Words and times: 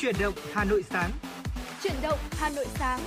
Chuyển 0.00 0.14
động 0.20 0.34
Hà 0.52 0.64
Nội 0.64 0.84
sáng. 0.90 1.10
Chuyển 1.82 1.94
động 2.02 2.18
Hà 2.30 2.50
Nội 2.50 2.66
sáng. 2.74 3.00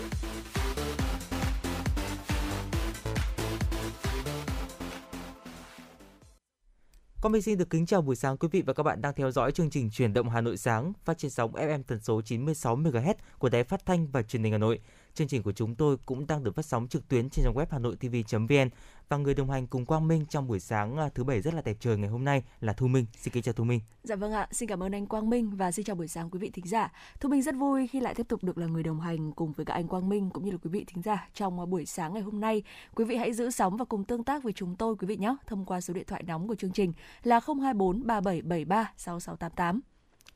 Con 7.22 7.32
mình 7.32 7.42
xin 7.42 7.58
được 7.58 7.70
kính 7.70 7.86
chào 7.86 8.02
buổi 8.02 8.16
sáng 8.16 8.38
quý 8.38 8.48
vị 8.52 8.62
và 8.62 8.74
các 8.74 8.84
bạn 8.84 9.02
đang 9.02 9.14
theo 9.16 9.32
dõi 9.32 9.52
chương 9.52 9.70
trình 9.70 9.90
Chuyển 9.90 10.14
động 10.14 10.30
Hà 10.30 10.42
Nội 10.42 10.58
sáng 10.58 10.94
phát 11.06 11.18
trên 11.18 11.32
sóng 11.32 11.52
FM 11.54 11.84
tần 11.84 12.00
số 12.00 12.22
96 12.22 12.78
MHz 12.78 13.14
của 13.38 13.50
Đài 13.50 13.64
Phát 13.64 13.86
thanh 13.86 14.08
và 14.08 14.24
Truyền 14.24 14.44
hình 14.44 14.52
Hà 14.52 14.58
Nội. 14.58 14.80
Chương 15.16 15.28
trình 15.28 15.44
của 15.44 15.52
chúng 15.52 15.76
tôi 15.76 15.98
cũng 16.06 16.28
đang 16.28 16.44
được 16.44 16.56
phát 16.56 16.66
sóng 16.66 16.88
trực 16.88 17.08
tuyến 17.08 17.30
trên 17.30 17.46
trang 17.46 17.54
web 17.54 17.66
hanoitv.vn 17.70 18.70
và 19.10 19.18
người 19.18 19.34
đồng 19.34 19.50
hành 19.50 19.68
cùng 19.68 19.86
Quang 19.86 20.08
Minh 20.08 20.26
trong 20.30 20.48
buổi 20.48 20.60
sáng 20.60 20.98
à, 20.98 21.10
thứ 21.16 21.24
bảy 21.24 21.42
rất 21.42 21.54
là 21.54 21.62
đẹp 21.62 21.78
trời 21.80 21.98
ngày 21.98 22.10
hôm 22.10 22.26
nay 22.26 22.44
là 22.60 22.74
Thu 22.74 22.88
Minh. 22.88 23.06
Xin 23.18 23.34
kính 23.34 23.44
chào 23.44 23.54
Thu 23.54 23.64
Minh. 23.64 23.80
Dạ 24.04 24.16
vâng 24.16 24.34
ạ, 24.34 24.48
xin 24.52 24.70
cảm 24.70 24.84
ơn 24.84 24.92
anh 24.92 25.06
Quang 25.06 25.30
Minh 25.30 25.52
và 25.56 25.72
xin 25.72 25.86
chào 25.86 25.96
buổi 25.96 26.08
sáng 26.08 26.30
quý 26.30 26.40
vị 26.40 26.50
thính 26.54 26.68
giả. 26.68 26.92
Thu 27.20 27.30
Minh 27.30 27.42
rất 27.42 27.56
vui 27.56 27.88
khi 27.88 28.00
lại 28.00 28.16
tiếp 28.16 28.28
tục 28.28 28.44
được 28.44 28.58
là 28.58 28.68
người 28.68 28.84
đồng 28.84 29.00
hành 29.00 29.32
cùng 29.32 29.54
với 29.54 29.66
cả 29.66 29.74
anh 29.74 29.88
Quang 29.88 30.10
Minh 30.10 30.30
cũng 30.30 30.46
như 30.46 30.52
là 30.52 30.58
quý 30.64 30.70
vị 30.70 30.86
thính 30.88 31.04
giả 31.04 31.28
trong 31.34 31.60
à, 31.60 31.66
buổi 31.66 31.86
sáng 31.86 32.14
ngày 32.14 32.24
hôm 32.24 32.40
nay. 32.40 32.64
Quý 32.96 33.06
vị 33.06 33.16
hãy 33.16 33.34
giữ 33.34 33.52
sóng 33.52 33.78
và 33.78 33.86
cùng 33.86 34.04
tương 34.04 34.24
tác 34.24 34.44
với 34.44 34.54
chúng 34.54 34.76
tôi 34.76 34.96
quý 34.96 35.08
vị 35.08 35.18
nhé, 35.18 35.36
thông 35.48 35.66
qua 35.66 35.82
số 35.82 35.94
điện 35.94 36.06
thoại 36.08 36.24
nóng 36.24 36.48
của 36.48 36.56
chương 36.56 36.72
trình 36.72 36.94
là 37.24 37.40
024 37.40 38.08
3773 38.08 38.94
6688. 38.98 39.82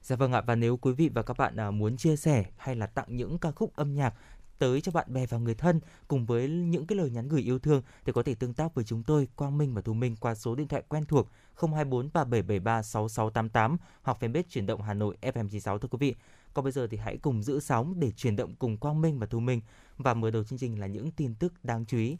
Dạ 0.05 0.15
vâng 0.15 0.33
ạ 0.33 0.41
và 0.41 0.55
nếu 0.55 0.77
quý 0.77 0.91
vị 0.91 1.09
và 1.13 1.23
các 1.23 1.37
bạn 1.37 1.55
à, 1.55 1.71
muốn 1.71 1.97
chia 1.97 2.15
sẻ 2.15 2.45
hay 2.57 2.75
là 2.75 2.87
tặng 2.87 3.05
những 3.09 3.37
ca 3.37 3.51
khúc 3.51 3.75
âm 3.75 3.95
nhạc 3.95 4.13
tới 4.59 4.81
cho 4.81 4.91
bạn 4.91 5.13
bè 5.13 5.25
và 5.25 5.37
người 5.37 5.55
thân 5.55 5.79
cùng 6.07 6.25
với 6.25 6.49
những 6.49 6.87
cái 6.87 6.97
lời 6.97 7.09
nhắn 7.09 7.27
gửi 7.27 7.41
yêu 7.41 7.59
thương 7.59 7.81
thì 8.05 8.11
có 8.11 8.23
thể 8.23 8.35
tương 8.35 8.53
tác 8.53 8.73
với 8.73 8.85
chúng 8.85 9.03
tôi 9.03 9.27
Quang 9.35 9.57
Minh 9.57 9.73
và 9.73 9.81
Thu 9.81 9.93
Minh 9.93 10.15
qua 10.19 10.35
số 10.35 10.55
điện 10.55 10.67
thoại 10.67 10.83
quen 10.87 11.05
thuộc 11.05 11.29
024 11.55 12.09
3773 12.13 12.81
6688 12.81 13.77
hoặc 14.01 14.17
fanpage 14.21 14.43
chuyển 14.49 14.65
động 14.65 14.81
Hà 14.81 14.93
Nội 14.93 15.17
FM96 15.21 15.77
thưa 15.77 15.87
quý 15.87 15.97
vị. 15.99 16.15
Còn 16.53 16.65
bây 16.65 16.71
giờ 16.71 16.87
thì 16.87 16.97
hãy 16.97 17.17
cùng 17.17 17.43
giữ 17.43 17.59
sóng 17.59 17.99
để 17.99 18.11
chuyển 18.11 18.35
động 18.35 18.55
cùng 18.55 18.77
Quang 18.77 19.01
Minh 19.01 19.19
và 19.19 19.27
Thu 19.27 19.39
Minh 19.39 19.61
và 19.97 20.13
mở 20.13 20.31
đầu 20.31 20.43
chương 20.43 20.59
trình 20.59 20.79
là 20.79 20.87
những 20.87 21.11
tin 21.11 21.35
tức 21.35 21.53
đáng 21.63 21.85
chú 21.85 21.97
ý. 21.97 22.17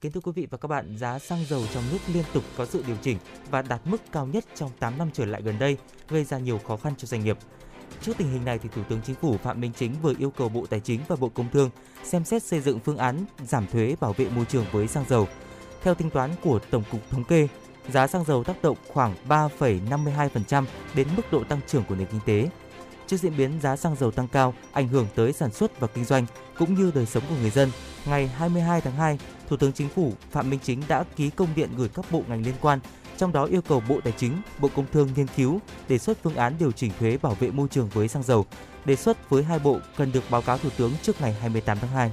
Kính 0.00 0.12
thưa 0.12 0.20
quý 0.20 0.32
vị 0.34 0.46
và 0.50 0.58
các 0.58 0.68
bạn, 0.68 0.96
giá 0.98 1.18
xăng 1.18 1.44
dầu 1.44 1.62
trong 1.74 1.84
nước 1.92 1.98
liên 2.14 2.24
tục 2.32 2.44
có 2.56 2.66
sự 2.66 2.84
điều 2.86 2.96
chỉnh 3.02 3.18
và 3.50 3.62
đạt 3.62 3.80
mức 3.84 4.02
cao 4.12 4.26
nhất 4.26 4.44
trong 4.54 4.70
8 4.78 4.98
năm 4.98 5.10
trở 5.12 5.24
lại 5.24 5.42
gần 5.42 5.58
đây, 5.58 5.76
gây 6.08 6.24
ra 6.24 6.38
nhiều 6.38 6.58
khó 6.58 6.76
khăn 6.76 6.94
cho 6.98 7.06
doanh 7.06 7.24
nghiệp. 7.24 7.38
Trước 8.02 8.12
tình 8.18 8.32
hình 8.32 8.44
này, 8.44 8.58
thì 8.58 8.68
Thủ 8.74 8.82
tướng 8.88 9.00
Chính 9.06 9.14
phủ 9.14 9.36
Phạm 9.42 9.60
Minh 9.60 9.72
Chính 9.78 9.94
vừa 10.02 10.14
yêu 10.18 10.30
cầu 10.30 10.48
Bộ 10.48 10.66
Tài 10.66 10.80
chính 10.80 11.00
và 11.08 11.16
Bộ 11.16 11.28
Công 11.28 11.50
Thương 11.52 11.70
xem 12.04 12.24
xét 12.24 12.42
xây 12.42 12.60
dựng 12.60 12.80
phương 12.80 12.96
án 12.96 13.24
giảm 13.46 13.66
thuế 13.66 13.96
bảo 14.00 14.12
vệ 14.12 14.28
môi 14.28 14.44
trường 14.44 14.64
với 14.72 14.88
xăng 14.88 15.04
dầu. 15.08 15.28
Theo 15.82 15.94
tính 15.94 16.10
toán 16.10 16.30
của 16.42 16.58
Tổng 16.70 16.82
cục 16.90 17.10
Thống 17.10 17.24
kê, 17.24 17.48
giá 17.88 18.06
xăng 18.06 18.24
dầu 18.24 18.44
tác 18.44 18.62
động 18.62 18.76
khoảng 18.88 19.14
3,52% 19.28 20.64
đến 20.94 21.08
mức 21.16 21.22
độ 21.32 21.44
tăng 21.44 21.60
trưởng 21.66 21.84
của 21.84 21.94
nền 21.94 22.06
kinh 22.06 22.20
tế. 22.26 22.50
Trước 23.06 23.16
diễn 23.16 23.36
biến 23.36 23.60
giá 23.62 23.76
xăng 23.76 23.96
dầu 23.96 24.10
tăng 24.10 24.28
cao, 24.28 24.54
ảnh 24.72 24.88
hưởng 24.88 25.06
tới 25.14 25.32
sản 25.32 25.52
xuất 25.52 25.80
và 25.80 25.86
kinh 25.86 26.04
doanh 26.04 26.26
cũng 26.58 26.74
như 26.74 26.92
đời 26.94 27.06
sống 27.06 27.22
của 27.28 27.34
người 27.40 27.50
dân, 27.50 27.70
ngày 28.06 28.26
22 28.26 28.80
tháng 28.80 28.96
2, 28.96 29.18
Thủ 29.48 29.56
tướng 29.56 29.72
Chính 29.72 29.88
phủ 29.88 30.12
Phạm 30.30 30.50
Minh 30.50 30.60
Chính 30.62 30.82
đã 30.88 31.04
ký 31.16 31.30
công 31.30 31.48
điện 31.56 31.70
gửi 31.76 31.88
các 31.94 32.04
bộ 32.10 32.22
ngành 32.28 32.44
liên 32.44 32.54
quan 32.60 32.80
trong 33.20 33.32
đó 33.32 33.44
yêu 33.44 33.60
cầu 33.62 33.82
Bộ 33.88 34.00
Tài 34.04 34.12
chính, 34.16 34.32
Bộ 34.58 34.68
Công 34.76 34.86
Thương 34.92 35.08
nghiên 35.16 35.26
cứu 35.36 35.60
đề 35.88 35.98
xuất 35.98 36.18
phương 36.22 36.36
án 36.36 36.54
điều 36.58 36.72
chỉnh 36.72 36.92
thuế 37.00 37.16
bảo 37.22 37.34
vệ 37.34 37.50
môi 37.50 37.68
trường 37.68 37.88
với 37.88 38.08
xăng 38.08 38.22
dầu. 38.22 38.46
Đề 38.84 38.96
xuất 38.96 39.30
với 39.30 39.42
hai 39.42 39.58
bộ 39.58 39.78
cần 39.96 40.12
được 40.12 40.24
báo 40.30 40.42
cáo 40.42 40.58
Thủ 40.58 40.68
tướng 40.76 40.92
trước 41.02 41.20
ngày 41.20 41.32
28 41.32 41.78
tháng 41.80 41.90
2. 41.90 42.12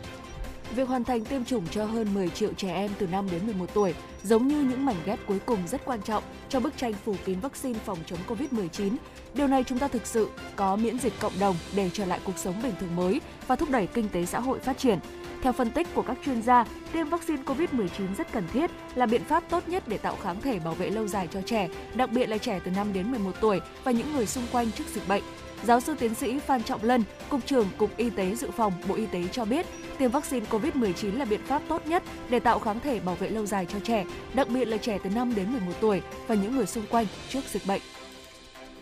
Việc 0.75 0.88
hoàn 0.88 1.03
thành 1.03 1.25
tiêm 1.25 1.45
chủng 1.45 1.67
cho 1.72 1.86
hơn 1.86 2.14
10 2.14 2.30
triệu 2.30 2.53
trẻ 2.53 2.73
em 2.73 2.91
từ 2.99 3.08
5 3.08 3.27
đến 3.31 3.45
11 3.45 3.66
tuổi 3.73 3.94
giống 4.23 4.47
như 4.47 4.61
những 4.61 4.86
mảnh 4.86 4.95
ghép 5.05 5.19
cuối 5.27 5.39
cùng 5.45 5.67
rất 5.67 5.86
quan 5.86 6.02
trọng 6.02 6.23
cho 6.49 6.59
bức 6.59 6.77
tranh 6.77 6.94
phủ 7.05 7.16
kín 7.25 7.39
vaccine 7.39 7.80
phòng 7.86 7.97
chống 8.05 8.19
Covid-19. 8.27 8.95
Điều 9.33 9.47
này 9.47 9.64
chúng 9.64 9.80
ta 9.80 9.88
thực 9.88 10.05
sự 10.08 10.30
có 10.55 10.75
miễn 10.75 10.99
dịch 10.99 11.14
cộng 11.19 11.39
đồng 11.39 11.55
để 11.75 11.89
trở 11.94 12.05
lại 12.05 12.19
cuộc 12.23 12.38
sống 12.38 12.61
bình 12.64 12.73
thường 12.80 12.95
mới 12.95 13.21
và 13.48 13.55
thúc 13.55 13.70
đẩy 13.70 13.87
kinh 13.87 14.09
tế 14.09 14.26
xã 14.26 14.39
hội 14.39 14.59
phát 14.59 14.77
triển. 14.77 14.99
Theo 15.42 15.53
phân 15.53 15.71
tích 15.71 15.87
của 15.93 16.02
các 16.02 16.17
chuyên 16.25 16.42
gia, 16.42 16.65
tiêm 16.93 17.09
vaccine 17.09 17.43
COVID-19 17.43 18.15
rất 18.17 18.31
cần 18.31 18.48
thiết 18.53 18.71
là 18.95 19.05
biện 19.05 19.23
pháp 19.23 19.43
tốt 19.49 19.70
nhất 19.70 19.83
để 19.87 19.98
tạo 19.98 20.15
kháng 20.23 20.42
thể 20.42 20.59
bảo 20.59 20.73
vệ 20.73 20.89
lâu 20.89 21.08
dài 21.08 21.27
cho 21.31 21.42
trẻ, 21.42 21.70
đặc 21.95 22.11
biệt 22.11 22.30
là 22.30 22.37
trẻ 22.37 22.59
từ 22.65 22.71
5 22.71 22.93
đến 22.93 23.11
11 23.11 23.31
tuổi 23.42 23.61
và 23.83 23.92
những 23.92 24.14
người 24.14 24.26
xung 24.26 24.43
quanh 24.52 24.71
trước 24.71 24.83
dịch 24.93 25.08
bệnh. 25.08 25.23
Giáo 25.64 25.80
sư 25.80 25.95
tiến 25.99 26.15
sĩ 26.15 26.39
Phan 26.39 26.64
Trọng 26.64 26.83
Lân, 26.83 27.03
Cục 27.30 27.45
trưởng 27.45 27.67
Cục 27.77 27.97
Y 27.97 28.09
tế 28.09 28.36
Dự 28.36 28.52
phòng 28.52 28.73
Bộ 28.87 28.95
Y 28.95 29.05
tế 29.05 29.27
cho 29.31 29.45
biết, 29.45 29.65
tiêm 29.97 30.11
vaccine 30.11 30.45
COVID-19 30.49 31.17
là 31.17 31.26
biện 31.26 31.42
pháp 31.45 31.61
tốt 31.67 31.87
nhất 31.87 32.03
để 32.30 32.39
tạo 32.39 32.59
kháng 32.59 32.80
thể 32.80 32.99
bảo 32.99 33.15
vệ 33.15 33.30
lâu 33.30 33.45
dài 33.45 33.65
cho 33.65 33.80
trẻ, 33.80 34.05
đặc 34.33 34.47
biệt 34.49 34.65
là 34.65 34.77
trẻ 34.77 34.99
từ 35.03 35.09
5 35.09 35.36
đến 35.36 35.52
11 35.52 35.71
tuổi 35.81 36.02
và 36.27 36.36
những 36.36 36.55
người 36.55 36.65
xung 36.65 36.86
quanh 36.89 37.05
trước 37.30 37.42
dịch 37.52 37.65
bệnh. 37.67 37.81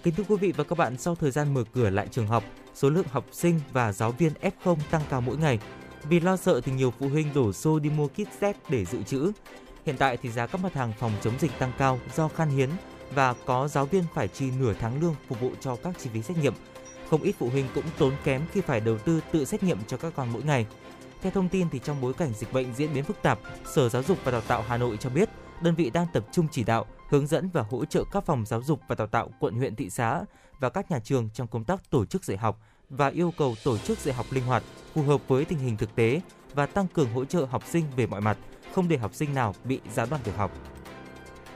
Kính 0.03 0.13
thưa 0.15 0.23
quý 0.27 0.35
vị 0.35 0.53
và 0.57 0.63
các 0.63 0.77
bạn, 0.77 0.97
sau 0.97 1.15
thời 1.15 1.31
gian 1.31 1.53
mở 1.53 1.63
cửa 1.73 1.89
lại 1.89 2.07
trường 2.11 2.27
học, 2.27 2.43
số 2.73 2.89
lượng 2.89 3.07
học 3.11 3.25
sinh 3.31 3.59
và 3.73 3.91
giáo 3.91 4.11
viên 4.11 4.31
F0 4.41 4.75
tăng 4.91 5.01
cao 5.09 5.21
mỗi 5.21 5.37
ngày. 5.37 5.59
Vì 6.09 6.19
lo 6.19 6.37
sợ 6.37 6.61
thì 6.61 6.71
nhiều 6.71 6.91
phụ 6.99 7.09
huynh 7.09 7.33
đổ 7.33 7.53
xô 7.53 7.79
đi 7.79 7.89
mua 7.89 8.07
kit 8.07 8.39
test 8.39 8.57
để 8.69 8.85
dự 8.85 9.03
trữ. 9.03 9.31
Hiện 9.85 9.97
tại 9.97 10.17
thì 10.17 10.29
giá 10.29 10.47
các 10.47 10.61
mặt 10.61 10.73
hàng 10.73 10.93
phòng 10.99 11.11
chống 11.21 11.33
dịch 11.39 11.51
tăng 11.59 11.71
cao 11.77 11.99
do 12.15 12.27
khan 12.27 12.49
hiếm 12.49 12.69
và 13.13 13.33
có 13.45 13.67
giáo 13.67 13.85
viên 13.85 14.03
phải 14.13 14.27
chi 14.27 14.51
nửa 14.59 14.73
tháng 14.73 15.01
lương 15.01 15.15
phục 15.27 15.39
vụ 15.39 15.51
cho 15.61 15.75
các 15.75 15.95
chi 15.99 16.09
phí 16.13 16.21
xét 16.21 16.37
nghiệm. 16.37 16.53
Không 17.09 17.21
ít 17.21 17.35
phụ 17.39 17.49
huynh 17.49 17.65
cũng 17.75 17.83
tốn 17.97 18.13
kém 18.23 18.41
khi 18.51 18.61
phải 18.61 18.79
đầu 18.79 18.97
tư 18.97 19.21
tự 19.31 19.45
xét 19.45 19.63
nghiệm 19.63 19.77
cho 19.87 19.97
các 19.97 20.13
con 20.15 20.33
mỗi 20.33 20.43
ngày. 20.43 20.65
Theo 21.21 21.31
thông 21.31 21.49
tin 21.49 21.69
thì 21.69 21.79
trong 21.79 22.01
bối 22.01 22.13
cảnh 22.13 22.33
dịch 22.33 22.53
bệnh 22.53 22.73
diễn 22.73 22.93
biến 22.93 23.03
phức 23.03 23.21
tạp, 23.21 23.39
Sở 23.75 23.89
Giáo 23.89 24.03
dục 24.03 24.17
và 24.23 24.31
Đào 24.31 24.41
tạo 24.41 24.63
Hà 24.67 24.77
Nội 24.77 24.97
cho 24.97 25.09
biết 25.09 25.29
đơn 25.61 25.75
vị 25.75 25.89
đang 25.89 26.07
tập 26.13 26.25
trung 26.31 26.47
chỉ 26.51 26.63
đạo, 26.63 26.85
hướng 27.09 27.27
dẫn 27.27 27.49
và 27.53 27.61
hỗ 27.61 27.85
trợ 27.85 28.03
các 28.11 28.25
phòng 28.25 28.45
giáo 28.45 28.61
dục 28.63 28.79
và 28.87 28.95
đào 28.95 29.07
tạo 29.07 29.29
quận 29.39 29.55
huyện 29.55 29.75
thị 29.75 29.89
xã 29.89 30.23
và 30.59 30.69
các 30.69 30.91
nhà 30.91 30.99
trường 30.99 31.29
trong 31.33 31.47
công 31.47 31.63
tác 31.63 31.89
tổ 31.89 32.05
chức 32.05 32.23
dạy 32.23 32.37
học 32.37 32.59
và 32.89 33.07
yêu 33.07 33.33
cầu 33.37 33.55
tổ 33.63 33.77
chức 33.77 33.99
dạy 33.99 34.15
học 34.15 34.25
linh 34.31 34.43
hoạt, 34.43 34.63
phù 34.93 35.01
hợp 35.01 35.27
với 35.27 35.45
tình 35.45 35.59
hình 35.59 35.77
thực 35.77 35.95
tế 35.95 36.21
và 36.53 36.65
tăng 36.65 36.87
cường 36.87 37.13
hỗ 37.13 37.25
trợ 37.25 37.45
học 37.45 37.63
sinh 37.67 37.85
về 37.95 38.07
mọi 38.07 38.21
mặt, 38.21 38.37
không 38.73 38.87
để 38.87 38.97
học 38.97 39.13
sinh 39.13 39.33
nào 39.33 39.55
bị 39.63 39.79
gián 39.93 40.09
đoạn 40.09 40.21
việc 40.25 40.35
học. 40.35 40.51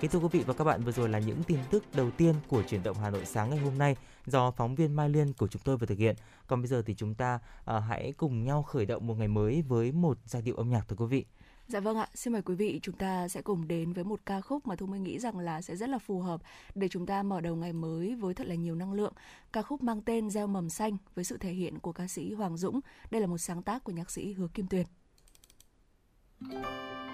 Kính 0.02 0.12
thưa 0.12 0.20
quý 0.20 0.28
vị 0.32 0.44
và 0.48 0.54
các 0.54 0.64
bạn, 0.64 0.84
vừa 0.84 0.92
rồi 0.92 1.10
là 1.10 1.20
những 1.20 1.44
tin 1.44 1.60
tức 1.72 1.84
đầu 1.94 2.12
tiên 2.12 2.36
của 2.48 2.64
chuyển 2.64 2.84
động 2.84 2.98
Hà 3.02 3.10
Nội 3.10 3.26
sáng 3.26 3.50
ngày 3.50 3.60
hôm 3.60 3.78
nay 3.78 3.96
do 4.26 4.52
phóng 4.52 4.76
viên 4.76 4.96
Mai 4.96 5.10
Liên 5.10 5.34
của 5.34 5.48
chúng 5.48 5.62
tôi 5.66 5.78
vừa 5.78 5.88
thực 5.88 5.98
hiện. 5.98 6.16
Còn 6.48 6.62
bây 6.62 6.68
giờ 6.68 6.82
thì 6.86 6.96
chúng 6.96 7.16
ta 7.16 7.36
uh, 7.36 7.84
hãy 7.90 8.14
cùng 8.18 8.44
nhau 8.44 8.64
khởi 8.64 8.86
động 8.86 9.08
một 9.08 9.14
ngày 9.18 9.28
mới 9.28 9.62
với 9.62 9.92
một 9.92 10.18
giai 10.26 10.42
điệu 10.42 10.56
âm 10.56 10.70
nhạc 10.70 10.88
thưa 10.88 10.96
quý 10.96 11.06
vị. 11.06 11.26
Dạ 11.70 11.80
vâng 11.80 11.98
ạ, 11.98 12.08
xin 12.14 12.34
mời 12.34 12.42
quý 12.42 12.56
vị 12.56 12.80
chúng 12.84 12.96
ta 12.96 13.28
sẽ 13.28 13.42
cùng 13.42 13.68
đến 13.68 13.94
với 13.94 14.04
một 14.04 14.20
ca 14.26 14.42
khúc 14.42 14.68
mà 14.68 14.76
Thu 14.76 14.86
Minh 14.86 15.04
nghĩ 15.04 15.20
rằng 15.20 15.40
là 15.40 15.62
sẽ 15.62 15.76
rất 15.76 15.90
là 15.90 15.98
phù 15.98 16.20
hợp 16.20 16.42
để 16.76 16.88
chúng 16.88 17.06
ta 17.06 17.24
mở 17.24 17.42
đầu 17.42 17.56
ngày 17.56 17.74
mới 17.74 18.16
với 18.16 18.34
thật 18.34 18.48
là 18.48 18.56
nhiều 18.56 18.76
năng 18.76 18.94
lượng. 18.94 19.14
Ca 19.54 19.62
khúc 19.62 19.84
mang 19.84 20.02
tên 20.02 20.30
Gieo 20.30 20.48
mầm 20.48 20.70
xanh 20.70 20.98
với 21.16 21.26
sự 21.26 21.38
thể 21.38 21.52
hiện 21.52 21.80
của 21.80 21.92
ca 21.92 22.08
sĩ 22.08 22.34
Hoàng 22.34 22.58
Dũng. 22.58 22.80
Đây 23.12 23.22
là 23.22 23.28
một 23.28 23.38
sáng 23.38 23.64
tác 23.64 23.84
của 23.84 23.92
nhạc 23.92 24.12
sĩ 24.12 24.34
Hứa 24.34 24.48
Kim 24.54 24.68
Tuyền. 24.68 24.86
sau 26.52 27.09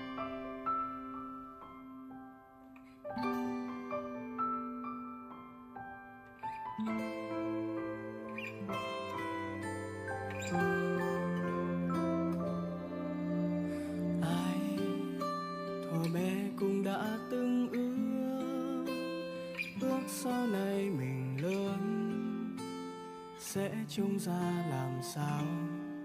sẽ 23.55 23.71
trông 23.89 24.19
ra 24.19 24.65
làm 24.69 24.99
sao? 25.01 25.43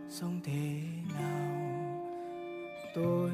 Sống 0.08 0.40
thế 0.44 0.80
nào? 1.14 1.70
Tôi, 2.94 3.30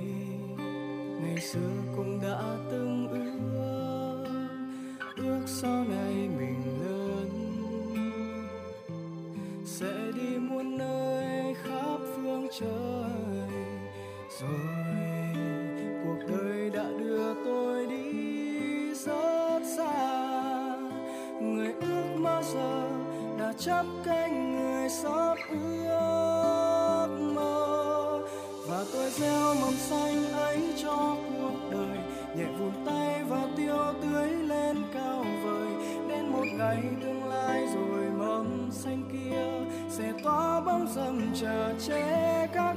ngày 1.22 1.40
xưa 1.40 1.70
cũng 1.96 2.20
đã 2.22 2.56
từng 2.70 3.08
ước 3.08 3.26
ước 5.16 5.42
sau 5.46 5.84
này 5.84 6.28
mình 6.38 6.65
gieo 29.66 29.72
mầm 29.72 29.74
xanh 29.74 30.32
ấy 30.32 30.58
cho 30.82 31.16
cuộc 31.38 31.70
đời. 31.70 31.98
Nhẹ 32.36 32.44
vùn 32.58 32.72
tay 32.86 33.22
và 33.28 33.48
tiêu 33.56 33.76
tưới 34.02 34.30
lên 34.30 34.76
cao 34.94 35.24
vời. 35.44 35.68
Đến 36.08 36.28
một 36.28 36.44
ngày 36.58 36.82
tương 37.02 37.24
lai 37.24 37.66
rồi 37.74 38.04
mầm 38.18 38.68
xanh 38.72 39.02
kia 39.12 39.76
sẽ 39.90 40.12
tỏa 40.24 40.60
bóng 40.60 40.86
râm 40.94 41.34
chờ 41.40 41.74
che 41.86 42.46
các 42.54 42.76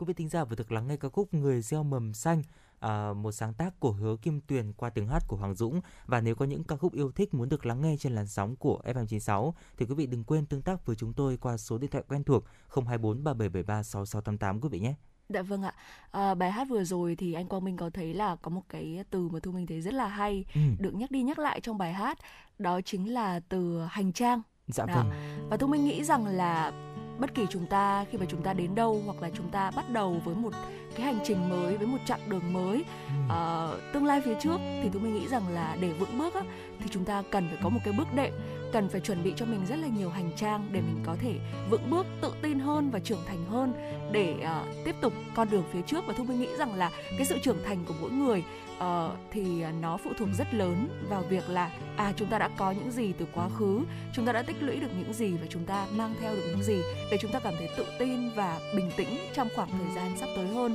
Quý 0.00 0.06
vị 0.06 0.14
thính 0.14 0.28
giả 0.28 0.44
vừa 0.44 0.56
được 0.56 0.72
lắng 0.72 0.88
nghe 0.88 0.96
ca 0.96 1.08
khúc 1.08 1.34
Người 1.34 1.60
gieo 1.62 1.82
mầm 1.82 2.14
xanh, 2.14 2.42
à, 2.78 3.12
một 3.12 3.32
sáng 3.32 3.54
tác 3.54 3.80
của 3.80 3.92
Hứa 3.92 4.16
Kim 4.16 4.40
Tuyền 4.40 4.72
qua 4.72 4.90
tiếng 4.90 5.08
hát 5.08 5.22
của 5.28 5.36
Hoàng 5.36 5.54
Dũng. 5.54 5.80
Và 6.06 6.20
nếu 6.20 6.34
có 6.34 6.44
những 6.44 6.64
ca 6.64 6.76
khúc 6.76 6.94
yêu 6.94 7.12
thích 7.12 7.34
muốn 7.34 7.48
được 7.48 7.66
lắng 7.66 7.80
nghe 7.80 7.96
trên 7.98 8.12
làn 8.14 8.26
sóng 8.26 8.56
của 8.56 8.80
FM96 8.84 9.52
thì 9.76 9.86
quý 9.86 9.94
vị 9.94 10.06
đừng 10.06 10.24
quên 10.24 10.46
tương 10.46 10.62
tác 10.62 10.86
với 10.86 10.96
chúng 10.96 11.12
tôi 11.12 11.36
qua 11.36 11.56
số 11.56 11.78
điện 11.78 11.90
thoại 11.90 12.04
quen 12.08 12.24
thuộc 12.24 12.44
024 12.74 13.24
3773 13.24 13.82
6688 13.82 14.60
quý 14.60 14.68
vị 14.68 14.80
nhé. 14.80 14.94
Dạ 15.28 15.42
vâng 15.42 15.62
ạ. 15.62 15.74
À, 16.10 16.34
bài 16.34 16.50
hát 16.50 16.68
vừa 16.68 16.84
rồi 16.84 17.16
thì 17.16 17.32
anh 17.32 17.46
Quang 17.46 17.64
Minh 17.64 17.76
có 17.76 17.90
thấy 17.90 18.14
là 18.14 18.36
có 18.36 18.50
một 18.50 18.62
cái 18.68 19.04
từ 19.10 19.28
mà 19.28 19.38
Thu 19.42 19.52
Minh 19.52 19.66
thấy 19.66 19.80
rất 19.80 19.94
là 19.94 20.06
hay 20.06 20.44
Ừ. 20.54 20.60
được 20.78 20.94
nhắc 20.94 21.10
đi 21.10 21.22
nhắc 21.22 21.38
lại 21.38 21.60
trong 21.60 21.78
bài 21.78 21.92
hát, 21.92 22.18
đó 22.58 22.80
chính 22.80 23.12
là 23.14 23.40
từ 23.48 23.84
hành 23.90 24.12
trang. 24.12 24.42
Dạ 24.68 24.86
Đó. 24.86 24.94
vâng. 24.94 25.10
Và 25.50 25.56
Thu 25.56 25.66
Minh 25.66 25.84
nghĩ 25.84 26.04
rằng 26.04 26.26
là 26.26 26.72
bất 27.20 27.34
kỳ 27.34 27.46
chúng 27.50 27.66
ta 27.66 28.04
khi 28.10 28.18
mà 28.18 28.26
chúng 28.28 28.42
ta 28.42 28.52
đến 28.52 28.74
đâu 28.74 29.02
hoặc 29.06 29.22
là 29.22 29.30
chúng 29.36 29.48
ta 29.48 29.70
bắt 29.70 29.90
đầu 29.90 30.20
với 30.24 30.34
một 30.34 30.52
cái 30.96 31.06
hành 31.06 31.18
trình 31.24 31.48
mới 31.48 31.76
với 31.76 31.86
một 31.86 31.98
chặng 32.06 32.20
đường 32.28 32.52
mới 32.52 32.84
ờ, 33.28 33.78
tương 33.92 34.06
lai 34.06 34.20
phía 34.20 34.34
trước 34.40 34.58
thì 34.82 34.88
Thu 34.92 34.98
Minh 34.98 35.14
nghĩ 35.14 35.28
rằng 35.28 35.48
là 35.48 35.76
để 35.80 35.92
vững 35.92 36.18
bước 36.18 36.34
á, 36.34 36.42
thì 36.80 36.86
chúng 36.90 37.04
ta 37.04 37.22
cần 37.30 37.48
phải 37.48 37.58
có 37.62 37.68
một 37.68 37.80
cái 37.84 37.94
bước 37.98 38.14
đệm 38.14 38.32
cần 38.72 38.88
phải 38.88 39.00
chuẩn 39.00 39.22
bị 39.24 39.32
cho 39.36 39.46
mình 39.46 39.66
rất 39.66 39.76
là 39.76 39.88
nhiều 39.88 40.10
hành 40.10 40.30
trang 40.36 40.68
để 40.72 40.80
mình 40.80 41.02
có 41.06 41.16
thể 41.20 41.38
vững 41.70 41.90
bước 41.90 42.06
tự 42.20 42.32
tin 42.42 42.58
hơn 42.58 42.90
và 42.90 42.98
trưởng 42.98 43.24
thành 43.26 43.44
hơn 43.46 43.72
để 44.12 44.34
uh, 44.38 44.84
tiếp 44.84 44.94
tục 45.00 45.12
con 45.34 45.50
đường 45.50 45.64
phía 45.72 45.80
trước. 45.86 46.04
Và 46.06 46.14
Thu 46.16 46.24
Minh 46.24 46.40
nghĩ 46.40 46.48
rằng 46.58 46.74
là 46.74 46.90
cái 47.10 47.26
sự 47.26 47.38
trưởng 47.42 47.64
thành 47.64 47.84
của 47.88 47.94
mỗi 48.00 48.10
người 48.10 48.44
uh, 48.78 48.84
thì 49.30 49.64
nó 49.80 49.96
phụ 49.96 50.10
thuộc 50.18 50.28
rất 50.38 50.54
lớn 50.54 50.88
vào 51.08 51.22
việc 51.22 51.50
là 51.50 51.70
à 51.96 52.12
chúng 52.16 52.28
ta 52.28 52.38
đã 52.38 52.48
có 52.56 52.70
những 52.70 52.90
gì 52.90 53.12
từ 53.18 53.26
quá 53.34 53.48
khứ 53.48 53.80
chúng 54.12 54.26
ta 54.26 54.32
đã 54.32 54.42
tích 54.42 54.62
lũy 54.62 54.76
được 54.76 54.90
những 54.98 55.12
gì 55.12 55.32
và 55.32 55.46
chúng 55.48 55.64
ta 55.64 55.86
mang 55.92 56.14
theo 56.20 56.34
được 56.34 56.42
những 56.46 56.62
gì 56.62 56.80
để 57.10 57.18
chúng 57.20 57.32
ta 57.32 57.40
cảm 57.40 57.54
thấy 57.58 57.68
tự 57.76 57.86
tin 57.98 58.30
và 58.36 58.60
bình 58.76 58.90
tĩnh 58.96 59.18
trong 59.34 59.48
khoảng 59.56 59.70
thời 59.70 59.94
gian 59.96 60.18
sắp 60.18 60.28
tới 60.36 60.46
hơn 60.46 60.74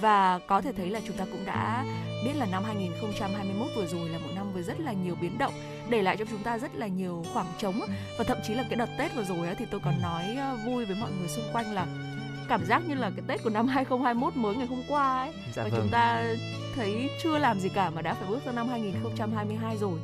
và 0.00 0.38
có 0.46 0.60
thể 0.60 0.72
thấy 0.72 0.90
là 0.90 1.00
chúng 1.06 1.16
ta 1.16 1.24
cũng 1.32 1.44
đã 1.46 1.84
biết 2.24 2.32
là 2.36 2.46
năm 2.46 2.64
2021 2.64 3.66
vừa 3.76 3.86
rồi 3.86 4.08
là 4.08 4.18
một 4.18 4.30
năm 4.34 4.52
với 4.52 4.62
rất 4.62 4.80
là 4.80 4.92
nhiều 4.92 5.14
biến 5.20 5.38
động 5.38 5.52
để 5.90 6.02
lại 6.02 6.16
cho 6.16 6.24
chúng 6.30 6.42
ta 6.42 6.58
rất 6.58 6.74
là 6.76 6.86
nhiều 6.86 7.24
khoảng 7.32 7.46
trống 7.58 7.80
và 8.18 8.24
thậm 8.24 8.38
chí 8.46 8.54
là 8.54 8.62
cái 8.62 8.76
đợt 8.76 8.88
Tết 8.98 9.14
vừa 9.14 9.24
rồi 9.24 9.48
á, 9.48 9.54
thì 9.58 9.64
tôi 9.70 9.80
còn 9.84 10.02
nói 10.02 10.24
ờ, 10.38 10.56
vui 10.66 10.84
với 10.84 10.96
mọi 11.00 11.10
người 11.18 11.28
xung 11.28 11.44
quanh 11.52 11.72
là 11.74 11.86
cảm 12.48 12.64
giác 12.66 12.82
như 12.88 12.94
là 12.94 13.10
cái 13.16 13.24
Tết 13.28 13.42
của 13.44 13.50
năm 13.50 13.66
2021 13.74 14.36
mới 14.36 14.56
ngày 14.56 14.66
hôm 14.66 14.82
qua 14.88 15.18
ấy 15.20 15.32
Dạ 15.54 15.62
và 15.62 15.68
vâng. 15.68 15.80
chúng 15.80 15.90
ta 15.90 16.24
thấy 16.76 17.10
chưa 17.22 17.38
làm 17.38 17.60
gì 17.60 17.68
cả 17.68 17.90
mà 17.90 18.02
đã 18.02 18.14
phải 18.14 18.28
bước 18.28 18.42
sang 18.44 18.54
năm 18.54 18.68
2022 18.68 19.76
rồi 19.76 19.98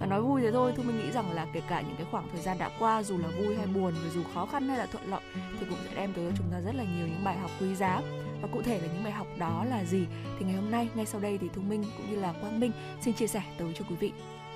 và 0.00 0.06
nói 0.06 0.22
vui 0.22 0.40
thế 0.40 0.52
thôi, 0.52 0.72
Thu 0.76 0.82
Minh 0.82 0.98
nghĩ 0.98 1.10
rằng 1.10 1.32
là 1.32 1.46
kể 1.52 1.60
cả 1.68 1.80
những 1.80 1.96
cái 1.96 2.06
khoảng 2.10 2.24
thời 2.32 2.40
gian 2.42 2.58
đã 2.58 2.70
qua 2.78 3.02
dù 3.02 3.18
là 3.18 3.28
vui 3.28 3.56
hay 3.56 3.66
buồn, 3.66 3.94
và 4.04 4.10
dù 4.14 4.22
khó 4.34 4.46
khăn 4.46 4.68
hay 4.68 4.78
là 4.78 4.86
thuận 4.86 5.10
lợi 5.10 5.20
thì 5.60 5.66
cũng 5.68 5.78
sẽ 5.88 5.94
đem 5.94 6.12
tới 6.12 6.24
cho 6.30 6.36
chúng 6.38 6.46
ta 6.52 6.60
rất 6.60 6.74
là 6.74 6.84
nhiều 6.84 7.06
những 7.06 7.24
bài 7.24 7.38
học 7.38 7.50
quý 7.60 7.74
giá. 7.74 8.00
Và 8.42 8.48
cụ 8.52 8.62
thể 8.62 8.80
là 8.80 8.86
những 8.94 9.04
bài 9.04 9.12
học 9.12 9.26
đó 9.38 9.64
là 9.64 9.84
gì 9.84 10.06
thì 10.38 10.44
ngày 10.44 10.54
hôm 10.54 10.70
nay 10.70 10.88
ngay 10.94 11.06
sau 11.06 11.20
đây 11.20 11.38
thì 11.38 11.48
Thu 11.54 11.62
Minh 11.62 11.84
cũng 11.96 12.10
như 12.10 12.16
là 12.20 12.32
Quang 12.32 12.60
Minh 12.60 12.72
xin 13.04 13.14
chia 13.14 13.26
sẻ 13.26 13.42
tới 13.58 13.72
cho 13.78 13.84
quý 13.88 13.96
vị. 14.00 14.12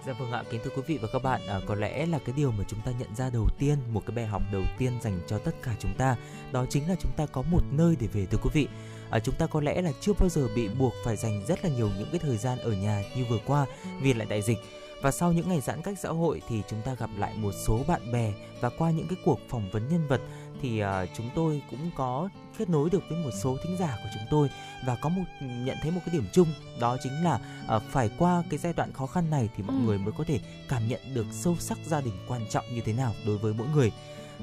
Dạ 0.07 0.13
vâng 0.13 0.33
ạ, 0.33 0.43
kính 0.51 0.61
thưa 0.65 0.71
quý 0.77 0.83
vị 0.87 0.99
và 1.03 1.09
các 1.13 1.23
bạn, 1.23 1.41
à, 1.47 1.61
có 1.67 1.75
lẽ 1.75 2.07
là 2.07 2.19
cái 2.19 2.35
điều 2.37 2.51
mà 2.51 2.65
chúng 2.69 2.81
ta 2.81 2.93
nhận 2.99 3.15
ra 3.15 3.31
đầu 3.31 3.49
tiên, 3.59 3.79
một 3.93 4.03
cái 4.07 4.17
bài 4.17 4.27
học 4.27 4.43
đầu 4.53 4.63
tiên 4.79 4.93
dành 5.03 5.21
cho 5.27 5.39
tất 5.39 5.55
cả 5.63 5.75
chúng 5.79 5.95
ta, 5.99 6.17
đó 6.53 6.67
chính 6.71 6.89
là 6.89 6.95
chúng 7.01 7.13
ta 7.17 7.27
có 7.27 7.43
một 7.43 7.61
nơi 7.71 7.97
để 8.01 8.07
về 8.07 8.27
thưa 8.27 8.39
quý 8.43 8.51
vị. 8.53 8.69
À, 9.11 9.19
chúng 9.19 9.35
ta 9.35 9.47
có 9.47 9.61
lẽ 9.61 9.83
là 9.83 9.93
chưa 10.01 10.13
bao 10.13 10.29
giờ 10.29 10.49
bị 10.57 10.69
buộc 10.69 10.93
phải 11.05 11.17
dành 11.17 11.45
rất 11.47 11.65
là 11.65 11.71
nhiều 11.71 11.91
những 11.99 12.09
cái 12.11 12.19
thời 12.19 12.37
gian 12.37 12.59
ở 12.59 12.73
nhà 12.73 13.03
như 13.17 13.25
vừa 13.31 13.39
qua 13.47 13.67
vì 14.01 14.15
lại 14.15 14.27
đại 14.31 14.43
dịch. 14.43 14.59
Và 15.03 15.11
sau 15.11 15.33
những 15.33 15.49
ngày 15.49 15.61
giãn 15.61 15.83
cách 15.83 15.99
xã 15.99 16.09
hội 16.09 16.43
thì 16.49 16.63
chúng 16.69 16.83
ta 16.83 16.95
gặp 16.95 17.11
lại 17.19 17.35
một 17.37 17.53
số 17.67 17.81
bạn 17.87 18.13
bè 18.13 18.33
và 18.61 18.71
qua 18.79 18.91
những 18.91 19.09
cái 19.09 19.19
cuộc 19.25 19.41
phỏng 19.49 19.71
vấn 19.71 19.89
nhân 19.89 20.09
vật 20.09 20.21
thì 20.63 20.79
à, 20.79 21.07
chúng 21.17 21.31
tôi 21.35 21.63
cũng 21.71 21.91
có 21.97 22.29
kết 22.59 22.69
nối 22.71 22.91
được 22.91 23.03
với 23.11 23.19
một 23.25 23.31
số 23.43 23.57
thính 23.65 23.77
giả 23.81 23.97
của 24.03 24.09
chúng 24.15 24.23
tôi 24.31 24.49
và 24.87 24.97
có 25.03 25.09
một 25.09 25.23
nhận 25.41 25.77
thấy 25.83 25.91
một 25.91 26.01
cái 26.07 26.15
điểm 26.15 26.25
chung 26.33 26.49
đó 26.81 26.97
chính 27.03 27.25
là 27.25 27.41
à, 27.69 27.79
phải 27.79 28.11
qua 28.19 28.43
cái 28.51 28.59
giai 28.59 28.73
đoạn 28.73 28.93
khó 28.93 29.07
khăn 29.07 29.31
này 29.31 29.49
thì 29.57 29.63
mọi 29.63 29.77
Ừ. 29.77 29.83
người 29.87 29.99
mới 29.99 30.13
có 30.19 30.25
thể 30.25 30.41
cảm 30.69 30.89
nhận 30.89 31.01
được 31.15 31.27
sâu 31.33 31.57
sắc 31.59 31.79
gia 31.87 32.01
đình 32.01 32.15
quan 32.29 32.47
trọng 32.51 32.65
như 32.75 32.81
thế 32.85 32.93
nào 32.93 33.13
đối 33.27 33.39
với 33.39 33.55
mỗi 33.59 33.67
người 33.75 33.93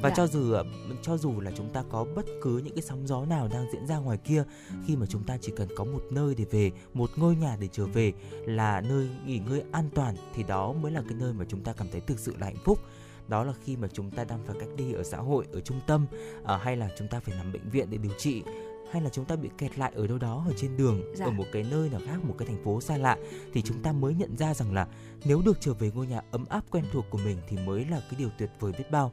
và 0.02 0.10
Dạ. 0.10 0.16
cho 0.16 0.28
dù 0.28 0.54
à, 0.54 0.64
cho 1.02 1.18
dù 1.18 1.40
là 1.40 1.52
chúng 1.58 1.70
ta 1.74 1.84
có 1.90 2.06
bất 2.16 2.26
cứ 2.44 2.62
những 2.66 2.76
cái 2.76 2.82
sóng 2.82 3.08
gió 3.08 3.26
nào 3.26 3.48
đang 3.48 3.66
diễn 3.74 3.88
ra 3.88 3.98
ngoài 3.98 4.18
kia 4.18 4.44
khi 4.88 4.96
mà 4.96 5.06
chúng 5.10 5.24
ta 5.24 5.38
chỉ 5.42 5.52
cần 5.56 5.68
có 5.78 5.84
một 5.84 6.02
nơi 6.12 6.36
để 6.36 6.46
về 6.52 6.72
một 6.94 7.10
ngôi 7.16 7.36
nhà 7.36 7.58
để 7.60 7.68
trở 7.72 7.86
về 7.86 8.14
là 8.32 8.82
nơi 8.82 9.10
nghỉ 9.26 9.40
ngơi 9.40 9.64
an 9.72 9.90
toàn 9.96 10.16
thì 10.36 10.44
đó 10.44 10.74
mới 10.74 10.92
là 10.92 11.02
cái 11.10 11.18
nơi 11.20 11.34
mà 11.34 11.46
chúng 11.50 11.64
ta 11.64 11.74
cảm 11.74 11.88
thấy 11.92 12.02
thực 12.02 12.20
sự 12.20 12.36
là 12.40 12.46
hạnh 12.46 12.58
phúc 12.66 12.80
đó 13.30 13.44
là 13.44 13.54
khi 13.64 13.76
mà 13.78 13.88
chúng 13.94 14.12
ta 14.12 14.24
đang 14.24 14.40
phải 14.46 14.56
cách 14.60 14.70
ly 14.78 14.94
ở 14.94 15.04
xã 15.04 15.18
hội 15.18 15.46
ở 15.54 15.62
trung 15.62 15.80
tâm 15.88 16.06
à, 16.46 16.58
hay 16.58 16.78
là 16.78 16.90
chúng 16.98 17.08
ta 17.08 17.20
phải 17.20 17.36
nằm 17.38 17.52
bệnh 17.52 17.70
viện 17.70 17.88
để 17.90 17.98
điều 17.98 18.12
trị 18.18 18.44
hay 18.92 19.02
là 19.02 19.10
chúng 19.10 19.26
ta 19.26 19.36
bị 19.36 19.50
kẹt 19.58 19.78
lại 19.78 19.92
ở 19.96 20.08
đâu 20.08 20.18
đó 20.18 20.46
ở 20.48 20.54
trên 20.58 20.78
đường 20.78 21.02
Dạ. 21.16 21.26
ở 21.26 21.32
một 21.32 21.46
cái 21.52 21.64
nơi 21.72 21.90
nào 21.90 22.02
khác 22.08 22.18
một 22.24 22.36
cái 22.38 22.48
thành 22.48 22.64
phố 22.64 22.82
xa 22.82 22.98
lạ 22.98 23.18
thì 23.54 23.62
chúng 23.62 23.82
ta 23.84 23.92
mới 23.92 24.14
nhận 24.14 24.38
ra 24.38 24.54
rằng 24.54 24.74
là 24.74 24.88
nếu 25.26 25.42
được 25.46 25.58
trở 25.62 25.74
về 25.74 25.92
ngôi 25.96 26.08
nhà 26.08 26.22
ấm 26.32 26.46
áp 26.50 26.64
quen 26.72 26.84
thuộc 26.92 27.06
của 27.10 27.18
mình 27.18 27.38
thì 27.50 27.58
mới 27.66 27.86
là 27.86 28.00
cái 28.00 28.20
điều 28.20 28.30
tuyệt 28.38 28.50
vời 28.60 28.72
biết 28.78 28.92
bao 28.92 29.12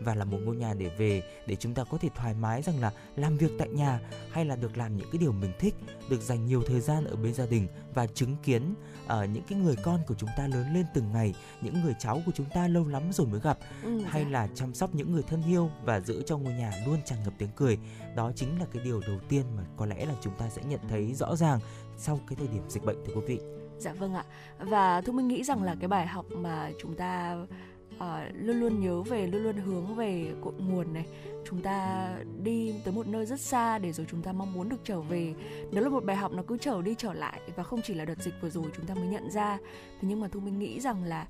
và 0.00 0.14
là 0.14 0.24
một 0.24 0.38
ngôi 0.44 0.56
nhà 0.56 0.74
để 0.74 0.90
về 0.98 1.22
để 1.46 1.56
chúng 1.56 1.74
ta 1.74 1.84
có 1.84 1.98
thể 1.98 2.08
thoải 2.14 2.34
mái 2.34 2.62
rằng 2.62 2.80
là 2.80 2.92
làm 3.16 3.36
việc 3.36 3.50
tại 3.58 3.68
nhà 3.68 4.00
hay 4.30 4.44
là 4.44 4.56
được 4.56 4.76
làm 4.76 4.96
những 4.96 5.08
cái 5.12 5.18
điều 5.18 5.32
mình 5.32 5.52
thích 5.58 5.74
được 6.08 6.20
dành 6.20 6.46
nhiều 6.46 6.62
thời 6.66 6.80
gian 6.80 7.04
ở 7.04 7.16
bên 7.16 7.34
gia 7.34 7.46
đình 7.46 7.68
và 7.94 8.06
chứng 8.06 8.36
kiến 8.42 8.74
uh, 9.04 9.30
những 9.30 9.42
cái 9.48 9.58
người 9.58 9.76
con 9.82 10.00
của 10.06 10.14
chúng 10.14 10.30
ta 10.36 10.46
lớn 10.46 10.74
lên 10.74 10.86
từng 10.94 11.12
ngày 11.12 11.34
những 11.60 11.82
người 11.82 11.94
cháu 11.98 12.22
của 12.26 12.32
chúng 12.34 12.46
ta 12.54 12.68
lâu 12.68 12.88
lắm 12.88 13.02
rồi 13.12 13.26
mới 13.26 13.40
gặp. 13.40 13.58
Ừ, 13.82 14.00
hay 14.00 14.24
dạ. 14.24 14.30
là 14.30 14.48
chăm 14.54 14.74
sóc 14.74 14.94
những 14.94 15.12
người 15.12 15.22
thân 15.22 15.42
yêu 15.46 15.70
và 15.84 16.00
giữ 16.00 16.22
cho 16.26 16.38
ngôi 16.38 16.52
nhà 16.52 16.72
luôn 16.86 16.98
tràn 17.04 17.18
ngập 17.24 17.32
tiếng 17.38 17.50
cười. 17.56 17.78
Đó 18.16 18.32
chính 18.36 18.60
là 18.60 18.66
cái 18.72 18.82
điều 18.84 19.00
đầu 19.00 19.18
tiên 19.28 19.44
mà 19.56 19.62
có 19.76 19.86
lẽ 19.86 20.06
là 20.06 20.14
chúng 20.20 20.34
ta 20.38 20.48
sẽ 20.48 20.62
nhận 20.64 20.80
thấy 20.88 21.14
rõ 21.14 21.36
ràng 21.36 21.60
sau 21.96 22.20
cái 22.28 22.36
thời 22.36 22.48
điểm 22.48 22.62
dịch 22.68 22.84
bệnh 22.84 22.96
thưa 23.06 23.14
quý 23.14 23.20
vị. 23.26 23.40
Dạ 23.78 23.92
vâng 23.92 24.14
ạ. 24.14 24.24
Và 24.58 25.00
thu 25.00 25.12
minh 25.12 25.28
nghĩ 25.28 25.44
rằng 25.44 25.62
là 25.62 25.76
cái 25.80 25.88
bài 25.88 26.06
học 26.06 26.26
mà 26.30 26.70
chúng 26.80 26.94
ta 26.94 27.36
uh, 27.96 28.34
luôn 28.34 28.60
luôn 28.60 28.80
nhớ 28.80 29.02
về 29.02 29.26
luôn 29.26 29.42
luôn 29.42 29.56
hướng 29.56 29.94
về 29.94 30.26
cội 30.40 30.52
nguồn 30.58 30.92
này. 30.92 31.06
Chúng 31.44 31.62
ta 31.62 32.08
đi 32.42 32.74
tới 32.84 32.94
một 32.94 33.06
nơi 33.06 33.26
rất 33.26 33.40
xa 33.40 33.78
để 33.78 33.92
rồi 33.92 34.06
chúng 34.10 34.22
ta 34.22 34.32
mong 34.32 34.52
muốn 34.52 34.68
được 34.68 34.80
trở 34.84 35.00
về. 35.00 35.34
Đó 35.72 35.80
là 35.80 35.88
một 35.88 36.04
bài 36.04 36.16
học 36.16 36.32
nó 36.32 36.42
cứ 36.42 36.58
trở 36.58 36.82
đi 36.82 36.94
trở 36.98 37.12
lại 37.12 37.40
và 37.56 37.62
không 37.62 37.80
chỉ 37.82 37.94
là 37.94 38.04
đợt 38.04 38.18
dịch 38.18 38.34
vừa 38.40 38.50
rồi 38.50 38.64
chúng 38.76 38.86
ta 38.86 38.94
mới 38.94 39.06
nhận 39.06 39.30
ra. 39.30 39.58
Thế 40.00 40.08
nhưng 40.08 40.20
mà 40.20 40.28
thu 40.28 40.40
minh 40.40 40.58
nghĩ 40.58 40.80
rằng 40.80 41.04
là 41.04 41.26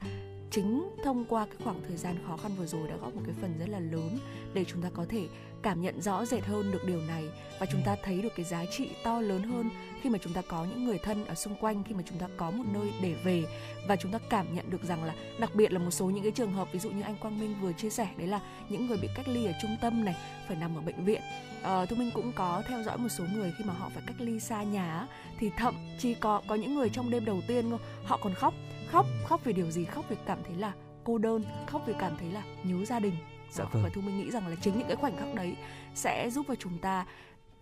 chính 0.50 0.88
thông 1.04 1.24
qua 1.24 1.46
cái 1.46 1.56
khoảng 1.64 1.80
thời 1.88 1.96
gian 1.96 2.16
khó 2.26 2.36
khăn 2.36 2.52
vừa 2.58 2.66
rồi 2.66 2.88
đã 2.88 2.96
góp 2.96 3.14
một 3.14 3.22
cái 3.26 3.34
phần 3.40 3.54
rất 3.58 3.68
là 3.68 3.80
lớn 3.80 4.18
để 4.54 4.64
chúng 4.64 4.82
ta 4.82 4.90
có 4.94 5.06
thể 5.08 5.26
cảm 5.62 5.82
nhận 5.82 6.02
rõ 6.02 6.24
rệt 6.24 6.44
hơn 6.44 6.72
được 6.72 6.84
điều 6.86 7.00
này 7.00 7.24
và 7.60 7.66
chúng 7.72 7.82
ta 7.86 7.96
thấy 8.04 8.22
được 8.22 8.32
cái 8.36 8.46
giá 8.46 8.64
trị 8.70 8.88
to 9.04 9.20
lớn 9.20 9.42
hơn 9.42 9.70
khi 10.04 10.10
mà 10.10 10.18
chúng 10.18 10.32
ta 10.32 10.42
có 10.48 10.64
những 10.64 10.84
người 10.84 10.98
thân 10.98 11.24
ở 11.26 11.34
xung 11.34 11.54
quanh 11.56 11.84
khi 11.84 11.94
mà 11.94 12.02
chúng 12.06 12.18
ta 12.18 12.28
có 12.36 12.50
một 12.50 12.64
nơi 12.72 12.92
để 13.02 13.14
về 13.24 13.44
và 13.88 13.96
chúng 13.96 14.12
ta 14.12 14.18
cảm 14.30 14.54
nhận 14.54 14.70
được 14.70 14.82
rằng 14.82 15.04
là 15.04 15.14
đặc 15.38 15.54
biệt 15.54 15.72
là 15.72 15.78
một 15.78 15.90
số 15.90 16.06
những 16.06 16.22
cái 16.22 16.32
trường 16.32 16.52
hợp 16.52 16.68
ví 16.72 16.78
dụ 16.78 16.90
như 16.90 17.02
anh 17.02 17.16
Quang 17.16 17.40
Minh 17.40 17.54
vừa 17.60 17.72
chia 17.72 17.90
sẻ 17.90 18.08
đấy 18.16 18.26
là 18.26 18.40
những 18.68 18.86
người 18.86 18.98
bị 19.02 19.08
cách 19.16 19.28
ly 19.28 19.46
ở 19.46 19.52
trung 19.62 19.76
tâm 19.80 20.04
này 20.04 20.16
phải 20.48 20.56
nằm 20.56 20.76
ở 20.76 20.80
bệnh 20.80 21.04
viện. 21.04 21.20
Uh, 21.60 21.88
thu 21.88 21.96
minh 21.96 22.10
cũng 22.14 22.32
có 22.32 22.62
theo 22.68 22.82
dõi 22.82 22.98
một 22.98 23.08
số 23.08 23.24
người 23.34 23.52
khi 23.58 23.64
mà 23.64 23.74
họ 23.74 23.90
phải 23.94 24.02
cách 24.06 24.16
ly 24.18 24.40
xa 24.40 24.62
nhà 24.62 25.06
thì 25.38 25.50
thậm 25.56 25.74
chí 25.98 26.14
có 26.14 26.42
có 26.48 26.54
những 26.54 26.74
người 26.74 26.88
trong 26.88 27.10
đêm 27.10 27.24
đầu 27.24 27.40
tiên 27.48 27.78
họ 28.04 28.18
còn 28.22 28.34
khóc 28.34 28.54
khóc 28.90 29.06
khóc 29.26 29.40
vì 29.44 29.52
điều 29.52 29.70
gì? 29.70 29.84
Khóc 29.84 30.04
vì 30.08 30.16
cảm 30.26 30.38
thấy 30.46 30.56
là 30.56 30.72
cô 31.04 31.18
đơn 31.18 31.44
khóc 31.66 31.82
vì 31.86 31.94
cảm 31.98 32.16
thấy 32.18 32.30
là 32.32 32.42
nhớ 32.64 32.84
gia 32.84 33.00
đình. 33.00 33.14
Dạ 33.50 33.64
vâng. 33.64 33.82
và 33.82 33.90
thu 33.94 34.00
minh 34.00 34.18
nghĩ 34.18 34.30
rằng 34.30 34.48
là 34.48 34.56
chính 34.62 34.78
những 34.78 34.88
cái 34.88 34.96
khoảnh 34.96 35.16
khắc 35.16 35.34
đấy 35.34 35.56
sẽ 35.94 36.30
giúp 36.30 36.46
cho 36.48 36.54
chúng 36.54 36.78
ta 36.78 37.06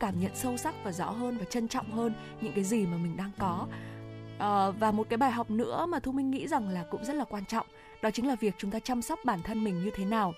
cảm 0.03 0.21
nhận 0.21 0.31
sâu 0.35 0.57
sắc 0.57 0.75
và 0.85 0.93
rõ 0.93 1.11
hơn 1.11 1.39
và 1.39 1.45
trân 1.45 1.69
trọng 1.69 1.91
hơn 1.91 2.15
những 2.41 2.53
cái 2.53 2.65
gì 2.65 2.87
mà 2.87 2.97
mình 2.97 3.17
đang 3.17 3.31
có. 3.39 3.67
À, 4.39 4.71
và 4.71 4.91
một 4.91 5.07
cái 5.09 5.17
bài 5.17 5.31
học 5.31 5.51
nữa 5.51 5.87
mà 5.89 5.99
thu 5.99 6.13
minh 6.13 6.31
nghĩ 6.31 6.49
rằng 6.49 6.69
là 6.69 6.85
cũng 6.91 7.05
rất 7.05 7.17
là 7.17 7.25
quan 7.25 7.45
trọng 7.45 7.67
đó 8.03 8.11
chính 8.11 8.27
là 8.27 8.35
việc 8.35 8.55
chúng 8.59 8.71
ta 8.71 8.79
chăm 8.79 9.03
sóc 9.03 9.19
bản 9.25 9.43
thân 9.43 9.65
mình 9.65 9.85
như 9.85 9.91
thế 9.95 10.05
nào. 10.05 10.35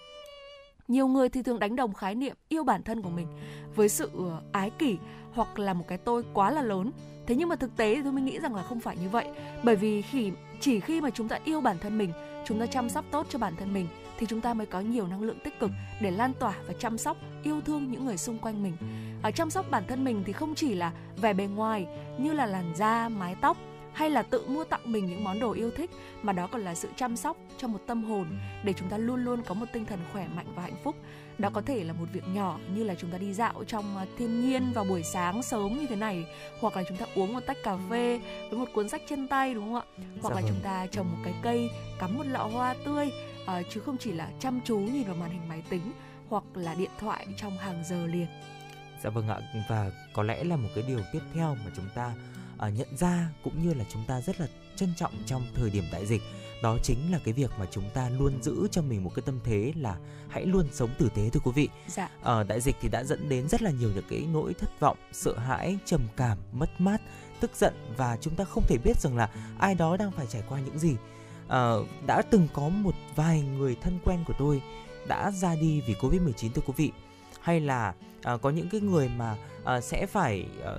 Nhiều 0.89 1.09
người 1.09 1.29
thì 1.29 1.43
thường 1.43 1.59
đánh 1.59 1.77
đồng 1.77 1.95
khái 1.95 2.15
niệm 2.15 2.37
yêu 2.49 2.65
bản 2.65 2.83
thân 2.83 3.03
của 3.03 3.11
mình 3.11 3.27
với 3.75 3.89
sự 3.89 4.11
ờ, 4.15 4.43
ái 4.53 4.71
kỷ 4.71 4.99
hoặc 5.33 5.59
là 5.59 5.75
một 5.75 5.85
cái 5.89 5.99
tôi 5.99 6.25
quá 6.35 6.51
là 6.51 6.63
lớn. 6.63 6.91
Thế 7.27 7.35
nhưng 7.35 7.49
mà 7.49 7.57
thực 7.57 7.77
tế 7.77 7.95
thì 7.95 8.03
tôi 8.03 8.13
mới 8.13 8.23
nghĩ 8.23 8.41
rằng 8.41 8.55
là 8.55 8.63
không 8.63 8.81
phải 8.81 8.97
như 8.97 9.09
vậy 9.09 9.27
bởi 9.63 9.77
vì 9.77 10.03
khi 10.03 10.33
chỉ 10.61 10.81
khi 10.81 11.01
mà 11.01 11.11
chúng 11.11 11.29
ta 11.29 11.39
yêu 11.45 11.61
bản 11.61 11.79
thân 11.79 11.99
mình 11.99 12.13
chúng 12.45 12.61
ta 12.61 12.67
chăm 12.67 12.89
sóc 12.89 13.05
tốt 13.11 13.27
cho 13.31 13.39
bản 13.39 13.57
thân 13.57 13.75
mình 13.75 13.87
thì 14.19 14.27
chúng 14.27 14.41
ta 14.41 14.55
mới 14.55 14.67
có 14.67 14.81
nhiều 14.81 15.07
năng 15.07 15.23
lượng 15.23 15.39
tích 15.45 15.61
cực 15.61 15.71
để 16.01 16.11
lan 16.11 16.33
tỏa 16.39 16.55
và 16.67 16.75
chăm 16.79 16.99
sóc 16.99 17.17
yêu 17.43 17.61
thương 17.61 17.91
những 17.91 18.07
người 18.07 18.17
xung 18.17 18.39
quanh 18.39 18.63
mình. 18.63 18.77
Ở 19.23 19.31
chăm 19.31 19.51
sóc 19.51 19.71
bản 19.71 19.85
thân 19.89 20.05
mình 20.05 20.23
thì 20.27 20.33
không 20.33 20.55
chỉ 20.55 20.75
là 20.75 20.93
vẻ 21.17 21.33
bề 21.33 21.47
ngoài 21.47 21.87
như 22.19 22.33
là 22.33 22.47
làn 22.47 22.73
da 22.77 23.09
mái 23.09 23.35
tóc 23.41 23.57
hay 23.95 24.11
là 24.11 24.23
tự 24.23 24.47
mua 24.49 24.65
tặng 24.65 24.81
mình 24.85 25.07
những 25.07 25.25
món 25.25 25.41
đồ 25.41 25.53
yêu 25.53 25.71
thích 25.71 25.91
mà 26.23 26.33
đó 26.33 26.49
còn 26.53 26.61
là 26.61 26.75
sự 26.75 26.89
chăm 26.97 27.17
sóc 27.17 27.37
cho 27.59 27.69
một 27.69 27.79
tâm 27.87 28.05
hồn 28.05 28.27
để 28.65 28.73
chúng 28.73 28.89
ta 28.89 28.99
luôn 28.99 29.25
luôn 29.25 29.43
có 29.43 29.55
một 29.55 29.67
tinh 29.73 29.87
thần 29.87 29.99
khỏe 30.13 30.27
mạnh 30.37 30.47
và 30.55 30.63
hạnh 30.63 30.77
phúc. 30.85 30.97
Đó 31.39 31.51
có 31.53 31.61
thể 31.61 31.85
là 31.85 31.93
một 31.93 32.07
việc 32.13 32.29
nhỏ 32.35 32.59
như 32.75 32.85
là 32.85 32.95
chúng 32.95 33.11
ta 33.11 33.19
đi 33.19 33.33
dạo 33.33 33.65
trong 33.67 33.97
à, 33.97 34.07
thiên 34.19 34.41
nhiên 34.41 34.73
vào 34.75 34.85
buổi 34.85 35.03
sáng 35.03 35.43
sớm 35.43 35.79
như 35.81 35.87
thế 35.87 35.97
này 35.97 36.25
hoặc 36.61 36.77
là 36.77 36.83
chúng 36.89 36.97
ta 36.97 37.07
uống 37.15 37.33
một 37.35 37.41
tách 37.47 37.57
cà 37.65 37.77
phê 37.91 38.21
với 38.51 38.59
một 38.59 38.69
cuốn 38.75 38.89
sách 38.89 39.03
trên 39.09 39.29
tay 39.29 39.55
đúng 39.55 39.65
không 39.65 39.75
ạ? 39.75 39.85
Hoặc 40.23 40.29
dạ 40.29 40.35
là 40.35 40.41
vâng. 40.41 40.45
chúng 40.49 40.61
ta 40.65 40.87
trồng 40.87 41.13
một 41.13 41.19
cái 41.25 41.35
cây 41.43 41.71
cắm 41.99 42.19
một 42.19 42.27
lọ 42.27 42.45
hoa 42.53 42.75
tươi 42.85 43.11
uh, 43.45 43.67
chứ 43.71 43.81
không 43.81 43.97
chỉ 43.99 44.13
là 44.13 44.31
chăm 44.41 44.61
chú 44.65 44.79
nhìn 44.79 45.05
vào 45.05 45.17
màn 45.17 45.31
hình 45.31 45.49
máy 45.49 45.63
tính 45.71 45.93
hoặc 46.29 46.45
là 46.55 46.75
điện 46.75 46.91
thoại 47.01 47.27
trong 47.37 47.59
hàng 47.59 47.85
giờ 47.85 48.07
liền 48.07 48.27
dạ 49.05 49.11
vâng 49.11 49.29
ạ 49.29 49.41
và 49.69 49.91
có 50.15 50.23
lẽ 50.23 50.45
là 50.45 50.57
một 50.57 50.69
cái 50.75 50.85
điều 50.89 51.01
tiếp 51.13 51.23
theo 51.35 51.55
mà 51.65 51.71
chúng 51.77 51.89
ta 51.95 52.15
uh, 52.55 52.75
nhận 52.75 52.97
ra 52.97 53.29
cũng 53.45 53.63
như 53.63 53.75
là 53.75 53.85
chúng 53.93 54.05
ta 54.07 54.21
rất 54.21 54.41
là 54.41 54.47
trân 54.77 54.95
trọng 54.97 55.13
trong 55.27 55.43
thời 55.55 55.71
điểm 55.71 55.85
đại 55.93 56.07
dịch 56.07 56.23
đó 56.65 56.77
chính 56.83 57.13
là 57.13 57.19
cái 57.25 57.35
việc 57.35 57.51
mà 57.59 57.67
chúng 57.71 57.91
ta 57.95 58.09
luôn 58.09 58.43
giữ 58.43 58.69
cho 58.71 58.83
mình 58.83 59.05
một 59.05 59.11
cái 59.15 59.23
tâm 59.27 59.41
thế 59.45 59.73
là 59.77 59.97
hãy 60.29 60.47
luôn 60.47 60.69
sống 60.73 60.91
tử 60.99 61.11
tế 61.15 61.31
thưa 61.31 61.41
quý 61.45 61.53
vị. 61.55 61.69
Dạ. 61.89 62.09
Ờ, 62.23 62.45
đại 62.45 62.61
dịch 62.61 62.77
thì 62.81 62.89
đã 62.89 63.05
dẫn 63.05 63.29
đến 63.29 63.49
rất 63.49 63.63
là 63.63 63.71
nhiều 63.71 63.91
những 63.95 64.05
cái 64.11 64.27
nỗi 64.33 64.55
thất 64.55 64.81
vọng, 64.81 64.99
sợ 65.13 65.39
hãi, 65.39 65.79
trầm 65.85 66.01
cảm, 66.17 66.39
mất 66.53 66.81
mát, 66.81 67.01
tức 67.41 67.51
giận 67.57 67.75
và 67.97 68.17
chúng 68.21 68.35
ta 68.35 68.45
không 68.45 68.65
thể 68.69 68.79
biết 68.85 69.01
rằng 69.01 69.17
là 69.17 69.31
ai 69.59 69.75
đó 69.75 69.97
đang 69.97 70.13
phải 70.13 70.27
trải 70.27 70.43
qua 70.49 70.61
những 70.61 70.79
gì. 70.79 70.97
À, 71.49 71.73
đã 72.07 72.23
từng 72.23 72.49
có 72.53 72.69
một 72.69 72.95
vài 73.17 73.41
người 73.41 73.77
thân 73.81 73.99
quen 74.05 74.25
của 74.27 74.35
tôi 74.39 74.63
đã 75.07 75.31
ra 75.31 75.55
đi 75.55 75.81
vì 75.87 75.95
Covid-19 75.95 76.49
thưa 76.55 76.63
quý 76.67 76.73
vị. 76.77 76.93
Hay 77.41 77.61
là 77.61 77.95
à, 78.23 78.37
có 78.37 78.51
những 78.51 78.69
cái 78.69 78.81
người 78.81 79.09
mà 79.09 79.37
à, 79.65 79.81
sẽ 79.81 80.07
phải 80.07 80.47
à, 80.65 80.73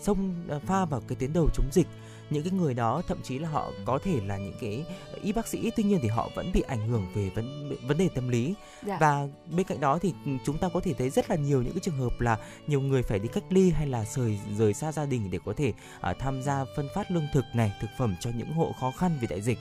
xông 0.00 0.34
à, 0.48 0.58
pha 0.66 0.84
vào 0.84 1.02
cái 1.08 1.16
tuyến 1.16 1.32
đầu 1.32 1.48
chống 1.54 1.68
dịch 1.72 1.86
những 2.32 2.42
cái 2.42 2.52
người 2.52 2.74
đó 2.74 3.02
thậm 3.08 3.22
chí 3.22 3.38
là 3.38 3.48
họ 3.48 3.70
có 3.84 3.98
thể 4.04 4.20
là 4.26 4.36
những 4.36 4.54
cái 4.60 4.84
y 5.22 5.32
bác 5.32 5.46
sĩ 5.46 5.70
tuy 5.76 5.82
nhiên 5.82 5.98
thì 6.02 6.08
họ 6.08 6.28
vẫn 6.34 6.50
bị 6.52 6.60
ảnh 6.60 6.88
hưởng 6.88 7.06
về 7.14 7.30
vấn 7.34 7.76
vấn 7.86 7.98
đề 7.98 8.08
tâm 8.14 8.28
lý 8.28 8.54
dạ. 8.86 8.98
và 9.00 9.28
bên 9.56 9.66
cạnh 9.66 9.80
đó 9.80 9.98
thì 9.98 10.14
chúng 10.44 10.58
ta 10.58 10.68
có 10.74 10.80
thể 10.80 10.94
thấy 10.94 11.10
rất 11.10 11.30
là 11.30 11.36
nhiều 11.36 11.62
những 11.62 11.72
cái 11.72 11.80
trường 11.80 11.98
hợp 11.98 12.20
là 12.20 12.38
nhiều 12.66 12.80
người 12.80 13.02
phải 13.02 13.18
đi 13.18 13.28
cách 13.28 13.44
ly 13.50 13.70
hay 13.70 13.86
là 13.86 14.04
rời 14.04 14.38
rời 14.58 14.74
xa 14.74 14.92
gia 14.92 15.06
đình 15.06 15.30
để 15.30 15.38
có 15.44 15.54
thể 15.56 15.72
uh, 16.10 16.18
tham 16.18 16.42
gia 16.42 16.64
phân 16.76 16.88
phát 16.94 17.10
lương 17.10 17.26
thực 17.32 17.44
này 17.54 17.72
thực 17.80 17.90
phẩm 17.98 18.16
cho 18.20 18.30
những 18.36 18.52
hộ 18.52 18.72
khó 18.80 18.92
khăn 18.98 19.18
vì 19.20 19.26
đại 19.26 19.40
dịch 19.40 19.58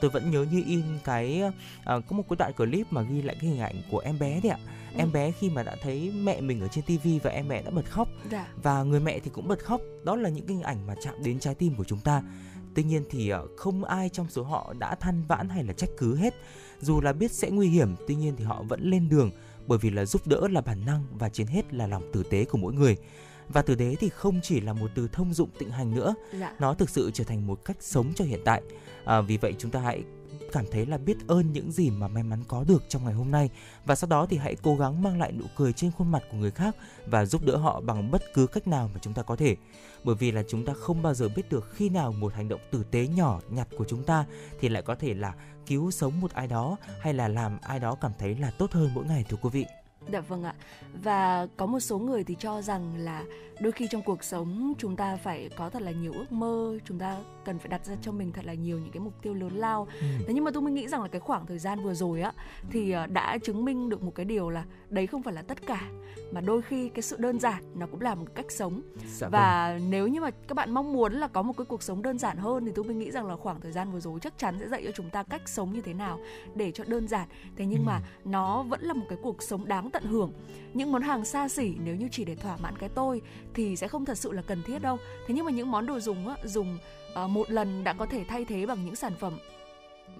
tôi 0.00 0.10
vẫn 0.10 0.30
nhớ 0.30 0.46
như 0.50 0.62
in 0.66 0.82
cái 1.04 1.42
uh, 1.44 1.84
có 1.84 2.16
một 2.16 2.22
cái 2.28 2.36
đoạn 2.36 2.52
clip 2.52 2.86
mà 2.90 3.02
ghi 3.02 3.22
lại 3.22 3.36
cái 3.40 3.50
hình 3.50 3.60
ảnh 3.60 3.82
của 3.90 3.98
em 3.98 4.18
bé 4.18 4.40
đấy 4.42 4.50
ạ. 4.50 4.58
Ừ. 4.92 4.98
em 4.98 5.12
bé 5.12 5.30
khi 5.30 5.50
mà 5.50 5.62
đã 5.62 5.76
thấy 5.82 6.12
mẹ 6.22 6.40
mình 6.40 6.60
ở 6.60 6.68
trên 6.68 6.84
tivi 6.84 7.18
và 7.18 7.30
em 7.30 7.48
mẹ 7.48 7.62
đã 7.62 7.70
bật 7.70 7.90
khóc. 7.90 8.08
Dạ. 8.30 8.48
và 8.62 8.82
người 8.82 9.00
mẹ 9.00 9.18
thì 9.18 9.30
cũng 9.30 9.48
bật 9.48 9.64
khóc. 9.64 9.80
Đó 10.04 10.16
là 10.16 10.28
những 10.28 10.46
cái 10.46 10.56
hình 10.56 10.64
ảnh 10.64 10.86
mà 10.86 10.94
chạm 11.02 11.14
đến 11.24 11.38
trái 11.38 11.54
tim 11.54 11.74
của 11.74 11.84
chúng 11.84 12.00
ta. 12.00 12.22
Tuy 12.74 12.82
nhiên 12.82 13.04
thì 13.10 13.32
uh, 13.34 13.38
không 13.56 13.84
ai 13.84 14.08
trong 14.08 14.26
số 14.30 14.42
họ 14.42 14.74
đã 14.78 14.94
than 14.94 15.22
vãn 15.28 15.48
hay 15.48 15.64
là 15.64 15.72
trách 15.72 15.90
cứ 15.98 16.16
hết. 16.16 16.34
Dù 16.80 17.00
là 17.00 17.12
biết 17.12 17.32
sẽ 17.32 17.50
nguy 17.50 17.68
hiểm 17.68 17.94
tuy 18.08 18.14
nhiên 18.14 18.34
thì 18.36 18.44
họ 18.44 18.62
vẫn 18.62 18.90
lên 18.90 19.08
đường 19.08 19.30
bởi 19.66 19.78
vì 19.78 19.90
là 19.90 20.04
giúp 20.04 20.26
đỡ 20.26 20.48
là 20.48 20.60
bản 20.60 20.84
năng 20.86 21.04
và 21.18 21.28
trên 21.28 21.46
hết 21.46 21.74
là 21.74 21.86
lòng 21.86 22.10
tử 22.12 22.22
tế 22.30 22.44
của 22.44 22.58
mỗi 22.58 22.72
người. 22.72 22.96
Và 23.48 23.62
tử 23.62 23.74
tế 23.74 23.96
thì 24.00 24.08
không 24.08 24.40
chỉ 24.42 24.60
là 24.60 24.72
một 24.72 24.90
từ 24.94 25.08
thông 25.08 25.34
dụng 25.34 25.50
tịnh 25.58 25.70
hành 25.70 25.94
nữa. 25.94 26.14
Dạ. 26.40 26.54
nó 26.58 26.74
thực 26.74 26.90
sự 26.90 27.10
trở 27.14 27.24
thành 27.24 27.46
một 27.46 27.64
cách 27.64 27.76
sống 27.80 28.12
cho 28.14 28.24
hiện 28.24 28.40
tại 28.44 28.62
à, 29.04 29.20
vì 29.20 29.36
vậy 29.36 29.54
chúng 29.58 29.70
ta 29.70 29.80
hãy 29.80 30.02
cảm 30.52 30.64
thấy 30.70 30.86
là 30.86 30.98
biết 30.98 31.16
ơn 31.28 31.52
những 31.52 31.72
gì 31.72 31.90
mà 31.90 32.08
may 32.08 32.22
mắn 32.22 32.44
có 32.48 32.64
được 32.68 32.82
trong 32.88 33.04
ngày 33.04 33.14
hôm 33.14 33.30
nay. 33.30 33.50
Và 33.84 33.94
sau 33.94 34.08
đó 34.08 34.26
thì 34.30 34.36
hãy 34.36 34.56
cố 34.62 34.76
gắng 34.76 35.02
mang 35.02 35.20
lại 35.20 35.32
nụ 35.32 35.44
cười 35.56 35.72
trên 35.72 35.90
khuôn 35.90 36.10
mặt 36.10 36.22
của 36.30 36.36
người 36.36 36.50
khác 36.50 36.76
và 37.06 37.24
giúp 37.24 37.42
đỡ 37.44 37.56
họ 37.56 37.80
bằng 37.80 38.10
bất 38.10 38.22
cứ 38.34 38.46
cách 38.46 38.68
nào 38.68 38.90
mà 38.94 39.00
chúng 39.02 39.14
ta 39.14 39.22
có 39.22 39.36
thể. 39.36 39.56
Bởi 40.04 40.14
vì 40.14 40.30
là 40.32 40.42
chúng 40.48 40.64
ta 40.64 40.72
không 40.74 41.02
bao 41.02 41.14
giờ 41.14 41.28
biết 41.36 41.50
được 41.50 41.70
khi 41.74 41.88
nào 41.88 42.12
một 42.12 42.34
hành 42.34 42.48
động 42.48 42.60
tử 42.70 42.84
tế 42.90 43.06
nhỏ 43.06 43.40
nhặt 43.48 43.68
của 43.78 43.84
chúng 43.88 44.04
ta 44.04 44.24
thì 44.60 44.68
lại 44.68 44.82
có 44.82 44.94
thể 44.94 45.14
là 45.14 45.34
cứu 45.66 45.90
sống 45.90 46.20
một 46.20 46.32
ai 46.32 46.46
đó 46.46 46.76
hay 47.00 47.14
là 47.14 47.28
làm 47.28 47.58
ai 47.62 47.78
đó 47.78 47.96
cảm 48.00 48.12
thấy 48.18 48.34
là 48.34 48.50
tốt 48.50 48.72
hơn 48.72 48.90
mỗi 48.94 49.04
ngày 49.04 49.24
thưa 49.28 49.36
quý 49.42 49.50
vị. 49.52 49.66
Dạ 50.12 50.20
vâng 50.20 50.44
ạ. 50.44 50.54
Và 51.02 51.46
có 51.56 51.66
một 51.66 51.80
số 51.80 51.98
người 51.98 52.24
thì 52.24 52.36
cho 52.38 52.62
rằng 52.62 52.96
là 52.96 53.24
đôi 53.60 53.72
khi 53.72 53.88
trong 53.90 54.02
cuộc 54.02 54.24
sống 54.24 54.74
chúng 54.78 54.96
ta 54.96 55.16
phải 55.16 55.50
có 55.56 55.70
thật 55.70 55.82
là 55.82 55.90
nhiều 55.90 56.12
ước 56.12 56.32
mơ, 56.32 56.78
chúng 56.84 56.98
ta 56.98 57.16
cần 57.44 57.58
phải 57.58 57.68
đặt 57.68 57.86
ra 57.86 57.94
cho 58.02 58.12
mình 58.12 58.32
thật 58.32 58.44
là 58.44 58.54
nhiều 58.54 58.78
những 58.78 58.92
cái 58.92 59.00
mục 59.00 59.22
tiêu 59.22 59.34
lớn 59.34 59.56
lao. 59.56 59.88
Ừ. 60.00 60.06
Thế 60.26 60.34
nhưng 60.34 60.44
mà 60.44 60.50
tôi 60.50 60.62
mới 60.62 60.72
nghĩ 60.72 60.88
rằng 60.88 61.02
là 61.02 61.08
cái 61.08 61.20
khoảng 61.20 61.46
thời 61.46 61.58
gian 61.58 61.82
vừa 61.82 61.94
rồi 61.94 62.22
á 62.22 62.32
thì 62.70 62.90
ờ, 62.90 63.06
đã 63.06 63.38
chứng 63.38 63.64
minh 63.64 63.88
được 63.88 64.02
một 64.02 64.12
cái 64.14 64.24
điều 64.24 64.50
là 64.50 64.64
đấy 64.88 65.06
không 65.06 65.22
phải 65.22 65.34
là 65.34 65.42
tất 65.42 65.66
cả 65.66 65.90
mà 66.32 66.40
đôi 66.40 66.62
khi 66.62 66.88
cái 66.88 67.02
sự 67.02 67.16
đơn 67.16 67.40
giản 67.40 67.62
nó 67.74 67.86
cũng 67.86 68.00
là 68.00 68.14
một 68.14 68.26
cách 68.34 68.46
sống. 68.50 68.82
Dạ 69.06 69.28
và 69.28 69.72
vâng. 69.72 69.90
nếu 69.90 70.08
như 70.08 70.20
mà 70.20 70.30
các 70.30 70.54
bạn 70.54 70.70
mong 70.70 70.92
muốn 70.92 71.12
là 71.12 71.28
có 71.28 71.42
một 71.42 71.56
cái 71.56 71.64
cuộc 71.64 71.82
sống 71.82 72.02
đơn 72.02 72.18
giản 72.18 72.36
hơn 72.36 72.64
thì 72.66 72.72
tôi 72.74 72.84
mới 72.84 72.94
nghĩ 72.94 73.10
rằng 73.10 73.26
là 73.26 73.36
khoảng 73.36 73.60
thời 73.60 73.72
gian 73.72 73.92
vừa 73.92 74.00
rồi 74.00 74.18
chắc 74.20 74.38
chắn 74.38 74.56
sẽ 74.60 74.68
dạy 74.68 74.82
cho 74.84 74.90
chúng 74.94 75.10
ta 75.10 75.22
cách 75.22 75.48
sống 75.48 75.72
như 75.72 75.80
thế 75.80 75.94
nào 75.94 76.18
để 76.54 76.72
cho 76.72 76.84
đơn 76.86 77.08
giản. 77.08 77.28
Thế 77.56 77.66
nhưng 77.66 77.80
ừ. 77.80 77.86
mà 77.86 78.00
nó 78.24 78.62
vẫn 78.62 78.82
là 78.82 78.94
một 78.94 79.06
cái 79.08 79.18
cuộc 79.22 79.42
sống 79.42 79.68
đáng 79.68 79.90
tận 79.94 80.04
hưởng. 80.04 80.32
Những 80.74 80.92
món 80.92 81.02
hàng 81.02 81.24
xa 81.24 81.48
xỉ 81.48 81.72
nếu 81.84 81.94
như 81.96 82.08
chỉ 82.12 82.24
để 82.24 82.34
thỏa 82.34 82.56
mãn 82.56 82.78
cái 82.78 82.88
tôi 82.94 83.22
thì 83.54 83.76
sẽ 83.76 83.88
không 83.88 84.04
thật 84.04 84.18
sự 84.18 84.32
là 84.32 84.42
cần 84.42 84.62
thiết 84.62 84.78
đâu. 84.78 84.98
Thế 85.26 85.34
nhưng 85.34 85.44
mà 85.44 85.52
những 85.52 85.70
món 85.70 85.86
đồ 85.86 86.00
dùng 86.00 86.28
á, 86.28 86.36
dùng 86.44 86.78
uh, 87.24 87.30
một 87.30 87.50
lần 87.50 87.84
đã 87.84 87.92
có 87.92 88.06
thể 88.06 88.24
thay 88.28 88.44
thế 88.44 88.66
bằng 88.66 88.84
những 88.84 88.96
sản 88.96 89.12
phẩm 89.20 89.38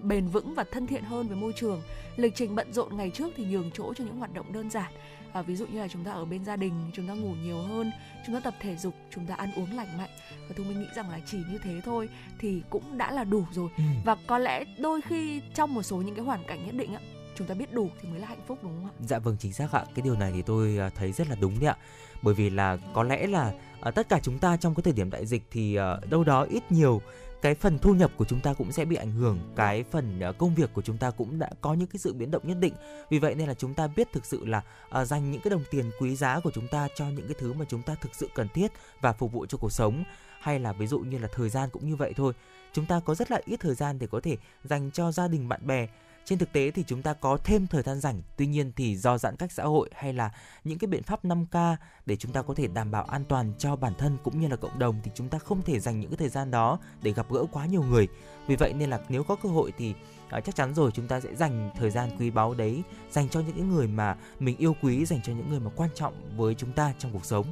bền 0.03 0.29
vững 0.29 0.55
và 0.55 0.65
thân 0.65 0.87
thiện 0.87 1.05
hơn 1.05 1.29
với 1.29 1.37
môi 1.37 1.53
trường. 1.57 1.83
Lịch 2.17 2.35
trình 2.35 2.55
bận 2.55 2.73
rộn 2.73 2.97
ngày 2.97 3.11
trước 3.11 3.33
thì 3.37 3.45
nhường 3.45 3.71
chỗ 3.75 3.95
cho 3.95 4.05
những 4.05 4.19
hoạt 4.19 4.35
động 4.35 4.53
đơn 4.53 4.71
giản. 4.71 4.93
À, 5.33 5.43
ví 5.43 5.57
dụ 5.57 5.67
như 5.67 5.79
là 5.79 5.89
chúng 5.89 6.05
ta 6.05 6.13
ở 6.13 6.25
bên 6.25 6.45
gia 6.45 6.57
đình 6.57 6.73
chúng 6.93 7.09
ta 7.09 7.15
ngủ 7.15 7.35
nhiều 7.45 7.59
hơn 7.59 7.93
chúng 8.27 8.35
ta 8.35 8.41
tập 8.41 8.55
thể 8.61 8.77
dục 8.77 8.95
chúng 9.11 9.27
ta 9.27 9.35
ăn 9.35 9.53
uống 9.57 9.77
lành 9.77 9.99
mạnh. 9.99 10.11
Và 10.49 10.55
tôi 10.57 10.67
mình 10.67 10.81
nghĩ 10.81 10.87
rằng 10.97 11.11
là 11.11 11.21
chỉ 11.27 11.39
như 11.51 11.59
thế 11.59 11.81
thôi 11.85 12.09
thì 12.39 12.63
cũng 12.71 12.99
đã 12.99 13.13
là 13.13 13.25
đủ 13.25 13.45
rồi. 13.53 13.69
Ừ. 13.77 13.83
và 14.05 14.17
có 14.27 14.39
lẽ 14.39 14.65
đôi 14.79 15.01
khi 15.01 15.43
trong 15.55 15.75
một 15.75 15.83
số 15.83 15.97
những 15.97 16.15
cái 16.15 16.25
hoàn 16.25 16.45
cảnh 16.47 16.67
nhất 16.67 16.75
định 16.75 16.95
á 16.95 17.01
chúng 17.37 17.47
ta 17.47 17.55
biết 17.55 17.73
đủ 17.73 17.91
thì 18.01 18.09
mới 18.09 18.21
là 18.21 18.27
hạnh 18.27 18.43
phúc 18.47 18.59
đúng 18.63 18.73
không 18.73 18.91
ạ? 18.91 18.93
Dạ 19.01 19.19
vâng 19.19 19.37
chính 19.39 19.53
xác 19.53 19.73
ạ. 19.73 19.85
Cái 19.95 20.03
điều 20.03 20.15
này 20.17 20.33
thì 20.35 20.43
tôi 20.43 20.79
à, 20.79 20.91
thấy 20.95 21.13
rất 21.13 21.29
là 21.29 21.37
đúng 21.41 21.61
đấy 21.61 21.69
ạ. 21.69 21.77
Bởi 22.23 22.35
vì 22.35 22.51
là 22.51 22.79
có 22.95 23.03
lẽ 23.03 23.27
là 23.27 23.53
uh, 23.89 23.95
tất 23.95 24.09
cả 24.09 24.21
chúng 24.23 24.39
ta 24.39 24.57
trong 24.57 24.75
cái 24.75 24.83
thời 24.83 24.93
điểm 24.93 25.11
đại 25.11 25.27
dịch 25.27 25.43
thì 25.51 25.79
uh, 25.79 26.11
đâu 26.11 26.25
đó 26.25 26.47
ít 26.51 26.73
nhiều 26.73 27.03
cái 27.43 27.55
phần 27.55 27.79
thu 27.79 27.95
nhập 27.95 28.11
của 28.17 28.25
chúng 28.25 28.41
ta 28.41 28.55
cũng 28.55 28.73
sẽ 28.73 28.85
bị 28.85 28.97
ảnh 28.97 29.13
hưởng. 29.13 29.53
Cái 29.57 29.85
phần 29.91 30.21
uh, 30.31 30.39
công 30.39 30.55
việc 30.55 30.71
của 30.75 30.83
chúng 30.83 30.99
ta 30.99 31.11
cũng 31.11 31.39
đã 31.39 31.51
có 31.61 31.75
những 31.75 31.89
cái 31.89 31.99
sự 31.99 32.13
biến 32.13 32.31
động 32.31 32.43
nhất 32.45 32.57
định. 32.61 32.75
Vì 33.11 33.19
vậy 33.19 33.35
nên 33.35 33.49
là 33.49 33.55
chúng 33.55 33.75
ta 33.75 33.87
biết 33.87 34.09
thực 34.13 34.25
sự 34.25 34.47
là 34.47 34.63
uh, 35.01 35.07
dành 35.07 35.31
những 35.31 35.41
cái 35.41 35.51
đồng 35.51 35.65
tiền 35.71 35.91
quý 36.01 36.17
giá 36.17 36.41
của 36.41 36.51
chúng 36.55 36.69
ta 36.69 36.89
cho 36.95 37.05
những 37.05 37.27
cái 37.27 37.37
thứ 37.39 37.53
mà 37.53 37.65
chúng 37.69 37.83
ta 37.83 37.95
thực 37.95 38.15
sự 38.15 38.29
cần 38.35 38.49
thiết 38.49 38.73
và 39.01 39.13
phục 39.13 39.33
vụ 39.33 39.47
cho 39.47 39.59
cuộc 39.59 39.73
sống. 39.73 40.05
Hay 40.41 40.59
là 40.61 40.73
ví 40.73 40.87
dụ 40.87 40.99
như 40.99 41.19
là 41.19 41.29
thời 41.33 41.49
gian 41.49 41.69
cũng 41.73 41.89
như 41.89 41.97
vậy 41.97 42.13
thôi. 42.17 42.33
Chúng 42.73 42.87
ta 42.87 43.01
có 43.05 43.15
rất 43.15 43.31
là 43.31 43.41
ít 43.45 43.61
thời 43.61 43.75
gian 43.75 43.99
để 43.99 44.07
có 44.07 44.21
thể 44.21 44.37
dành 44.65 44.91
cho 44.91 45.13
gia 45.13 45.29
đình 45.29 45.49
bạn 45.49 45.67
bè 45.67 45.87
trên 46.25 46.39
thực 46.39 46.53
tế 46.53 46.71
thì 46.71 46.85
chúng 46.87 47.03
ta 47.03 47.13
có 47.13 47.39
thêm 47.45 47.67
thời 47.67 47.83
gian 47.83 48.01
rảnh 48.01 48.23
tuy 48.37 48.47
nhiên 48.47 48.73
thì 48.77 48.97
do 48.97 49.19
giãn 49.19 49.37
cách 49.37 49.53
xã 49.53 49.65
hội 49.65 49.91
hay 49.95 50.13
là 50.13 50.31
những 50.65 50.79
cái 50.79 50.89
biện 50.89 51.03
pháp 51.03 51.25
5K 51.25 51.77
để 52.07 52.17
chúng 52.17 52.33
ta 52.33 52.43
có 52.43 52.55
thể 52.55 52.67
đảm 52.67 52.91
bảo 52.91 53.05
an 53.05 53.25
toàn 53.29 53.53
cho 53.59 53.77
bản 53.77 53.93
thân 53.99 54.17
cũng 54.25 54.41
như 54.41 54.49
là 54.49 54.57
cộng 54.57 54.79
đồng 54.79 55.01
thì 55.05 55.11
chúng 55.15 55.29
ta 55.29 55.39
không 55.39 55.63
thể 55.63 55.81
dành 55.81 56.01
những 56.01 56.11
cái 56.11 56.17
thời 56.17 56.29
gian 56.29 56.51
đó 56.51 56.79
để 57.03 57.13
gặp 57.13 57.27
gỡ 57.31 57.45
quá 57.53 57.67
nhiều 57.67 57.83
người. 57.83 58.09
Vì 58.47 58.57
vậy 58.57 58.73
nên 58.73 58.91
là 58.91 59.01
nếu 59.09 59.25
có 59.25 59.37
cơ 59.37 59.49
hội 59.49 59.73
thì 59.79 59.95
uh, 60.39 60.45
chắc 60.45 60.55
chắn 60.55 60.75
rồi 60.75 60.91
chúng 60.95 61.09
ta 61.09 61.21
sẽ 61.21 61.35
dành 61.35 61.71
thời 61.77 61.91
gian 61.91 62.11
quý 62.19 62.31
báu 62.31 62.55
đấy 62.55 62.83
dành 63.11 63.29
cho 63.29 63.41
những 63.41 63.75
người 63.75 63.87
mà 63.87 64.17
mình 64.39 64.57
yêu 64.57 64.77
quý 64.83 65.05
dành 65.05 65.21
cho 65.23 65.33
những 65.33 65.51
người 65.51 65.61
mà 65.61 65.71
quan 65.77 65.91
trọng 65.95 66.37
với 66.37 66.55
chúng 66.55 66.73
ta 66.73 66.95
trong 66.99 67.13
cuộc 67.13 67.25
sống. 67.25 67.47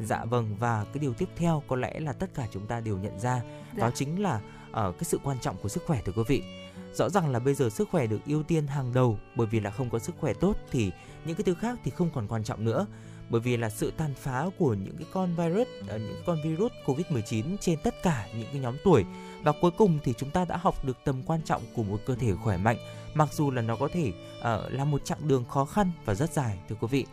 Dạ 0.00 0.24
vâng 0.24 0.56
và 0.58 0.84
cái 0.84 1.00
điều 1.00 1.14
tiếp 1.14 1.28
theo 1.36 1.62
có 1.68 1.76
lẽ 1.76 2.00
là 2.00 2.12
tất 2.12 2.30
cả 2.34 2.46
chúng 2.52 2.66
ta 2.66 2.80
đều 2.80 2.98
nhận 2.98 3.20
ra 3.20 3.40
dạ. 3.76 3.80
đó 3.80 3.90
chính 3.94 4.22
là 4.22 4.40
uh, 4.70 4.74
cái 4.74 5.04
sự 5.04 5.20
quan 5.24 5.38
trọng 5.40 5.56
của 5.62 5.68
sức 5.68 5.82
khỏe 5.86 6.00
thưa 6.04 6.12
quý 6.12 6.22
vị 6.28 6.61
rõ 6.94 7.08
ràng 7.08 7.32
là 7.32 7.38
bây 7.38 7.54
giờ 7.54 7.70
sức 7.70 7.88
khỏe 7.90 8.06
được 8.06 8.20
ưu 8.26 8.42
tiên 8.42 8.66
hàng 8.66 8.92
đầu 8.94 9.18
bởi 9.36 9.46
vì 9.46 9.60
là 9.60 9.70
không 9.70 9.90
có 9.90 9.98
sức 9.98 10.14
khỏe 10.20 10.32
tốt 10.34 10.56
thì 10.70 10.90
những 11.24 11.36
cái 11.36 11.44
thứ 11.44 11.54
khác 11.54 11.78
thì 11.84 11.90
không 11.90 12.10
còn 12.14 12.28
quan 12.28 12.44
trọng 12.44 12.64
nữa. 12.64 12.86
Bởi 13.30 13.40
vì 13.40 13.56
là 13.56 13.70
sự 13.70 13.92
tàn 13.96 14.14
phá 14.14 14.46
của 14.58 14.74
những 14.74 14.96
cái 14.96 15.06
con 15.12 15.36
virus 15.36 15.68
ờ, 15.88 15.98
những 15.98 16.22
con 16.26 16.38
virus 16.44 16.72
Covid-19 16.86 17.56
trên 17.60 17.78
tất 17.84 18.02
cả 18.02 18.28
những 18.38 18.48
cái 18.52 18.60
nhóm 18.60 18.76
tuổi. 18.84 19.04
Và 19.42 19.52
cuối 19.60 19.70
cùng 19.70 19.98
thì 20.04 20.14
chúng 20.18 20.30
ta 20.30 20.44
đã 20.44 20.56
học 20.56 20.84
được 20.84 20.96
tầm 21.04 21.22
quan 21.26 21.42
trọng 21.42 21.62
của 21.74 21.82
một 21.82 21.98
cơ 22.06 22.14
thể 22.14 22.32
khỏe 22.34 22.56
mạnh 22.56 22.76
mặc 23.14 23.28
dù 23.32 23.50
là 23.50 23.62
nó 23.62 23.76
có 23.76 23.88
thể 23.92 24.12
uh, 24.38 24.72
là 24.72 24.84
một 24.84 25.04
chặng 25.04 25.28
đường 25.28 25.44
khó 25.44 25.64
khăn 25.64 25.90
và 26.04 26.14
rất 26.14 26.32
dài 26.32 26.58
thưa 26.68 26.76
quý 26.80 26.88
vị 26.90 27.06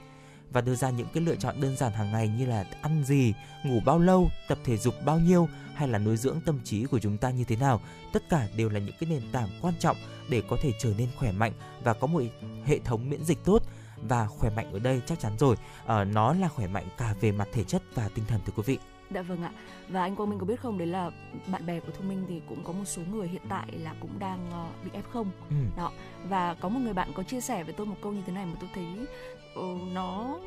và 0.52 0.62
đưa 0.62 0.76
ra 0.76 0.90
những 0.90 1.08
cái 1.14 1.24
lựa 1.24 1.36
chọn 1.36 1.62
đơn 1.62 1.78
giản 1.78 1.92
hàng 1.92 2.12
ngày 2.12 2.28
như 2.28 2.46
là 2.46 2.66
ăn 2.82 3.04
gì, 3.04 3.34
ngủ 3.64 3.80
bao 3.86 4.00
lâu, 4.00 4.30
tập 4.48 4.58
thể 4.64 4.78
dục 4.78 4.94
bao 5.06 5.20
nhiêu 5.20 5.50
hay 5.76 5.88
là 5.88 6.00
nuôi 6.00 6.18
dưỡng 6.18 6.42
tâm 6.46 6.60
trí 6.64 6.86
của 6.86 7.00
chúng 7.00 7.18
ta 7.18 7.30
như 7.30 7.44
thế 7.44 7.56
nào, 7.56 7.82
tất 8.14 8.30
cả 8.30 8.48
đều 8.56 8.70
là 8.70 8.80
những 8.80 8.96
cái 9.00 9.10
nền 9.10 9.32
tảng 9.32 9.50
quan 9.62 9.74
trọng 9.80 9.98
để 10.30 10.44
có 10.50 10.58
thể 10.62 10.72
trở 10.80 10.94
nên 10.98 11.08
khỏe 11.18 11.32
mạnh 11.32 11.54
và 11.84 11.94
có 11.94 12.08
một 12.08 12.22
hệ 12.66 12.80
thống 12.80 13.10
miễn 13.10 13.24
dịch 13.24 13.38
tốt 13.46 13.64
và 14.02 14.28
khỏe 14.28 14.50
mạnh 14.50 14.72
ở 14.74 14.80
đây 14.80 15.02
chắc 15.06 15.20
chắn 15.20 15.38
rồi, 15.40 15.56
uh, 15.84 15.90
nó 16.14 16.34
là 16.34 16.48
khỏe 16.48 16.68
mạnh 16.68 16.88
cả 16.98 17.16
về 17.22 17.32
mặt 17.32 17.48
thể 17.54 17.64
chất 17.64 17.82
và 17.96 18.10
tinh 18.16 18.26
thần 18.28 18.42
thưa 18.46 18.54
quý 18.56 18.64
vị. 18.66 18.80
Dạ 19.14 19.22
vâng 19.22 19.44
ạ. 19.44 19.52
Và 19.90 20.02
anh 20.02 20.16
Quang 20.16 20.30
Minh 20.30 20.40
có 20.40 20.46
biết 20.46 20.60
không, 20.62 20.78
đấy 20.78 20.88
là 20.88 21.12
bạn 21.48 21.66
bè 21.66 21.80
của 21.80 21.92
Thu 21.98 22.06
Minh 22.06 22.26
thì 22.30 22.42
cũng 22.50 22.64
có 22.64 22.74
một 22.74 22.86
số 22.86 23.02
người 23.12 23.28
hiện 23.28 23.42
tại 23.50 23.68
là 23.72 23.96
cũng 24.02 24.20
đang 24.20 24.50
uh, 24.50 24.86
bị 24.86 25.00
F0. 25.12 25.26
Ừ. 25.50 25.56
Đó. 25.78 25.92
Và 26.30 26.54
có 26.54 26.70
một 26.70 26.80
người 26.80 26.94
bạn 26.94 27.12
có 27.16 27.24
chia 27.24 27.42
sẻ 27.42 27.64
với 27.64 27.74
tôi 27.74 27.86
một 27.86 27.96
câu 28.02 28.12
như 28.12 28.22
thế 28.28 28.34
này 28.34 28.46
mà 28.46 28.54
tôi 28.60 28.70
thấy 28.76 28.86
uh, 29.60 29.94
nó 29.94 30.38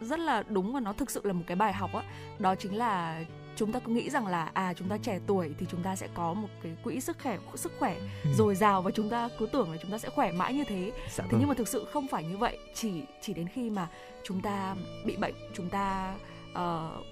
rất 0.00 0.18
là 0.18 0.42
đúng 0.48 0.72
và 0.72 0.80
nó 0.80 0.92
thực 0.92 1.10
sự 1.10 1.20
là 1.24 1.32
một 1.32 1.44
cái 1.46 1.56
bài 1.56 1.72
học 1.72 1.90
á. 1.94 2.02
Đó 2.38 2.54
chính 2.54 2.76
là 2.76 3.24
chúng 3.56 3.72
ta 3.72 3.80
cứ 3.80 3.92
nghĩ 3.92 4.10
rằng 4.10 4.26
là 4.26 4.50
à 4.54 4.74
chúng 4.74 4.88
ta 4.88 4.98
trẻ 5.02 5.20
tuổi 5.26 5.54
thì 5.58 5.66
chúng 5.70 5.82
ta 5.82 5.96
sẽ 5.96 6.08
có 6.14 6.34
một 6.34 6.48
cái 6.62 6.76
quỹ 6.84 7.00
sức 7.00 7.16
khỏe 7.22 7.38
sức 7.54 7.72
khỏe 7.78 7.96
ừ. 8.24 8.30
dồi 8.36 8.54
dào 8.54 8.82
và 8.82 8.90
chúng 8.90 9.10
ta 9.10 9.28
cứ 9.38 9.46
tưởng 9.46 9.70
là 9.72 9.78
chúng 9.82 9.90
ta 9.90 9.98
sẽ 9.98 10.08
khỏe 10.08 10.32
mãi 10.32 10.54
như 10.54 10.64
thế 10.64 10.92
dạ 10.94 11.24
thế 11.24 11.30
vâng. 11.30 11.40
nhưng 11.40 11.48
mà 11.48 11.54
thực 11.54 11.68
sự 11.68 11.86
không 11.92 12.08
phải 12.08 12.24
như 12.24 12.36
vậy 12.36 12.58
chỉ 12.74 13.02
chỉ 13.20 13.34
đến 13.34 13.48
khi 13.48 13.70
mà 13.70 13.88
chúng 14.24 14.40
ta 14.40 14.76
bị 15.04 15.16
bệnh 15.16 15.34
chúng 15.54 15.68
ta 15.68 16.14
uh, 16.52 17.04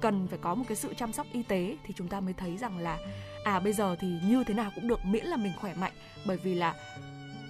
cần 0.00 0.28
phải 0.28 0.38
có 0.42 0.54
một 0.54 0.64
cái 0.68 0.76
sự 0.76 0.94
chăm 0.94 1.12
sóc 1.12 1.26
y 1.32 1.42
tế 1.42 1.76
thì 1.84 1.94
chúng 1.96 2.08
ta 2.08 2.20
mới 2.20 2.34
thấy 2.34 2.56
rằng 2.56 2.78
là 2.78 2.98
à 3.44 3.60
bây 3.60 3.72
giờ 3.72 3.96
thì 4.00 4.08
như 4.24 4.44
thế 4.44 4.54
nào 4.54 4.70
cũng 4.74 4.88
được 4.88 5.04
miễn 5.04 5.24
là 5.24 5.36
mình 5.36 5.52
khỏe 5.60 5.74
mạnh 5.74 5.92
bởi 6.26 6.36
vì 6.36 6.54
là 6.54 6.74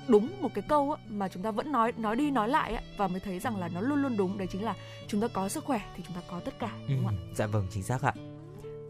đúng 0.09 0.31
một 0.41 0.49
cái 0.55 0.65
câu 0.69 0.93
á, 0.93 1.03
mà 1.09 1.29
chúng 1.29 1.43
ta 1.43 1.51
vẫn 1.51 1.73
nói 1.73 1.93
nói 1.97 2.17
đi 2.17 2.31
nói 2.31 2.49
lại 2.49 2.75
á, 2.75 2.83
và 2.97 3.09
mới 3.09 3.21
thấy 3.21 3.39
rằng 3.39 3.57
là 3.57 3.69
nó 3.75 3.81
luôn 3.81 4.03
luôn 4.03 4.17
đúng 4.17 4.39
đấy 4.39 4.49
chính 4.51 4.65
là 4.65 4.75
chúng 5.07 5.21
ta 5.21 5.29
có 5.29 5.49
sức 5.49 5.65
khỏe 5.65 5.81
thì 5.97 6.03
chúng 6.07 6.17
ta 6.17 6.23
có 6.31 6.41
tất 6.41 6.59
cả 6.59 6.71
đúng 6.89 7.05
không 7.05 7.17
ừ, 7.17 7.31
ạ? 7.31 7.35
Dạ 7.35 7.47
vâng 7.47 7.67
chính 7.71 7.83
xác 7.83 8.03
ạ. 8.03 8.15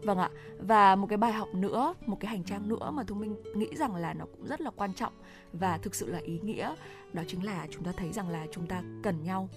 Vâng 0.03 0.17
ạ. 0.17 0.29
Và 0.59 0.95
một 0.95 1.07
cái 1.07 1.17
bài 1.17 1.31
học 1.31 1.47
nữa, 1.53 1.93
một 2.05 2.17
cái 2.19 2.31
hành 2.31 2.43
trang 2.43 2.69
nữa 2.69 2.91
mà 2.93 3.03
Thu 3.03 3.15
Minh 3.15 3.35
nghĩ 3.55 3.67
rằng 3.75 3.95
là 3.95 4.13
nó 4.13 4.25
cũng 4.25 4.47
rất 4.47 4.61
là 4.61 4.71
quan 4.75 4.93
trọng 4.93 5.13
và 5.53 5.77
thực 5.77 5.95
sự 5.95 6.11
là 6.11 6.19
ý 6.19 6.39
nghĩa, 6.43 6.75
đó 7.13 7.23
chính 7.27 7.45
là 7.45 7.67
chúng 7.71 7.83
ta 7.83 7.91
thấy 7.97 8.11
rằng 8.11 8.29
là 8.29 8.45
chúng 8.51 8.67
ta 8.67 8.83
cần 9.03 9.23
nhau. 9.23 9.49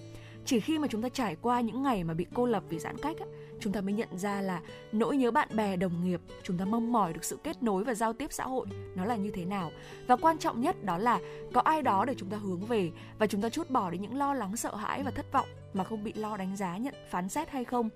Chỉ 0.45 0.59
khi 0.59 0.79
mà 0.79 0.87
chúng 0.87 1.01
ta 1.01 1.09
trải 1.09 1.35
qua 1.41 1.61
những 1.61 1.83
ngày 1.83 2.03
mà 2.03 2.13
bị 2.13 2.25
cô 2.33 2.45
lập 2.45 2.63
vì 2.69 2.79
giãn 2.79 2.97
cách 2.97 3.19
á, 3.19 3.25
chúng 3.59 3.73
ta 3.73 3.81
mới 3.81 3.93
nhận 3.93 4.17
ra 4.17 4.41
là 4.41 4.61
nỗi 4.91 5.17
nhớ 5.17 5.31
bạn 5.31 5.47
bè 5.55 5.75
đồng 5.75 6.03
nghiệp 6.03 6.21
chúng 6.43 6.57
ta 6.57 6.65
mong 6.65 6.91
mỏi 6.91 7.13
được 7.13 7.23
sự 7.23 7.37
kết 7.43 7.63
nối 7.63 7.83
và 7.83 7.93
giao 7.93 8.13
tiếp 8.13 8.33
xã 8.33 8.43
hội 8.43 8.67
nó 8.95 9.05
là 9.05 9.15
như 9.15 9.31
thế 9.31 9.45
nào? 9.45 9.71
Và 10.07 10.15
quan 10.15 10.37
trọng 10.37 10.61
nhất 10.61 10.83
đó 10.83 10.97
là 10.97 11.19
có 11.53 11.61
ai 11.61 11.81
đó 11.81 12.05
để 12.05 12.15
chúng 12.17 12.29
ta 12.29 12.37
hướng 12.37 12.65
về 12.65 12.91
và 13.19 13.27
chúng 13.27 13.41
ta 13.41 13.49
chút 13.49 13.69
bỏ 13.69 13.89
đi 13.89 13.97
những 13.97 14.17
lo 14.17 14.33
lắng 14.33 14.57
sợ 14.57 14.75
hãi 14.75 15.03
và 15.03 15.11
thất 15.11 15.31
vọng 15.31 15.47
mà 15.73 15.83
không 15.83 16.03
bị 16.03 16.13
lo 16.13 16.37
đánh 16.37 16.55
giá 16.55 16.77
nhận 16.77 16.93
phán 17.09 17.29
xét 17.29 17.49
hay 17.49 17.63
không? 17.63 17.89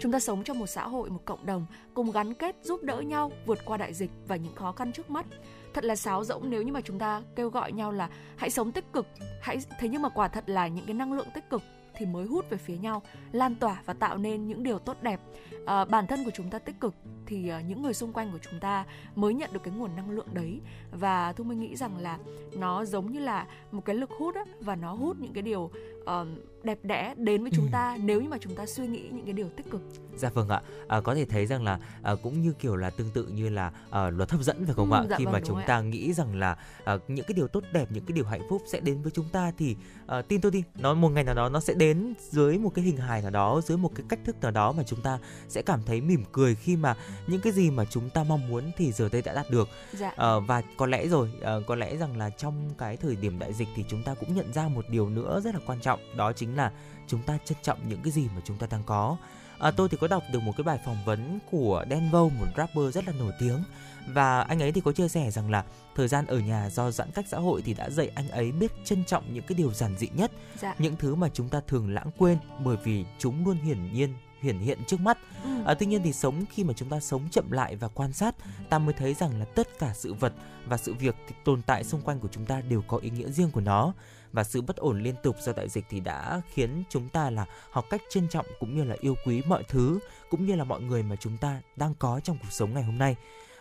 Chúng 0.00 0.12
ta 0.12 0.20
sống 0.20 0.44
trong 0.44 0.58
một 0.58 0.66
xã 0.66 0.88
hội 0.88 1.10
một 1.10 1.20
cộng 1.24 1.46
đồng 1.46 1.66
cùng 1.94 2.10
gắn 2.10 2.34
kết 2.34 2.56
giúp 2.62 2.82
đỡ 2.82 3.00
nhau 3.00 3.32
vượt 3.46 3.58
qua 3.64 3.76
đại 3.76 3.94
dịch 3.94 4.10
và 4.28 4.36
những 4.36 4.54
khó 4.54 4.72
khăn 4.72 4.92
trước 4.92 5.10
mắt. 5.10 5.26
Thật 5.74 5.84
là 5.84 5.96
sáo 5.96 6.24
rỗng 6.24 6.50
nếu 6.50 6.62
như 6.62 6.72
mà 6.72 6.80
chúng 6.80 6.98
ta 6.98 7.22
kêu 7.36 7.50
gọi 7.50 7.72
nhau 7.72 7.92
là 7.92 8.08
hãy 8.36 8.50
sống 8.50 8.72
tích 8.72 8.92
cực 8.92 9.06
hãy 9.42 9.58
thế 9.78 9.88
nhưng 9.88 10.02
mà 10.02 10.08
quả 10.08 10.28
thật 10.28 10.44
là 10.46 10.68
những 10.68 10.86
cái 10.86 10.94
năng 10.94 11.12
lượng 11.12 11.28
tích 11.34 11.50
cực 11.50 11.62
thì 11.94 12.06
mới 12.06 12.26
hút 12.26 12.50
về 12.50 12.58
phía 12.58 12.76
nhau 12.76 13.02
lan 13.32 13.54
tỏa 13.54 13.82
và 13.84 13.94
tạo 13.94 14.18
nên 14.18 14.46
những 14.46 14.62
điều 14.62 14.78
tốt 14.78 14.96
đẹp. 15.02 15.20
À, 15.66 15.84
bản 15.84 16.06
thân 16.06 16.24
của 16.24 16.30
chúng 16.34 16.50
ta 16.50 16.58
tích 16.58 16.80
cực 16.80 16.94
thì 17.26 17.52
uh, 17.58 17.64
những 17.68 17.82
người 17.82 17.94
xung 17.94 18.12
quanh 18.12 18.32
của 18.32 18.38
chúng 18.50 18.60
ta 18.60 18.86
mới 19.14 19.34
nhận 19.34 19.52
được 19.52 19.60
cái 19.62 19.74
nguồn 19.74 19.96
năng 19.96 20.10
lượng 20.10 20.28
đấy 20.32 20.60
và 20.92 21.32
thu 21.32 21.44
minh 21.44 21.60
nghĩ 21.60 21.76
rằng 21.76 21.98
là 21.98 22.18
nó 22.56 22.84
giống 22.84 23.12
như 23.12 23.20
là 23.20 23.46
một 23.72 23.84
cái 23.84 23.96
lực 23.96 24.10
hút 24.10 24.34
á 24.34 24.44
và 24.60 24.76
nó 24.76 24.94
hút 24.94 25.16
những 25.20 25.32
cái 25.32 25.42
điều 25.42 25.70
uh, 26.02 26.28
đẹp 26.62 26.78
đẽ 26.82 27.14
đến 27.16 27.42
với 27.42 27.50
chúng 27.54 27.64
ừ. 27.64 27.70
ta 27.72 27.96
nếu 28.00 28.20
như 28.20 28.28
mà 28.28 28.38
chúng 28.40 28.54
ta 28.54 28.66
suy 28.66 28.86
nghĩ 28.86 29.08
những 29.12 29.24
cái 29.24 29.32
điều 29.32 29.48
tích 29.56 29.70
cực. 29.70 29.82
Dạ 30.16 30.28
vâng 30.28 30.48
ạ. 30.48 30.62
À, 30.88 31.00
có 31.00 31.14
thể 31.14 31.24
thấy 31.24 31.46
rằng 31.46 31.64
là 31.64 31.78
à, 32.02 32.14
cũng 32.22 32.42
như 32.42 32.52
kiểu 32.52 32.76
là 32.76 32.90
tương 32.90 33.10
tự 33.10 33.26
như 33.26 33.48
là 33.48 33.72
à, 33.90 34.10
luật 34.10 34.30
hấp 34.30 34.40
dẫn 34.40 34.64
phải 34.64 34.74
không 34.74 34.92
ừ, 34.92 34.96
ạ? 34.96 35.06
Dạ 35.10 35.16
Khi 35.18 35.24
vâng, 35.24 35.32
mà 35.32 35.40
chúng 35.44 35.60
ta 35.66 35.76
ạ. 35.76 35.80
nghĩ 35.80 36.12
rằng 36.12 36.38
là 36.38 36.56
à, 36.84 36.98
những 37.08 37.26
cái 37.28 37.34
điều 37.34 37.48
tốt 37.48 37.64
đẹp, 37.72 37.88
những 37.90 38.04
cái 38.04 38.12
điều 38.14 38.24
hạnh 38.24 38.42
phúc 38.50 38.62
sẽ 38.66 38.80
đến 38.80 39.02
với 39.02 39.12
chúng 39.14 39.28
ta 39.28 39.52
thì 39.58 39.76
à, 40.06 40.22
tin 40.22 40.40
tôi 40.40 40.52
đi, 40.52 40.64
nó 40.78 40.94
một 40.94 41.08
ngày 41.08 41.24
nào 41.24 41.34
đó 41.34 41.48
nó 41.48 41.60
sẽ 41.60 41.74
đến 41.74 42.14
dưới 42.30 42.58
một 42.58 42.70
cái 42.74 42.84
hình 42.84 42.96
hài 42.96 43.22
nào 43.22 43.30
đó, 43.30 43.60
dưới 43.64 43.78
một 43.78 43.90
cái 43.94 44.06
cách 44.08 44.20
thức 44.24 44.36
nào 44.40 44.50
đó 44.50 44.72
mà 44.72 44.82
chúng 44.82 45.00
ta 45.00 45.18
sẽ 45.48 45.62
cảm 45.62 45.80
thấy 45.86 46.00
mỉm 46.00 46.24
cười 46.32 46.54
khi 46.54 46.76
mà 46.76 46.96
những 47.26 47.40
cái 47.40 47.52
gì 47.52 47.70
mà 47.70 47.84
chúng 47.84 48.10
ta 48.10 48.24
mong 48.24 48.48
muốn 48.48 48.70
thì 48.76 48.92
giờ 48.92 49.08
đây 49.12 49.22
đã 49.22 49.34
đạt 49.34 49.50
được. 49.50 49.68
Dạ. 49.92 50.12
À, 50.16 50.38
và 50.38 50.62
có 50.76 50.81
lẽ 50.86 51.06
rồi, 51.06 51.30
à, 51.42 51.54
có 51.66 51.74
lẽ 51.74 51.96
rằng 51.96 52.16
là 52.16 52.30
trong 52.30 52.70
cái 52.78 52.96
thời 52.96 53.16
điểm 53.16 53.38
đại 53.38 53.52
dịch 53.52 53.68
thì 53.76 53.84
chúng 53.88 54.02
ta 54.02 54.14
cũng 54.14 54.34
nhận 54.34 54.52
ra 54.52 54.68
một 54.68 54.84
điều 54.88 55.08
nữa 55.08 55.40
rất 55.44 55.54
là 55.54 55.60
quan 55.66 55.80
trọng, 55.80 56.00
đó 56.16 56.32
chính 56.32 56.56
là 56.56 56.72
chúng 57.06 57.22
ta 57.22 57.38
trân 57.44 57.58
trọng 57.62 57.78
những 57.88 58.02
cái 58.02 58.12
gì 58.12 58.28
mà 58.34 58.40
chúng 58.44 58.56
ta 58.56 58.66
đang 58.70 58.82
có 58.86 59.16
à, 59.62 59.70
tôi 59.70 59.88
thì 59.88 59.96
có 60.00 60.08
đọc 60.08 60.22
được 60.32 60.42
một 60.42 60.52
cái 60.56 60.64
bài 60.64 60.78
phỏng 60.84 61.04
vấn 61.04 61.38
của 61.50 61.84
Denvo 61.90 62.22
một 62.22 62.46
rapper 62.56 62.94
rất 62.94 63.06
là 63.06 63.12
nổi 63.18 63.32
tiếng 63.40 63.64
và 64.08 64.40
anh 64.40 64.62
ấy 64.62 64.72
thì 64.72 64.80
có 64.80 64.92
chia 64.92 65.08
sẻ 65.08 65.30
rằng 65.30 65.50
là 65.50 65.64
thời 65.96 66.08
gian 66.08 66.26
ở 66.26 66.38
nhà 66.38 66.70
do 66.70 66.90
giãn 66.90 67.10
cách 67.14 67.24
xã 67.28 67.38
hội 67.38 67.62
thì 67.64 67.74
đã 67.74 67.90
dạy 67.90 68.10
anh 68.14 68.28
ấy 68.28 68.52
biết 68.52 68.72
trân 68.84 69.04
trọng 69.04 69.34
những 69.34 69.44
cái 69.46 69.58
điều 69.58 69.72
giản 69.72 69.96
dị 69.98 70.08
nhất 70.14 70.32
dạ. 70.60 70.74
những 70.78 70.96
thứ 70.96 71.14
mà 71.14 71.28
chúng 71.32 71.48
ta 71.48 71.60
thường 71.66 71.94
lãng 71.94 72.10
quên 72.18 72.38
bởi 72.64 72.76
vì 72.84 73.04
chúng 73.18 73.46
luôn 73.46 73.56
hiển 73.56 73.92
nhiên 73.92 74.14
hiển 74.42 74.58
hiện 74.58 74.78
trước 74.86 75.00
mắt. 75.00 75.18
Ừ. 75.44 75.50
À, 75.66 75.74
tuy 75.74 75.86
nhiên 75.86 76.02
thì 76.02 76.12
sống 76.12 76.44
khi 76.50 76.64
mà 76.64 76.72
chúng 76.76 76.88
ta 76.88 77.00
sống 77.00 77.28
chậm 77.30 77.50
lại 77.50 77.76
và 77.76 77.88
quan 77.88 78.12
sát, 78.12 78.34
ta 78.68 78.78
mới 78.78 78.94
thấy 78.94 79.14
rằng 79.14 79.38
là 79.38 79.44
tất 79.44 79.78
cả 79.78 79.92
sự 79.94 80.14
vật 80.14 80.32
và 80.66 80.76
sự 80.76 80.94
việc 80.94 81.14
thì 81.28 81.34
tồn 81.44 81.62
tại 81.62 81.84
xung 81.84 82.00
quanh 82.00 82.18
của 82.18 82.28
chúng 82.32 82.46
ta 82.46 82.60
đều 82.60 82.82
có 82.88 82.96
ý 82.96 83.10
nghĩa 83.10 83.28
riêng 83.28 83.50
của 83.50 83.60
nó 83.60 83.92
và 84.32 84.44
sự 84.44 84.62
bất 84.62 84.76
ổn 84.76 85.02
liên 85.02 85.14
tục 85.22 85.36
do 85.40 85.52
đại 85.52 85.68
dịch 85.68 85.84
thì 85.90 86.00
đã 86.00 86.40
khiến 86.52 86.82
chúng 86.90 87.08
ta 87.08 87.30
là 87.30 87.46
học 87.70 87.84
cách 87.90 88.02
trân 88.10 88.28
trọng 88.28 88.46
cũng 88.60 88.76
như 88.76 88.84
là 88.84 88.96
yêu 89.00 89.14
quý 89.26 89.42
mọi 89.46 89.64
thứ 89.68 89.98
cũng 90.30 90.46
như 90.46 90.54
là 90.54 90.64
mọi 90.64 90.80
người 90.80 91.02
mà 91.02 91.16
chúng 91.16 91.36
ta 91.36 91.60
đang 91.76 91.94
có 91.98 92.20
trong 92.24 92.38
cuộc 92.38 92.52
sống 92.52 92.74
ngày 92.74 92.82
hôm 92.82 92.98
nay 92.98 93.16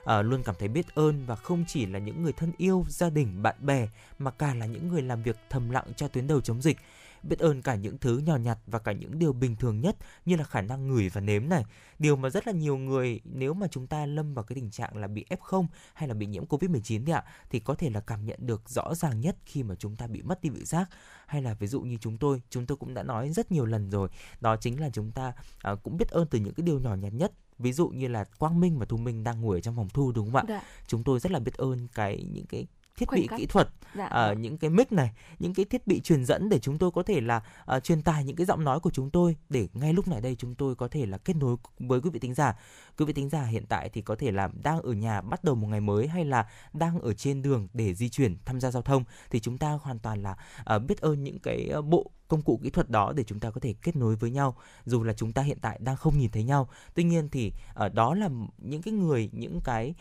à, 0.05 0.21
luôn 0.21 0.43
cảm 0.43 0.55
thấy 0.59 0.67
biết 0.67 0.95
ơn 0.95 1.25
và 1.25 1.35
không 1.35 1.65
chỉ 1.67 1.85
là 1.85 1.99
những 1.99 2.23
người 2.23 2.33
thân 2.33 2.51
yêu 2.57 2.85
gia 2.89 3.09
đình 3.09 3.43
bạn 3.43 3.55
bè 3.59 3.87
mà 4.19 4.31
cả 4.31 4.53
là 4.53 4.65
những 4.65 4.87
người 4.87 5.01
làm 5.01 5.23
việc 5.23 5.37
thầm 5.49 5.69
lặng 5.69 5.85
cho 5.95 6.07
tuyến 6.07 6.27
đầu 6.27 6.41
chống 6.41 6.61
dịch 6.61 6.77
biết 7.23 7.39
ơn 7.39 7.61
cả 7.61 7.75
những 7.75 7.97
thứ 7.97 8.17
nhỏ 8.17 8.35
nhặt 8.35 8.57
và 8.67 8.79
cả 8.79 8.91
những 8.91 9.19
điều 9.19 9.33
bình 9.33 9.55
thường 9.55 9.81
nhất 9.81 9.95
như 10.25 10.35
là 10.35 10.43
khả 10.43 10.61
năng 10.61 10.87
ngửi 10.87 11.09
và 11.09 11.21
nếm 11.21 11.49
này. 11.49 11.65
Điều 11.99 12.15
mà 12.15 12.29
rất 12.29 12.47
là 12.47 12.53
nhiều 12.53 12.77
người 12.77 13.19
nếu 13.23 13.53
mà 13.53 13.67
chúng 13.71 13.87
ta 13.87 14.05
lâm 14.05 14.33
vào 14.33 14.43
cái 14.43 14.55
tình 14.55 14.71
trạng 14.71 14.97
là 14.97 15.07
bị 15.07 15.25
F0 15.29 15.65
hay 15.93 16.07
là 16.07 16.13
bị 16.13 16.25
nhiễm 16.25 16.45
Covid-19 16.45 17.05
thì 17.05 17.11
ạ 17.11 17.23
thì 17.49 17.59
có 17.59 17.75
thể 17.75 17.89
là 17.89 17.99
cảm 17.99 18.25
nhận 18.25 18.39
được 18.41 18.69
rõ 18.69 18.95
ràng 18.95 19.21
nhất 19.21 19.37
khi 19.45 19.63
mà 19.63 19.75
chúng 19.75 19.95
ta 19.95 20.07
bị 20.07 20.21
mất 20.21 20.41
đi 20.41 20.49
vị 20.49 20.65
giác 20.65 20.89
hay 21.25 21.41
là 21.41 21.53
ví 21.53 21.67
dụ 21.67 21.81
như 21.81 21.97
chúng 22.01 22.17
tôi, 22.17 22.41
chúng 22.49 22.65
tôi 22.65 22.77
cũng 22.77 22.93
đã 22.93 23.03
nói 23.03 23.29
rất 23.29 23.51
nhiều 23.51 23.65
lần 23.65 23.89
rồi, 23.89 24.09
đó 24.41 24.55
chính 24.55 24.79
là 24.81 24.89
chúng 24.93 25.11
ta 25.11 25.33
à, 25.61 25.75
cũng 25.75 25.97
biết 25.97 26.09
ơn 26.09 26.27
từ 26.27 26.39
những 26.39 26.53
cái 26.53 26.65
điều 26.65 26.79
nhỏ 26.79 26.95
nhặt 26.95 27.13
nhất 27.13 27.31
ví 27.61 27.73
dụ 27.73 27.87
như 27.87 28.07
là 28.07 28.23
Quang 28.23 28.59
Minh 28.59 28.79
và 28.79 28.85
Thu 28.85 28.97
Minh 28.97 29.23
đang 29.23 29.41
ngồi 29.41 29.57
ở 29.57 29.61
trong 29.61 29.75
phòng 29.75 29.89
thu 29.89 30.11
đúng 30.11 30.31
không 30.31 30.35
ạ? 30.35 30.43
Dạ. 30.47 30.63
Chúng 30.87 31.03
tôi 31.03 31.19
rất 31.19 31.31
là 31.31 31.39
biết 31.39 31.53
ơn 31.57 31.87
cái 31.93 32.25
những 32.31 32.45
cái 32.45 32.67
thiết 32.97 33.05
Khoảnh 33.09 33.21
bị 33.21 33.27
khắc. 33.27 33.39
kỹ 33.39 33.45
thuật 33.45 33.69
Dạ. 33.95 34.05
à, 34.05 34.33
những 34.33 34.57
cái 34.57 34.69
mic 34.69 34.91
này 34.91 35.11
những 35.39 35.53
cái 35.53 35.65
thiết 35.65 35.87
bị 35.87 36.01
truyền 36.01 36.25
dẫn 36.25 36.49
để 36.49 36.59
chúng 36.59 36.77
tôi 36.77 36.91
có 36.91 37.03
thể 37.03 37.21
là 37.21 37.41
à, 37.65 37.79
truyền 37.79 38.01
tải 38.01 38.23
những 38.23 38.35
cái 38.35 38.45
giọng 38.45 38.63
nói 38.63 38.79
của 38.79 38.89
chúng 38.89 39.09
tôi 39.09 39.35
để 39.49 39.67
ngay 39.73 39.93
lúc 39.93 40.07
này 40.07 40.21
đây 40.21 40.35
chúng 40.39 40.55
tôi 40.55 40.75
có 40.75 40.87
thể 40.87 41.05
là 41.05 41.17
kết 41.17 41.35
nối 41.35 41.55
với 41.79 42.01
quý 42.01 42.09
vị 42.09 42.19
thính 42.19 42.33
giả 42.33 42.53
quý 43.01 43.05
vị 43.05 43.13
thính 43.13 43.29
giả 43.29 43.43
hiện 43.43 43.65
tại 43.65 43.89
thì 43.89 44.01
có 44.01 44.15
thể 44.15 44.31
là 44.31 44.49
đang 44.63 44.81
ở 44.81 44.93
nhà 44.93 45.21
bắt 45.21 45.43
đầu 45.43 45.55
một 45.55 45.67
ngày 45.67 45.81
mới 45.81 46.07
hay 46.07 46.25
là 46.25 46.47
đang 46.73 46.99
ở 46.99 47.13
trên 47.13 47.41
đường 47.41 47.67
để 47.73 47.93
di 47.93 48.09
chuyển 48.09 48.37
tham 48.45 48.59
gia 48.59 48.71
giao 48.71 48.81
thông, 48.81 49.03
thì 49.29 49.39
chúng 49.39 49.57
ta 49.57 49.71
hoàn 49.81 49.99
toàn 49.99 50.23
là 50.23 50.35
ờ, 50.63 50.79
biết 50.79 51.01
ơn 51.01 51.23
những 51.23 51.39
cái 51.39 51.67
ờ, 51.67 51.81
bộ 51.81 52.11
công 52.27 52.41
cụ 52.41 52.59
kỹ 52.63 52.69
thuật 52.69 52.89
đó 52.89 53.13
để 53.15 53.23
chúng 53.23 53.39
ta 53.39 53.51
có 53.51 53.59
thể 53.59 53.73
kết 53.81 53.95
nối 53.95 54.15
với 54.15 54.31
nhau, 54.31 54.55
dù 54.85 55.03
là 55.03 55.13
chúng 55.13 55.33
ta 55.33 55.41
hiện 55.41 55.57
tại 55.61 55.79
đang 55.81 55.95
không 55.95 56.17
nhìn 56.17 56.31
thấy 56.31 56.43
nhau. 56.43 56.69
Tuy 56.93 57.03
nhiên 57.03 57.29
thì 57.29 57.53
ờ, 57.73 57.89
đó 57.89 58.13
là 58.13 58.29
những 58.57 58.81
cái 58.81 58.93
người, 58.93 59.29
những 59.31 59.59
cái 59.63 59.93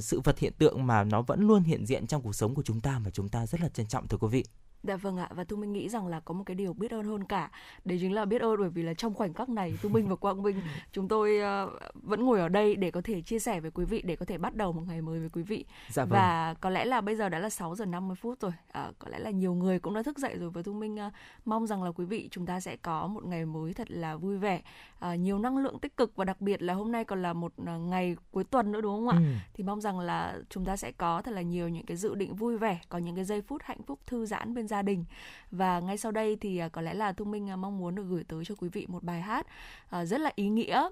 sự 0.00 0.20
vật 0.20 0.38
hiện 0.38 0.52
tượng 0.58 0.86
mà 0.86 1.04
nó 1.04 1.22
vẫn 1.22 1.40
luôn 1.40 1.62
hiện 1.62 1.86
diện 1.86 2.06
trong 2.06 2.22
cuộc 2.22 2.34
sống 2.34 2.54
của 2.54 2.62
chúng 2.62 2.80
ta 2.80 2.98
mà 2.98 3.10
chúng 3.10 3.28
ta 3.28 3.46
rất 3.46 3.60
là 3.60 3.68
trân 3.68 3.86
trọng, 3.86 4.08
thưa 4.08 4.16
quý 4.16 4.28
vị. 4.28 4.44
Dạ 4.86 4.96
vâng 4.96 5.16
ạ 5.16 5.28
và 5.30 5.44
Thu 5.44 5.56
Minh 5.56 5.72
nghĩ 5.72 5.88
rằng 5.88 6.06
là 6.06 6.20
có 6.20 6.34
một 6.34 6.44
cái 6.46 6.54
điều 6.54 6.72
biết 6.72 6.90
ơn 6.90 7.04
hơn 7.04 7.24
cả. 7.24 7.50
Đấy 7.84 7.98
chính 8.00 8.12
là 8.12 8.24
biết 8.24 8.40
ơn 8.40 8.56
bởi 8.60 8.68
vì 8.68 8.82
là 8.82 8.94
trong 8.94 9.14
khoảnh 9.14 9.34
khắc 9.34 9.48
này 9.48 9.78
Thu 9.82 9.88
Minh 9.88 10.08
và 10.08 10.16
Quang 10.16 10.42
Minh 10.42 10.60
chúng 10.92 11.08
tôi 11.08 11.38
ờ, 11.38 11.70
vẫn 11.94 12.24
ngồi 12.24 12.40
ở 12.40 12.48
đây 12.48 12.76
để 12.76 12.90
có 12.90 13.00
thể 13.04 13.22
chia 13.22 13.38
sẻ 13.38 13.60
với 13.60 13.70
quý 13.70 13.84
vị 13.84 14.02
để 14.02 14.16
có 14.16 14.26
thể 14.26 14.38
bắt 14.38 14.54
đầu 14.54 14.72
một 14.72 14.82
ngày 14.86 15.02
mới 15.02 15.20
với 15.20 15.28
quý 15.28 15.42
vị. 15.42 15.64
Dạ 15.88 16.04
vâng. 16.04 16.10
và 16.10 16.54
có 16.60 16.70
lẽ 16.70 16.84
là 16.84 17.00
bây 17.00 17.16
giờ 17.16 17.28
đã 17.28 17.38
là 17.38 17.50
6 17.50 17.74
giờ 17.74 17.84
50 17.84 18.16
phút 18.16 18.40
rồi. 18.40 18.52
À, 18.72 18.90
có 18.98 19.08
lẽ 19.08 19.18
là 19.18 19.30
nhiều 19.30 19.54
người 19.54 19.78
cũng 19.78 19.94
đã 19.94 20.02
thức 20.02 20.18
dậy 20.18 20.36
rồi 20.38 20.50
và 20.50 20.62
Thu 20.62 20.72
Minh 20.72 20.96
ờ, 20.96 21.10
mong 21.44 21.66
rằng 21.66 21.82
là 21.82 21.90
quý 21.90 22.04
vị 22.04 22.28
chúng 22.30 22.46
ta 22.46 22.60
sẽ 22.60 22.76
có 22.76 23.06
một 23.06 23.24
ngày 23.24 23.44
mới 23.44 23.72
thật 23.72 23.90
là 23.90 24.16
vui 24.16 24.38
vẻ. 24.38 24.62
À, 24.98 25.14
nhiều 25.14 25.38
năng 25.38 25.58
lượng 25.58 25.78
tích 25.78 25.96
cực 25.96 26.16
và 26.16 26.24
đặc 26.24 26.40
biệt 26.40 26.62
là 26.62 26.74
hôm 26.74 26.92
nay 26.92 27.04
còn 27.04 27.22
là 27.22 27.32
một 27.32 27.52
ờ, 27.66 27.78
ngày 27.78 28.16
cuối 28.30 28.44
tuần 28.44 28.72
nữa 28.72 28.80
đúng 28.80 28.92
không 28.92 29.08
ạ? 29.08 29.16
Ừ. 29.18 29.24
thì 29.54 29.64
mong 29.64 29.80
rằng 29.80 30.00
là 30.00 30.38
chúng 30.50 30.64
ta 30.64 30.76
sẽ 30.76 30.92
có 30.92 31.22
thật 31.22 31.30
là 31.30 31.42
nhiều 31.42 31.68
những 31.68 31.86
cái 31.86 31.96
dự 31.96 32.14
định 32.14 32.34
vui 32.34 32.58
vẻ 32.58 32.80
có 32.88 32.98
những 32.98 33.14
cái 33.14 33.24
giây 33.24 33.42
phút 33.42 33.62
hạnh 33.64 33.82
phúc 33.82 33.98
thư 34.06 34.26
giãn 34.26 34.54
bên 34.54 34.68
gia 34.68 34.75
đình. 34.82 35.04
Và 35.50 35.80
ngay 35.80 35.98
sau 35.98 36.12
đây 36.12 36.36
thì 36.40 36.58
à, 36.58 36.68
có 36.68 36.82
lẽ 36.82 36.94
là 36.94 37.12
thu 37.12 37.24
minh 37.24 37.50
à, 37.50 37.56
mong 37.56 37.78
muốn 37.78 37.94
được 37.94 38.04
gửi 38.08 38.24
tới 38.24 38.44
cho 38.44 38.54
quý 38.54 38.68
vị 38.68 38.86
một 38.88 39.02
bài 39.02 39.20
hát 39.20 39.46
à, 39.90 40.04
rất 40.04 40.20
là 40.20 40.32
ý 40.34 40.48
nghĩa 40.48 40.88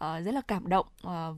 rất 0.00 0.34
là 0.34 0.40
cảm 0.48 0.68
động 0.68 0.86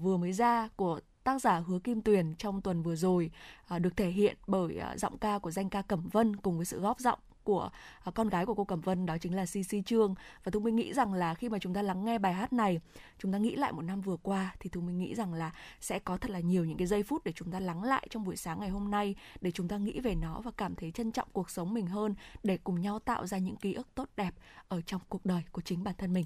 vừa 0.00 0.16
mới 0.16 0.32
ra 0.32 0.68
của 0.76 1.00
tác 1.26 1.42
giả 1.42 1.58
Hứa 1.66 1.78
Kim 1.78 2.02
Tuyền 2.02 2.34
trong 2.34 2.60
tuần 2.60 2.82
vừa 2.82 2.96
rồi 2.96 3.30
à, 3.68 3.78
được 3.78 3.96
thể 3.96 4.10
hiện 4.10 4.36
bởi 4.46 4.78
à, 4.78 4.96
giọng 4.96 5.18
ca 5.18 5.38
của 5.38 5.50
danh 5.50 5.70
ca 5.70 5.82
Cẩm 5.82 6.08
Vân 6.08 6.36
cùng 6.36 6.56
với 6.56 6.66
sự 6.66 6.80
góp 6.80 7.00
giọng 7.00 7.18
của 7.46 7.70
à, 8.04 8.10
con 8.10 8.28
gái 8.28 8.46
của 8.46 8.54
cô 8.54 8.64
Cẩm 8.64 8.80
Vân, 8.80 9.06
đó 9.06 9.16
chính 9.20 9.36
là 9.36 9.44
CC 9.44 9.86
Trương 9.86 10.14
và 10.44 10.50
Thu 10.50 10.60
Minh 10.60 10.76
nghĩ 10.76 10.92
rằng 10.92 11.14
là 11.14 11.34
khi 11.34 11.48
mà 11.48 11.58
chúng 11.58 11.74
ta 11.74 11.82
lắng 11.82 12.04
nghe 12.04 12.18
bài 12.18 12.32
hát 12.32 12.52
này, 12.52 12.80
chúng 13.18 13.32
ta 13.32 13.38
nghĩ 13.38 13.56
lại 13.56 13.72
một 13.72 13.82
năm 13.82 14.00
vừa 14.00 14.16
qua, 14.16 14.54
thì 14.60 14.70
Thu 14.70 14.80
Minh 14.80 14.98
nghĩ 14.98 15.14
rằng 15.14 15.34
là 15.34 15.52
sẽ 15.80 15.98
có 15.98 16.16
thật 16.16 16.30
là 16.30 16.40
nhiều 16.40 16.64
những 16.64 16.76
cái 16.76 16.86
giây 16.86 17.02
phút 17.02 17.24
để 17.24 17.32
chúng 17.32 17.50
ta 17.50 17.60
lắng 17.60 17.82
lại 17.82 18.06
trong 18.10 18.24
buổi 18.24 18.36
sáng 18.36 18.60
ngày 18.60 18.68
hôm 18.68 18.90
nay, 18.90 19.14
để 19.40 19.50
chúng 19.50 19.68
ta 19.68 19.76
nghĩ 19.76 20.00
về 20.00 20.14
nó 20.14 20.40
và 20.40 20.50
cảm 20.56 20.74
thấy 20.74 20.90
trân 20.90 21.12
trọng 21.12 21.28
cuộc 21.32 21.50
sống 21.50 21.74
mình 21.74 21.86
hơn, 21.86 22.14
để 22.42 22.58
cùng 22.64 22.80
nhau 22.80 22.98
tạo 22.98 23.26
ra 23.26 23.38
những 23.38 23.56
ký 23.56 23.74
ức 23.74 23.88
tốt 23.94 24.08
đẹp 24.16 24.34
ở 24.68 24.80
trong 24.80 25.00
cuộc 25.08 25.24
đời 25.24 25.42
của 25.52 25.62
chính 25.62 25.84
bản 25.84 25.94
thân 25.98 26.12
mình. 26.12 26.24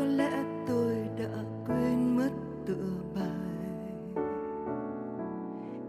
Có 0.00 0.06
lẽ 0.06 0.44
tôi 0.66 0.96
đã 1.18 1.44
quên 1.66 2.16
mất 2.16 2.30
tựa 2.66 2.74
bài. 3.14 4.24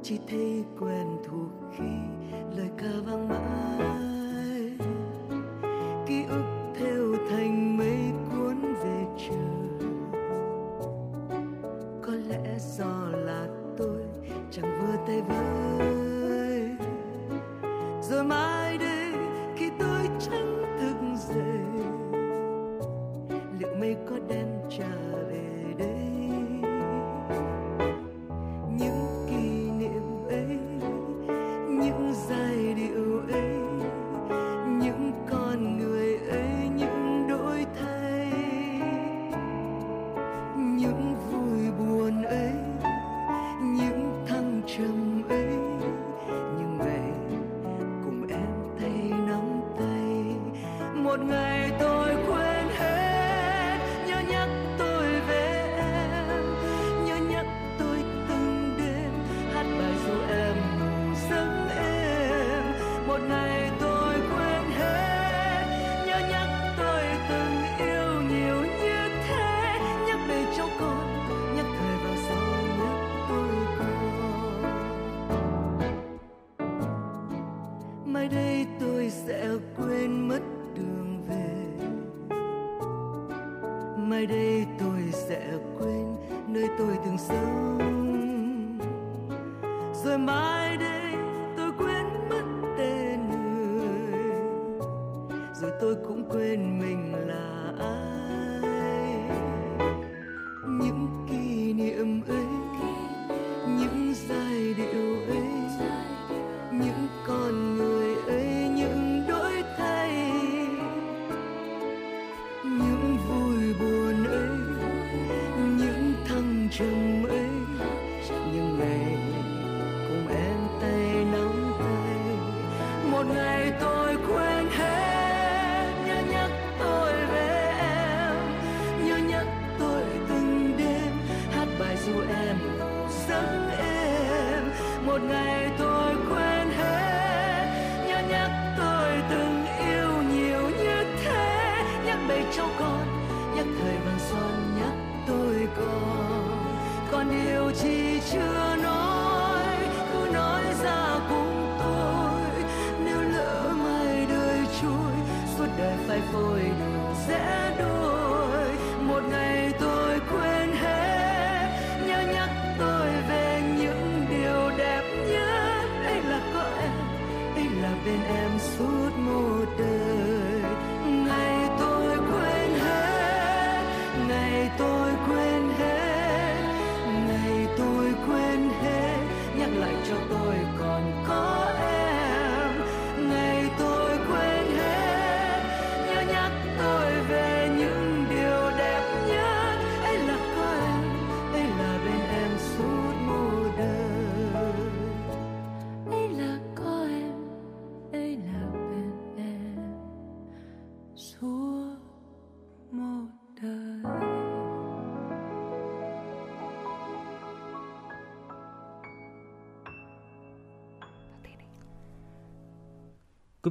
Chỉ 0.03 0.19
thấy 0.27 0.63
quen 0.79 1.07
thuộc 1.29 1.71
khi 1.77 1.83
lời 2.57 2.69
ca 2.77 2.89
vang 3.05 3.29
mãi. 3.29 4.10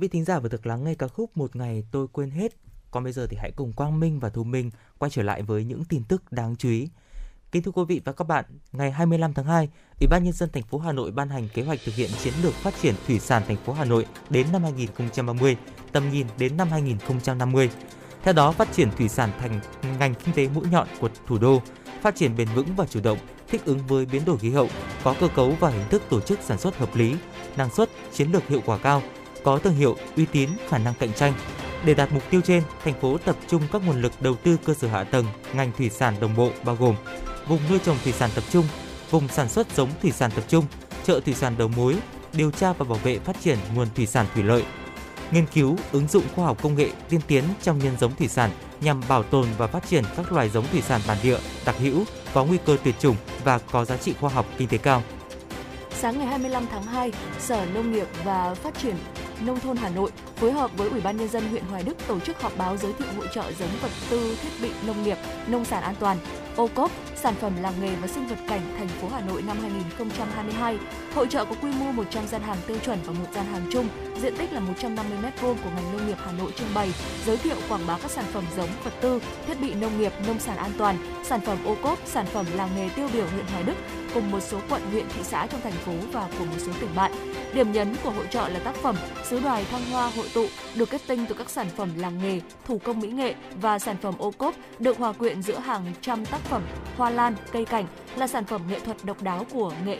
Quý 0.00 0.08
vị 0.08 0.12
thính 0.12 0.24
giả 0.24 0.38
vừa 0.38 0.48
được 0.48 0.66
lắng 0.66 0.84
nghe 0.84 0.94
ca 0.94 1.08
khúc 1.08 1.36
Một 1.36 1.56
ngày 1.56 1.84
tôi 1.90 2.06
quên 2.12 2.30
hết. 2.30 2.52
Còn 2.90 3.04
bây 3.04 3.12
giờ 3.12 3.26
thì 3.30 3.36
hãy 3.40 3.52
cùng 3.56 3.72
Quang 3.72 4.00
Minh 4.00 4.20
và 4.20 4.28
Thu 4.28 4.44
Minh 4.44 4.70
quay 4.98 5.10
trở 5.10 5.22
lại 5.22 5.42
với 5.42 5.64
những 5.64 5.84
tin 5.84 6.04
tức 6.04 6.32
đáng 6.32 6.56
chú 6.56 6.68
ý. 6.68 6.88
Kính 7.52 7.62
thưa 7.62 7.70
quý 7.70 7.82
vị 7.88 8.00
và 8.04 8.12
các 8.12 8.28
bạn, 8.28 8.44
ngày 8.72 8.90
25 8.90 9.34
tháng 9.34 9.44
2, 9.44 9.68
Ủy 10.00 10.06
ban 10.10 10.24
nhân 10.24 10.32
dân 10.32 10.48
thành 10.52 10.62
phố 10.62 10.78
Hà 10.78 10.92
Nội 10.92 11.10
ban 11.10 11.28
hành 11.28 11.48
kế 11.54 11.62
hoạch 11.62 11.78
thực 11.84 11.94
hiện 11.94 12.10
chiến 12.22 12.34
lược 12.42 12.54
phát 12.54 12.74
triển 12.82 12.94
thủy 13.06 13.18
sản 13.18 13.42
thành 13.48 13.56
phố 13.56 13.72
Hà 13.72 13.84
Nội 13.84 14.06
đến 14.30 14.46
năm 14.52 14.62
2030, 14.62 15.56
tầm 15.92 16.10
nhìn 16.10 16.26
đến 16.38 16.56
năm 16.56 16.68
2050. 16.68 17.70
Theo 18.22 18.34
đó, 18.34 18.52
phát 18.52 18.72
triển 18.72 18.90
thủy 18.96 19.08
sản 19.08 19.30
thành 19.38 19.60
ngành 19.98 20.14
kinh 20.14 20.34
tế 20.34 20.48
mũi 20.48 20.64
nhọn 20.70 20.88
của 21.00 21.08
thủ 21.26 21.38
đô, 21.38 21.62
phát 22.02 22.16
triển 22.16 22.36
bền 22.36 22.48
vững 22.54 22.76
và 22.76 22.86
chủ 22.86 23.00
động, 23.00 23.18
thích 23.48 23.64
ứng 23.64 23.86
với 23.86 24.06
biến 24.06 24.24
đổi 24.24 24.38
khí 24.38 24.50
hậu, 24.50 24.68
có 25.04 25.14
cơ 25.20 25.28
cấu 25.28 25.50
và 25.60 25.70
hình 25.70 25.88
thức 25.90 26.02
tổ 26.10 26.20
chức 26.20 26.38
sản 26.42 26.58
xuất 26.58 26.78
hợp 26.78 26.96
lý, 26.96 27.16
năng 27.56 27.70
suất, 27.70 27.90
chiến 28.12 28.32
lược 28.32 28.48
hiệu 28.48 28.60
quả 28.66 28.78
cao, 28.78 29.02
có 29.44 29.58
thương 29.58 29.74
hiệu, 29.74 29.96
uy 30.16 30.26
tín, 30.26 30.50
khả 30.68 30.78
năng 30.78 30.94
cạnh 30.94 31.12
tranh. 31.12 31.32
Để 31.84 31.94
đạt 31.94 32.12
mục 32.12 32.22
tiêu 32.30 32.40
trên, 32.40 32.62
thành 32.84 33.00
phố 33.00 33.18
tập 33.18 33.36
trung 33.48 33.62
các 33.72 33.82
nguồn 33.86 34.02
lực 34.02 34.12
đầu 34.20 34.34
tư 34.34 34.56
cơ 34.64 34.74
sở 34.74 34.88
hạ 34.88 35.04
tầng, 35.04 35.26
ngành 35.54 35.72
thủy 35.78 35.90
sản 35.90 36.14
đồng 36.20 36.36
bộ 36.36 36.50
bao 36.64 36.76
gồm 36.76 36.94
vùng 37.48 37.60
nuôi 37.70 37.78
trồng 37.78 37.96
thủy 38.04 38.12
sản 38.12 38.30
tập 38.34 38.44
trung, 38.50 38.66
vùng 39.10 39.28
sản 39.28 39.48
xuất 39.48 39.76
giống 39.76 39.88
thủy 40.02 40.12
sản 40.12 40.30
tập 40.34 40.44
trung, 40.48 40.64
chợ 41.04 41.20
thủy 41.20 41.34
sản 41.34 41.54
đầu 41.58 41.68
mối, 41.68 41.96
điều 42.32 42.50
tra 42.50 42.72
và 42.72 42.84
bảo 42.84 42.98
vệ 42.98 43.18
phát 43.18 43.36
triển 43.40 43.58
nguồn 43.74 43.88
thủy 43.94 44.06
sản 44.06 44.26
thủy 44.34 44.42
lợi, 44.42 44.64
nghiên 45.30 45.46
cứu, 45.46 45.76
ứng 45.92 46.08
dụng 46.08 46.24
khoa 46.34 46.46
học 46.46 46.62
công 46.62 46.74
nghệ 46.74 46.90
tiên 47.08 47.20
tiến 47.26 47.44
trong 47.62 47.78
nhân 47.78 47.96
giống 48.00 48.14
thủy 48.14 48.28
sản 48.28 48.50
nhằm 48.80 49.00
bảo 49.08 49.22
tồn 49.22 49.46
và 49.58 49.66
phát 49.66 49.88
triển 49.88 50.04
các 50.16 50.32
loài 50.32 50.48
giống 50.48 50.66
thủy 50.72 50.82
sản 50.82 51.00
bản 51.08 51.18
địa, 51.22 51.38
đặc 51.66 51.76
hữu, 51.78 52.04
có 52.34 52.44
nguy 52.44 52.58
cơ 52.66 52.76
tuyệt 52.84 52.94
chủng 53.00 53.16
và 53.44 53.58
có 53.58 53.84
giá 53.84 53.96
trị 53.96 54.14
khoa 54.20 54.30
học 54.30 54.46
kinh 54.58 54.68
tế 54.68 54.78
cao. 54.78 55.02
Sáng 55.90 56.18
ngày 56.18 56.26
25 56.26 56.66
tháng 56.70 56.82
2, 56.82 57.12
Sở 57.38 57.66
Nông 57.74 57.92
nghiệp 57.92 58.06
và 58.24 58.54
Phát 58.54 58.78
triển 58.82 58.96
Nông 59.46 59.60
thôn 59.60 59.76
Hà 59.76 59.88
Nội 59.88 60.10
phối 60.36 60.52
hợp 60.52 60.70
với 60.76 60.88
Ủy 60.88 61.00
ban 61.00 61.16
nhân 61.16 61.28
dân 61.28 61.48
huyện 61.50 61.64
Hoài 61.64 61.82
Đức 61.82 61.94
tổ 62.08 62.20
chức 62.20 62.40
họp 62.40 62.58
báo 62.58 62.76
giới 62.76 62.92
thiệu 62.92 63.08
hội 63.16 63.26
trợ 63.34 63.52
giống 63.58 63.68
vật 63.82 63.90
tư 64.10 64.36
thiết 64.42 64.48
bị 64.62 64.70
nông 64.86 65.02
nghiệp, 65.02 65.18
nông 65.46 65.64
sản 65.64 65.82
an 65.82 65.94
toàn, 66.00 66.16
ô 66.56 66.68
cốp, 66.74 66.90
sản 67.16 67.34
phẩm 67.40 67.52
làng 67.62 67.74
nghề 67.80 67.94
và 67.94 68.08
sinh 68.08 68.26
vật 68.26 68.36
cảnh 68.48 68.60
thành 68.78 68.88
phố 68.88 69.08
Hà 69.12 69.20
Nội 69.20 69.42
năm 69.42 69.56
2022. 69.60 70.78
Hội 71.14 71.26
trợ 71.28 71.44
có 71.44 71.54
quy 71.62 71.72
mô 71.72 71.92
100 71.92 72.26
gian 72.26 72.42
hàng 72.42 72.56
tiêu 72.66 72.76
chuẩn 72.84 72.98
và 73.04 73.12
một 73.12 73.26
gian 73.34 73.46
hàng 73.46 73.70
chung, 73.72 73.88
diện 74.22 74.36
tích 74.36 74.52
là 74.52 74.60
150 74.60 75.18
m2 75.22 75.30
của 75.40 75.70
ngành 75.74 75.92
nông 75.92 76.06
nghiệp 76.06 76.16
Hà 76.24 76.32
Nội 76.32 76.52
trưng 76.56 76.74
bày, 76.74 76.92
giới 77.26 77.36
thiệu 77.36 77.56
quảng 77.68 77.86
bá 77.86 77.98
các 78.02 78.10
sản 78.10 78.24
phẩm 78.32 78.44
giống, 78.56 78.68
vật 78.84 78.92
tư, 79.00 79.20
thiết 79.46 79.60
bị 79.60 79.74
nông 79.74 80.00
nghiệp, 80.00 80.12
nông 80.26 80.38
sản 80.38 80.56
an 80.56 80.70
toàn, 80.78 80.96
sản 81.24 81.40
phẩm 81.40 81.58
ô 81.64 81.76
cốp, 81.82 81.98
sản 82.06 82.26
phẩm 82.26 82.46
làng 82.56 82.70
nghề 82.76 82.88
tiêu 82.88 83.08
biểu 83.12 83.26
huyện 83.26 83.46
Hoài 83.46 83.62
Đức 83.62 83.74
cùng 84.14 84.30
một 84.30 84.40
số 84.40 84.58
quận 84.70 84.82
huyện 84.90 85.08
thị 85.08 85.20
xã 85.22 85.46
trong 85.46 85.60
thành 85.60 85.72
phố 85.72 85.92
và 86.12 86.28
của 86.38 86.44
một 86.44 86.58
số 86.58 86.72
tỉnh 86.80 86.90
bạn. 86.96 87.12
Điểm 87.54 87.72
nhấn 87.72 87.96
của 88.04 88.10
hội 88.10 88.26
trợ 88.30 88.48
là 88.48 88.58
tác 88.58 88.74
phẩm 88.74 88.96
Sứ 89.24 89.40
đoài 89.40 89.64
thăng 89.64 89.84
hoa 89.90 90.10
hội 90.16 90.30
tụ 90.34 90.46
được 90.74 90.90
kết 90.90 91.00
tinh 91.06 91.26
từ 91.28 91.34
các 91.34 91.50
sản 91.50 91.66
phẩm 91.76 91.90
làng 91.96 92.18
nghề, 92.22 92.40
thủ 92.64 92.78
công 92.84 93.00
mỹ 93.00 93.08
nghệ 93.08 93.34
và 93.60 93.78
sản 93.78 93.96
phẩm 94.02 94.14
ô 94.18 94.30
cốp 94.30 94.54
được 94.78 94.98
hòa 94.98 95.12
quyện 95.12 95.42
giữa 95.42 95.58
hàng 95.58 95.92
trăm 96.00 96.26
tác 96.26 96.40
phẩm 96.40 96.62
hoa 96.96 97.10
lan, 97.10 97.34
cây 97.52 97.64
cảnh 97.64 97.86
là 98.16 98.26
sản 98.26 98.44
phẩm 98.44 98.62
nghệ 98.68 98.80
thuật 98.80 98.96
độc 99.04 99.22
đáo 99.22 99.46
của 99.52 99.72
nghệ 99.84 99.98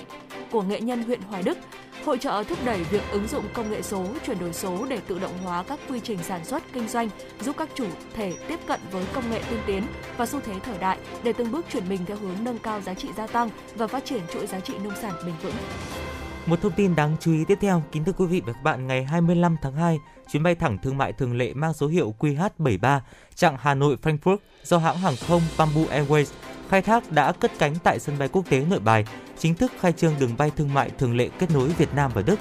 của 0.50 0.62
nghệ 0.62 0.80
nhân 0.80 1.02
huyện 1.02 1.20
Hoài 1.20 1.42
Đức. 1.42 1.58
Hội 2.04 2.18
trợ 2.18 2.44
thúc 2.48 2.58
đẩy 2.64 2.82
việc 2.82 3.02
ứng 3.10 3.28
dụng 3.28 3.44
công 3.52 3.70
nghệ 3.70 3.82
số, 3.82 4.06
chuyển 4.26 4.38
đổi 4.38 4.52
số 4.52 4.86
để 4.88 5.00
tự 5.06 5.18
động 5.18 5.38
hóa 5.44 5.62
các 5.62 5.78
quy 5.88 6.00
trình 6.00 6.18
sản 6.18 6.44
xuất, 6.44 6.62
kinh 6.72 6.88
doanh, 6.88 7.08
giúp 7.40 7.56
các 7.58 7.68
chủ 7.74 7.86
thể 8.14 8.32
tiếp 8.48 8.58
cận 8.66 8.80
với 8.90 9.04
công 9.12 9.30
nghệ 9.30 9.42
tiên 9.50 9.60
tiến 9.66 9.82
và 10.16 10.26
xu 10.26 10.40
thế 10.40 10.52
thời 10.64 10.78
đại 10.78 10.98
để 11.22 11.32
từng 11.32 11.52
bước 11.52 11.66
chuyển 11.72 11.88
mình 11.88 12.00
theo 12.06 12.16
hướng 12.16 12.36
nâng 12.42 12.58
cao 12.58 12.80
giá 12.80 12.94
trị 12.94 13.08
gia 13.16 13.26
tăng 13.26 13.50
và 13.74 13.86
phát 13.86 14.04
triển 14.04 14.20
chuỗi 14.32 14.46
giá 14.46 14.60
trị 14.60 14.74
nông 14.84 14.96
sản 15.02 15.12
bền 15.26 15.34
vững. 15.42 15.54
Một 16.46 16.62
thông 16.62 16.72
tin 16.72 16.96
đáng 16.96 17.16
chú 17.20 17.32
ý 17.32 17.44
tiếp 17.48 17.58
theo, 17.60 17.82
kính 17.92 18.04
thưa 18.04 18.12
quý 18.12 18.26
vị 18.26 18.42
và 18.46 18.52
các 18.52 18.62
bạn, 18.62 18.86
ngày 18.86 19.04
25 19.04 19.56
tháng 19.62 19.74
2, 19.74 19.98
chuyến 20.32 20.42
bay 20.42 20.54
thẳng 20.54 20.78
thương 20.82 20.98
mại 20.98 21.12
thường 21.12 21.36
lệ 21.36 21.54
mang 21.54 21.72
số 21.72 21.86
hiệu 21.86 22.14
QH73 22.18 23.00
chặng 23.34 23.56
Hà 23.60 23.74
Nội 23.74 23.96
Frankfurt 24.02 24.36
do 24.62 24.78
hãng 24.78 24.98
hàng 24.98 25.14
không 25.28 25.42
Bamboo 25.58 25.80
Airways 25.80 26.24
khai 26.70 26.82
thác 26.82 27.12
đã 27.12 27.32
cất 27.32 27.52
cánh 27.58 27.74
tại 27.82 27.98
sân 27.98 28.18
bay 28.18 28.28
quốc 28.28 28.44
tế 28.48 28.64
Nội 28.70 28.80
Bài, 28.80 29.04
chính 29.38 29.54
thức 29.54 29.72
khai 29.80 29.92
trương 29.92 30.14
đường 30.20 30.36
bay 30.38 30.50
thương 30.56 30.74
mại 30.74 30.90
thường 30.98 31.16
lệ 31.16 31.28
kết 31.38 31.50
nối 31.50 31.68
Việt 31.68 31.94
Nam 31.94 32.10
và 32.14 32.22
Đức. 32.22 32.38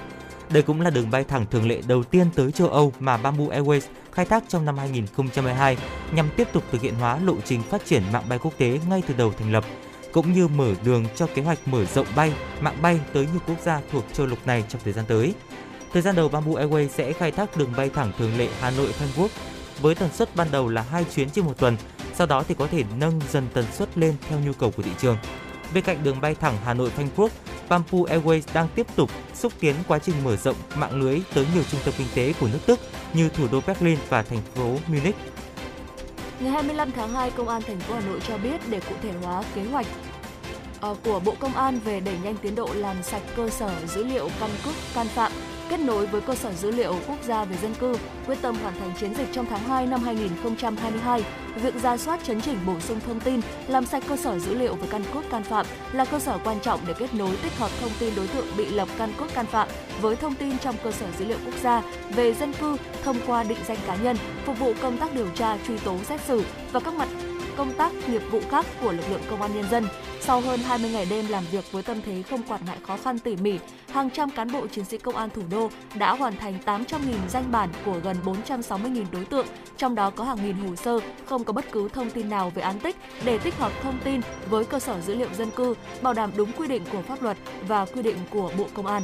Đây 0.49 0.63
cũng 0.63 0.81
là 0.81 0.89
đường 0.89 1.11
bay 1.11 1.23
thẳng 1.23 1.45
thường 1.51 1.67
lệ 1.67 1.81
đầu 1.87 2.03
tiên 2.03 2.27
tới 2.35 2.51
châu 2.51 2.67
Âu 2.67 2.93
mà 2.99 3.17
Bamboo 3.17 3.43
Airways 3.43 3.81
khai 4.11 4.25
thác 4.25 4.43
trong 4.47 4.65
năm 4.65 4.77
2022 4.77 5.77
nhằm 6.11 6.29
tiếp 6.37 6.47
tục 6.53 6.63
thực 6.71 6.81
hiện 6.81 6.95
hóa 6.95 7.19
lộ 7.19 7.35
trình 7.45 7.61
phát 7.61 7.85
triển 7.85 8.03
mạng 8.13 8.23
bay 8.29 8.39
quốc 8.39 8.53
tế 8.57 8.79
ngay 8.89 9.03
từ 9.07 9.13
đầu 9.17 9.33
thành 9.37 9.51
lập 9.51 9.65
cũng 10.13 10.33
như 10.33 10.47
mở 10.47 10.73
đường 10.83 11.05
cho 11.15 11.27
kế 11.27 11.41
hoạch 11.41 11.67
mở 11.67 11.85
rộng 11.85 12.07
bay, 12.15 12.33
mạng 12.61 12.77
bay 12.81 12.99
tới 13.13 13.27
nhiều 13.31 13.41
quốc 13.47 13.57
gia 13.63 13.81
thuộc 13.91 14.03
châu 14.13 14.27
lục 14.27 14.39
này 14.45 14.63
trong 14.69 14.81
thời 14.83 14.93
gian 14.93 15.05
tới. 15.07 15.33
Thời 15.93 16.01
gian 16.01 16.15
đầu 16.15 16.29
Bamboo 16.29 16.51
Airways 16.61 16.87
sẽ 16.87 17.13
khai 17.13 17.31
thác 17.31 17.57
đường 17.57 17.73
bay 17.77 17.89
thẳng 17.89 18.11
thường 18.17 18.37
lệ 18.37 18.47
Hà 18.59 18.71
Nội 18.71 18.91
Phan 18.91 19.09
Quốc 19.17 19.31
với 19.81 19.95
tần 19.95 20.09
suất 20.13 20.35
ban 20.35 20.47
đầu 20.51 20.69
là 20.69 20.81
hai 20.81 21.05
chuyến 21.15 21.29
trên 21.29 21.45
một 21.45 21.57
tuần, 21.57 21.77
sau 22.13 22.27
đó 22.27 22.43
thì 22.47 22.55
có 22.57 22.67
thể 22.67 22.83
nâng 22.99 23.21
dần 23.31 23.47
tần 23.53 23.65
suất 23.71 23.97
lên 23.97 24.15
theo 24.29 24.39
nhu 24.39 24.53
cầu 24.53 24.71
của 24.71 24.83
thị 24.83 24.91
trường. 24.99 25.17
Bên 25.73 25.83
cạnh 25.83 26.03
đường 26.03 26.21
bay 26.21 26.35
thẳng 26.35 26.57
Hà 26.65 26.73
Nội 26.73 26.91
Frankfurt, 26.97 27.29
Bamboo 27.69 27.99
Airways 27.99 28.41
đang 28.53 28.67
tiếp 28.75 28.87
tục 28.95 29.09
xúc 29.33 29.53
tiến 29.59 29.75
quá 29.87 29.99
trình 29.99 30.15
mở 30.23 30.35
rộng 30.35 30.55
mạng 30.75 31.01
lưới 31.01 31.21
tới 31.33 31.45
nhiều 31.53 31.63
trung 31.71 31.79
tâm 31.85 31.93
kinh 31.97 32.07
tế 32.15 32.33
của 32.39 32.47
nước 32.47 32.59
Đức 32.67 32.79
như 33.13 33.29
thủ 33.29 33.47
đô 33.51 33.61
Berlin 33.67 33.97
và 34.09 34.21
thành 34.21 34.41
phố 34.55 34.75
Munich. 34.87 35.15
Ngày 36.39 36.51
25 36.51 36.91
tháng 36.91 37.09
2, 37.09 37.31
Công 37.31 37.49
an 37.49 37.61
thành 37.61 37.79
phố 37.79 37.93
Hà 37.93 38.01
Nội 38.01 38.19
cho 38.27 38.37
biết 38.37 38.61
để 38.69 38.79
cụ 38.79 38.95
thể 39.01 39.11
hóa 39.23 39.43
kế 39.55 39.63
hoạch 39.63 39.85
ờ, 40.79 40.95
của 41.03 41.19
Bộ 41.19 41.35
Công 41.39 41.53
an 41.53 41.79
về 41.79 41.99
đẩy 41.99 42.15
nhanh 42.23 42.35
tiến 42.37 42.55
độ 42.55 42.69
làm 42.73 43.03
sạch 43.03 43.21
cơ 43.35 43.49
sở 43.49 43.71
dữ 43.87 44.03
liệu 44.03 44.29
căn 44.39 44.49
cước 44.65 44.73
can 44.93 45.07
phạm 45.07 45.31
kết 45.69 45.79
nối 45.79 46.05
với 46.05 46.21
cơ 46.21 46.35
sở 46.35 46.53
dữ 46.53 46.71
liệu 46.71 46.95
quốc 47.07 47.23
gia 47.23 47.45
về 47.45 47.57
dân 47.61 47.73
cư, 47.79 47.95
quyết 48.27 48.37
tâm 48.41 48.55
hoàn 48.55 48.79
thành 48.79 48.91
chiến 48.99 49.13
dịch 49.15 49.27
trong 49.33 49.45
tháng 49.45 49.59
2 49.59 49.87
năm 49.87 50.03
2022. 50.03 51.23
Việc 51.55 51.73
ra 51.83 51.97
soát 51.97 52.19
chấn 52.23 52.41
chỉnh 52.41 52.57
bổ 52.65 52.79
sung 52.79 52.99
thông 53.05 53.19
tin, 53.19 53.41
làm 53.67 53.85
sạch 53.85 54.03
cơ 54.07 54.17
sở 54.17 54.39
dữ 54.39 54.53
liệu 54.53 54.75
về 54.75 54.87
căn 54.91 55.03
cước 55.13 55.29
can 55.29 55.43
phạm 55.43 55.65
là 55.93 56.05
cơ 56.05 56.19
sở 56.19 56.37
quan 56.43 56.59
trọng 56.59 56.79
để 56.87 56.93
kết 56.99 57.13
nối 57.13 57.35
tích 57.43 57.57
hợp 57.57 57.71
thông 57.81 57.91
tin 57.99 58.13
đối 58.15 58.27
tượng 58.27 58.47
bị 58.57 58.65
lập 58.65 58.87
căn 58.97 59.13
cước 59.17 59.33
can 59.33 59.45
phạm 59.45 59.67
với 60.01 60.15
thông 60.15 60.35
tin 60.35 60.57
trong 60.57 60.75
cơ 60.83 60.91
sở 60.91 61.05
dữ 61.19 61.25
liệu 61.25 61.37
quốc 61.45 61.55
gia 61.63 61.81
về 62.15 62.33
dân 62.33 62.53
cư 62.53 62.77
thông 63.03 63.17
qua 63.27 63.43
định 63.43 63.59
danh 63.67 63.77
cá 63.87 63.95
nhân, 63.95 64.17
phục 64.45 64.59
vụ 64.59 64.73
công 64.81 64.97
tác 64.97 65.15
điều 65.15 65.27
tra, 65.35 65.57
truy 65.67 65.77
tố, 65.77 65.97
xét 65.97 66.21
xử 66.21 66.43
và 66.71 66.79
các 66.79 66.93
mặt 66.93 67.07
công 67.59 67.73
tác 67.73 68.09
nghiệp 68.09 68.21
vụ 68.31 68.39
khác 68.51 68.65
của 68.81 68.91
lực 68.91 69.03
lượng 69.09 69.21
công 69.29 69.41
an 69.41 69.51
nhân 69.55 69.69
dân. 69.71 69.87
Sau 70.19 70.41
hơn 70.41 70.59
20 70.59 70.91
ngày 70.91 71.07
đêm 71.09 71.25
làm 71.29 71.43
việc 71.51 71.71
với 71.71 71.83
tâm 71.83 72.01
thế 72.05 72.23
không 72.29 72.43
quản 72.43 72.61
ngại 72.65 72.77
khó 72.87 72.97
khăn 72.97 73.19
tỉ 73.19 73.35
mỉ, 73.35 73.59
hàng 73.89 74.09
trăm 74.09 74.29
cán 74.29 74.51
bộ 74.51 74.67
chiến 74.67 74.85
sĩ 74.85 74.97
công 74.97 75.15
an 75.15 75.29
thủ 75.29 75.41
đô 75.51 75.69
đã 75.95 76.15
hoàn 76.15 76.37
thành 76.37 76.57
800.000 76.65 76.83
danh 77.29 77.51
bản 77.51 77.69
của 77.85 77.99
gần 78.03 78.17
460.000 78.25 79.05
đối 79.11 79.25
tượng, 79.25 79.45
trong 79.77 79.95
đó 79.95 80.09
có 80.09 80.23
hàng 80.23 80.37
nghìn 80.43 80.55
hồ 80.55 80.75
sơ 80.75 80.99
không 81.25 81.43
có 81.43 81.53
bất 81.53 81.71
cứ 81.71 81.89
thông 81.89 82.09
tin 82.09 82.29
nào 82.29 82.49
về 82.49 82.61
án 82.61 82.79
tích 82.79 82.95
để 83.25 83.37
tích 83.37 83.55
hợp 83.55 83.71
thông 83.81 83.99
tin 84.03 84.21
với 84.49 84.65
cơ 84.65 84.79
sở 84.79 85.01
dữ 85.01 85.15
liệu 85.15 85.29
dân 85.33 85.51
cư, 85.51 85.75
bảo 86.01 86.13
đảm 86.13 86.31
đúng 86.35 86.51
quy 86.51 86.67
định 86.67 86.83
của 86.91 87.01
pháp 87.01 87.21
luật 87.21 87.37
và 87.67 87.85
quy 87.85 88.01
định 88.01 88.17
của 88.29 88.51
Bộ 88.57 88.67
Công 88.73 88.85
an. 88.85 89.03